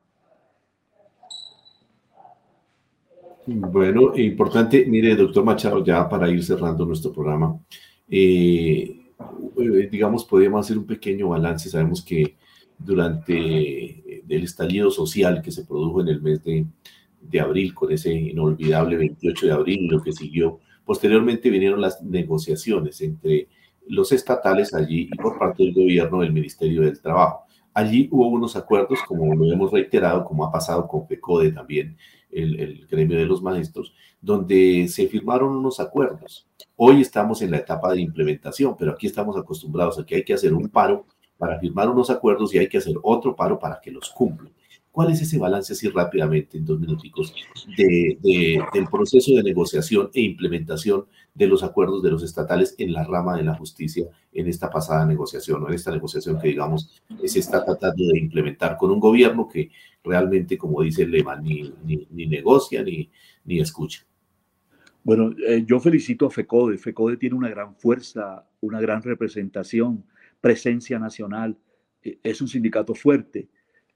Bueno, 3.45 4.15
importante, 4.15 4.85
mire, 4.85 5.15
doctor 5.15 5.43
Machado, 5.43 5.83
ya 5.83 6.07
para 6.07 6.29
ir 6.29 6.43
cerrando 6.43 6.85
nuestro 6.85 7.11
programa, 7.11 7.59
eh, 8.07 9.07
eh, 9.57 9.89
digamos, 9.91 10.25
podríamos 10.25 10.65
hacer 10.65 10.77
un 10.77 10.85
pequeño 10.85 11.29
balance. 11.29 11.69
Sabemos 11.69 12.03
que 12.03 12.35
durante 12.77 13.33
eh, 13.35 14.23
el 14.27 14.43
estallido 14.43 14.91
social 14.91 15.41
que 15.41 15.51
se 15.51 15.65
produjo 15.65 16.01
en 16.01 16.09
el 16.09 16.21
mes 16.21 16.43
de, 16.43 16.65
de 17.21 17.39
abril, 17.39 17.73
con 17.73 17.91
ese 17.91 18.13
inolvidable 18.13 18.97
28 18.97 19.45
de 19.47 19.51
abril, 19.51 19.87
lo 19.89 20.01
que 20.01 20.11
siguió, 20.11 20.59
posteriormente 20.85 21.49
vinieron 21.49 21.81
las 21.81 22.01
negociaciones 22.03 23.01
entre 23.01 23.47
los 23.89 24.11
estatales 24.11 24.73
allí 24.73 25.09
y 25.11 25.15
por 25.17 25.37
parte 25.37 25.63
del 25.63 25.73
gobierno 25.73 26.21
del 26.21 26.31
Ministerio 26.31 26.81
del 26.81 27.01
Trabajo. 27.01 27.43
Allí 27.73 28.07
hubo 28.11 28.27
unos 28.27 28.55
acuerdos, 28.55 28.99
como 29.07 29.35
lo 29.35 29.51
hemos 29.51 29.71
reiterado, 29.71 30.23
como 30.25 30.45
ha 30.45 30.51
pasado 30.51 30.87
con 30.87 31.07
FECODE 31.07 31.51
también, 31.51 31.97
el, 32.31 32.59
el 32.59 32.87
gremio 32.87 33.17
de 33.17 33.25
los 33.25 33.41
maestros, 33.41 33.93
donde 34.21 34.87
se 34.87 35.07
firmaron 35.07 35.55
unos 35.55 35.79
acuerdos. 35.79 36.47
Hoy 36.75 37.01
estamos 37.01 37.41
en 37.41 37.51
la 37.51 37.57
etapa 37.57 37.91
de 37.91 38.01
implementación, 38.01 38.75
pero 38.77 38.91
aquí 38.91 39.07
estamos 39.07 39.37
acostumbrados 39.37 39.99
a 39.99 40.05
que 40.05 40.15
hay 40.15 40.23
que 40.23 40.33
hacer 40.33 40.53
un 40.53 40.69
paro 40.69 41.05
para 41.37 41.59
firmar 41.59 41.89
unos 41.89 42.09
acuerdos 42.09 42.53
y 42.53 42.59
hay 42.59 42.67
que 42.67 42.77
hacer 42.77 42.95
otro 43.01 43.35
paro 43.35 43.57
para 43.57 43.79
que 43.81 43.91
los 43.91 44.09
cumplan. 44.09 44.51
¿Cuál 44.91 45.11
es 45.11 45.21
ese 45.21 45.37
balance 45.37 45.73
así 45.73 45.87
rápidamente, 45.87 46.57
en 46.57 46.65
dos 46.65 46.79
minuticos, 46.79 47.33
de, 47.77 48.17
del 48.73 48.87
proceso 48.91 49.33
de 49.35 49.43
negociación 49.43 50.09
e 50.13 50.21
implementación 50.21 51.05
de 51.39 51.47
los 51.47 51.63
acuerdos 51.63 52.03
de 52.03 52.11
los 52.11 52.21
estatales 52.21 52.75
en 52.77 52.91
la 52.91 53.05
rama 53.05 53.37
de 53.37 53.43
la 53.43 53.55
justicia 53.55 54.07
en 54.33 54.47
esta 54.47 54.69
pasada 54.69 55.05
negociación, 55.05 55.63
o 55.63 55.69
en 55.69 55.73
esta 55.73 55.91
negociación 55.91 56.37
que, 56.37 56.49
digamos, 56.49 57.01
se 57.25 57.39
está 57.39 57.63
tratando 57.63 58.05
de 58.07 58.19
implementar 58.19 58.77
con 58.77 58.91
un 58.91 58.99
gobierno 58.99 59.47
que 59.47 59.71
realmente, 60.03 60.57
como 60.57 60.81
dice 60.81 61.07
Lema, 61.07 61.37
ni, 61.37 61.73
ni, 61.85 62.05
ni 62.11 62.27
negocia 62.27 62.83
ni, 62.83 63.09
ni 63.45 63.59
escucha? 63.61 64.05
Bueno, 65.03 65.33
eh, 65.47 65.63
yo 65.65 65.79
felicito 65.79 66.25
a 66.25 66.29
FECODE. 66.29 66.77
FECODE 66.77 67.17
tiene 67.17 67.35
una 67.35 67.49
gran 67.49 67.73
fuerza, 67.75 68.45
una 68.59 68.81
gran 68.81 69.01
representación, 69.01 70.03
presencia 70.41 70.99
nacional. 70.99 71.57
Eh, 72.03 72.19
es 72.21 72.41
un 72.41 72.49
sindicato 72.49 72.93
fuerte. 72.93 73.47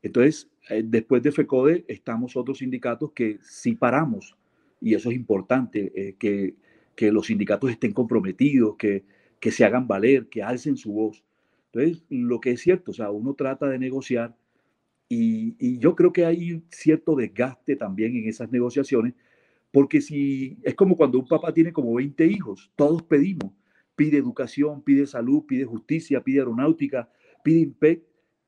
Entonces, 0.02 0.50
eh, 0.70 0.82
después 0.84 1.22
de 1.22 1.34
FECODE 1.34 1.86
estamos 1.90 2.38
otros 2.38 2.60
sindicatos 2.60 3.12
que 3.12 3.40
sí 3.42 3.76
paramos, 3.76 4.38
y 4.80 4.94
eso 4.96 5.10
es 5.10 5.16
importante, 5.16 6.16
que, 6.20 6.56
que, 6.96 7.12
los 7.12 7.28
sindicatos 7.28 7.72
estén 7.72 7.94
comprometidos, 7.94 8.76
que, 8.78 9.06
que 9.40 9.52
se 9.52 9.66
hagan 9.66 9.88
valer, 9.88 10.28
que 10.30 10.44
alcen 10.44 10.78
su 10.78 10.94
voz. 10.94 11.24
Entonces, 11.72 12.04
lo 12.10 12.40
que 12.40 12.52
es 12.52 12.62
cierto, 12.62 12.92
o 12.92 12.94
sea, 12.94 13.10
uno 13.12 13.34
trata 13.34 13.68
de 13.68 13.80
negociar 13.80 14.36
y, 15.10 15.56
y 15.60 15.80
yo 15.80 15.96
creo 15.96 16.14
que 16.14 16.26
hay 16.26 16.64
cierto 16.70 17.16
desgaste 17.16 17.76
también 17.76 18.16
en 18.16 18.28
esas 18.28 18.52
negociaciones 18.52 19.14
porque 19.74 20.02
si 20.02 20.60
es 20.62 20.76
como 20.76 20.96
cuando 20.96 21.18
un 21.18 21.28
papá 21.28 21.52
tiene 21.52 21.74
como 21.74 21.96
20 21.96 22.28
hijos, 22.28 22.72
todos 22.76 23.02
pedimos, 23.02 23.54
pide 23.96 24.20
educación, 24.20 24.84
pide 24.84 25.08
salud, 25.08 25.46
pide 25.48 25.66
justicia, 25.66 26.22
pide 26.22 26.42
aeronáutica, 26.42 27.10
pide 27.44 27.62
IMPEC, 27.62 28.04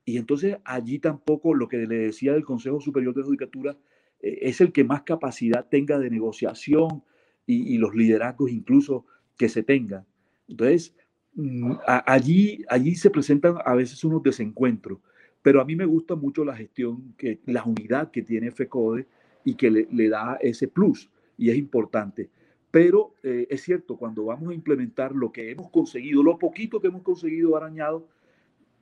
y 0.05 0.17
entonces 0.17 0.57
allí 0.63 0.99
tampoco 0.99 1.55
lo 1.55 1.67
que 1.67 1.77
le 1.77 1.97
decía 1.97 2.33
del 2.33 2.45
Consejo 2.45 2.79
Superior 2.79 3.15
de 3.15 3.23
Judicatura 3.23 3.75
eh, 4.21 4.37
es 4.43 4.61
el 4.61 4.71
que 4.71 4.83
más 4.83 5.01
capacidad 5.01 5.67
tenga 5.67 5.97
de 5.97 6.11
negociación 6.11 7.03
y, 7.47 7.77
los 7.77 7.93
liderazgos 7.95 8.51
incluso 8.51 9.05
que 9.37 9.49
se 9.49 9.63
tengan. 9.63 10.05
Entonces, 10.47 10.95
mm, 11.35 11.73
allí, 11.85 12.63
allí 12.69 12.95
se 12.95 13.09
presentan 13.09 13.57
a 13.63 13.75
veces 13.75 14.03
unos 14.03 14.23
desencuentros, 14.23 14.99
pero 15.41 15.61
a 15.61 15.65
mí 15.65 15.75
me 15.75 15.85
gusta 15.85 16.15
mucho 16.15 16.43
la 16.43 16.55
gestión, 16.55 17.13
que, 17.17 17.39
la 17.45 17.63
unidad 17.63 18.11
que 18.11 18.23
tiene 18.23 18.51
FECODE 18.51 19.07
y 19.43 19.55
que 19.55 19.69
le, 19.69 19.87
le 19.91 20.09
da 20.09 20.37
ese 20.41 20.67
plus 20.67 21.09
y 21.37 21.49
es 21.49 21.57
importante. 21.57 22.29
Pero 22.71 23.13
eh, 23.23 23.47
es 23.49 23.61
cierto, 23.61 23.95
cuando 23.95 24.25
vamos 24.25 24.49
a 24.49 24.53
implementar 24.53 25.13
lo 25.13 25.31
que 25.31 25.51
hemos 25.51 25.69
conseguido, 25.69 26.23
lo 26.23 26.37
poquito 26.37 26.81
que 26.81 26.87
hemos 26.87 27.03
conseguido 27.03 27.55
arañado, 27.55 28.07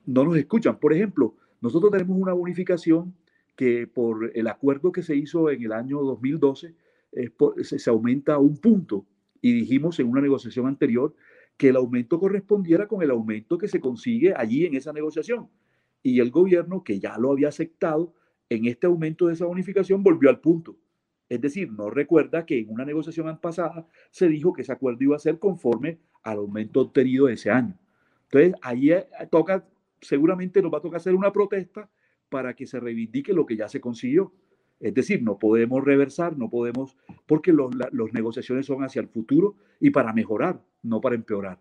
no 0.06 0.24
nos 0.24 0.36
escuchan. 0.36 0.78
Por 0.78 0.92
ejemplo, 0.92 1.34
nosotros 1.60 1.92
tenemos 1.92 2.18
una 2.18 2.32
bonificación 2.32 3.14
que 3.56 3.86
por 3.86 4.32
el 4.34 4.48
acuerdo 4.48 4.90
que 4.90 5.02
se 5.02 5.14
hizo 5.14 5.48
en 5.48 5.62
el 5.62 5.72
año 5.72 6.00
2012 6.00 6.74
se, 7.62 7.90
aumenta 7.90 8.38
un 8.38 8.56
punto 8.58 9.06
y 9.40 9.52
dijimos 9.52 9.98
en 10.00 10.08
una 10.08 10.20
negociación 10.20 10.66
anterior 10.66 11.14
que 11.56 11.68
el 11.68 11.76
aumento 11.76 12.18
correspondiera 12.18 12.88
con 12.88 13.02
el 13.02 13.10
aumento 13.10 13.58
que 13.58 13.68
se 13.68 13.80
consigue 13.80 14.34
allí 14.34 14.66
en 14.66 14.74
esa 14.74 14.92
negociación. 14.92 15.48
Y 16.02 16.20
el 16.20 16.30
gobierno, 16.30 16.82
que 16.82 16.98
ya 16.98 17.16
lo 17.18 17.30
había 17.30 17.48
aceptado, 17.48 18.14
en 18.48 18.66
este 18.66 18.86
aumento 18.86 19.26
de 19.26 19.34
esa 19.34 19.46
bonificación 19.46 20.02
volvió 20.02 20.28
al 20.28 20.40
punto. 20.40 20.76
Es 21.28 21.40
decir, 21.40 21.72
no 21.72 21.90
recuerda 21.90 22.44
que 22.44 22.58
en 22.58 22.70
una 22.70 22.84
negociación 22.84 23.38
pasada 23.40 23.86
se 24.10 24.28
dijo 24.28 24.52
que 24.52 24.62
ese 24.62 24.72
acuerdo 24.72 25.02
iba 25.02 25.16
a 25.16 25.20
ser 25.20 25.38
conforme 25.38 25.98
al 26.22 26.38
aumento 26.38 26.80
obtenido 26.80 27.28
ese 27.28 27.50
año. 27.50 27.78
Entonces, 28.24 28.54
ahí 28.62 28.90
eh, 28.90 29.06
toca, 29.30 29.66
seguramente 30.00 30.60
nos 30.60 30.72
va 30.72 30.78
a 30.78 30.82
tocar 30.82 30.98
hacer 30.98 31.14
una 31.14 31.32
protesta 31.32 31.88
para 32.28 32.54
que 32.54 32.66
se 32.66 32.80
reivindique 32.80 33.32
lo 33.32 33.46
que 33.46 33.56
ya 33.56 33.68
se 33.68 33.80
consiguió. 33.80 34.32
Es 34.80 34.94
decir, 34.94 35.22
no 35.22 35.38
podemos 35.38 35.84
reversar, 35.84 36.36
no 36.36 36.50
podemos, 36.50 36.96
porque 37.26 37.52
las 37.52 38.12
negociaciones 38.12 38.66
son 38.66 38.84
hacia 38.84 39.00
el 39.00 39.08
futuro 39.08 39.56
y 39.80 39.90
para 39.90 40.12
mejorar, 40.12 40.60
no 40.82 41.00
para 41.00 41.14
empeorar. 41.14 41.58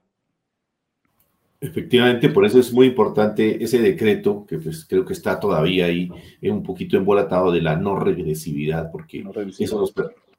Efectivamente, 1.63 2.27
por 2.27 2.45
eso 2.45 2.59
es 2.59 2.73
muy 2.73 2.87
importante 2.87 3.63
ese 3.63 3.79
decreto, 3.79 4.45
que 4.45 4.57
pues 4.57 4.85
creo 4.85 5.05
que 5.05 5.13
está 5.13 5.39
todavía 5.39 5.85
ahí 5.85 6.09
un 6.41 6.61
poquito 6.61 6.97
embolatado 6.97 7.53
de 7.53 7.61
la 7.61 7.77
no 7.77 7.97
regresividad, 7.97 8.91
porque 8.91 9.23
eso, 9.57 9.81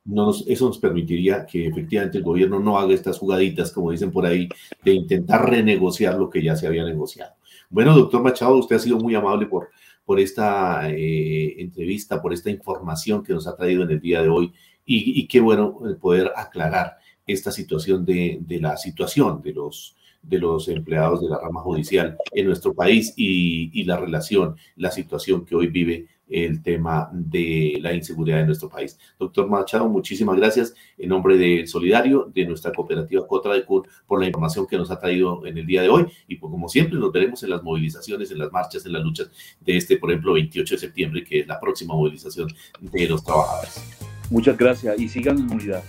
nos, 0.05 0.45
eso 0.47 0.67
nos 0.67 0.79
permitiría 0.79 1.47
que 1.47 1.67
efectivamente 1.67 2.19
el 2.19 2.25
gobierno 2.25 2.61
no 2.61 2.79
haga 2.79 2.93
estas 2.93 3.19
jugaditas, 3.19 3.73
como 3.73 3.91
dicen 3.91 4.11
por 4.11 4.27
ahí, 4.27 4.51
de 4.85 4.93
intentar 4.93 5.49
renegociar 5.49 6.17
lo 6.17 6.29
que 6.29 6.43
ya 6.43 6.57
se 6.57 6.67
había 6.67 6.85
negociado. 6.85 7.33
Bueno, 7.71 7.95
doctor 7.95 8.23
Machado, 8.23 8.59
usted 8.59 8.77
ha 8.77 8.81
sido 8.81 8.99
muy 8.99 9.15
amable 9.15 9.47
por, 9.47 9.71
por 10.05 10.21
esta 10.21 10.89
eh, 10.91 11.61
entrevista, 11.61 12.21
por 12.21 12.33
esta 12.33 12.51
información 12.51 13.23
que 13.23 13.33
nos 13.33 13.47
ha 13.47 13.57
traído 13.57 13.83
en 13.85 13.91
el 13.91 14.01
día 14.01 14.23
de 14.23 14.29
hoy 14.29 14.53
y, 14.85 15.21
y 15.21 15.27
qué 15.27 15.41
bueno 15.41 15.81
poder 16.01 16.31
aclarar 16.37 16.99
esta 17.27 17.51
situación 17.51 18.05
de, 18.05 18.39
de 18.41 18.61
la 18.61 18.77
situación 18.77 19.41
de 19.43 19.55
los 19.55 19.97
de 20.29 20.39
los 20.39 20.69
empleados 20.69 21.21
de 21.21 21.29
la 21.29 21.39
rama 21.39 21.61
judicial 21.61 22.17
en 22.33 22.47
nuestro 22.47 22.75
país 22.75 23.13
y, 23.17 23.85
la 23.85 23.99
relación, 23.99 24.57
la 24.77 24.91
situación 24.91 25.45
que 25.45 25.55
hoy 25.55 25.69
vive 25.69 26.09
el 26.29 26.63
tema 26.63 27.09
de 27.13 27.79
la 27.81 27.93
inseguridad 27.93 28.41
en 28.41 28.47
nuestro 28.47 28.69
país. 28.69 28.99
Doctor 29.19 29.49
Machado, 29.49 29.89
muchísimas 29.89 30.37
gracias 30.37 30.75
en 30.99 31.09
nombre 31.09 31.37
del 31.37 31.69
Solidario, 31.69 32.31
de 32.35 32.47
nuestra 32.47 32.73
cooperativa 32.73 33.27
Cotra 33.27 33.55
de 33.55 33.65
CUR, 33.65 33.89
por 34.07 34.21
la 34.21 34.27
información 34.27 34.67
que 34.67 34.77
nos 34.77 34.91
ha 34.91 34.99
traído 34.99 35.45
en 35.47 35.59
el 35.59 35.67
día 35.67 35.83
de 35.83 35.89
hoy. 35.89 36.07
Y 36.29 36.37
pues, 36.37 36.51
como 36.51 36.69
siempre, 36.69 36.99
nos 36.99 37.13
veremos 37.13 37.43
en 37.43 37.51
las 37.51 37.63
movilizaciones, 37.63 38.31
en 38.31 38.39
las 38.39 38.53
marchas, 38.53 38.85
en 38.87 38.93
las 38.93 39.03
luchas 39.03 39.31
de 39.61 39.77
este, 39.77 39.97
por 39.97 40.11
ejemplo, 40.11 40.35
28 40.35 40.75
de 40.75 40.79
septiembre, 40.79 41.25
que 41.25 41.41
es 41.41 41.47
la 41.47 41.61
próxima 41.61 41.95
movilización 41.95 42.49
de 42.81 43.09
los 43.09 43.23
trabajadores. 43.23 43.83
Muchas 44.31 44.57
gracias 44.57 44.99
y 44.99 45.09
sigan 45.09 45.39
en 45.39 45.53
unidad. 45.53 45.85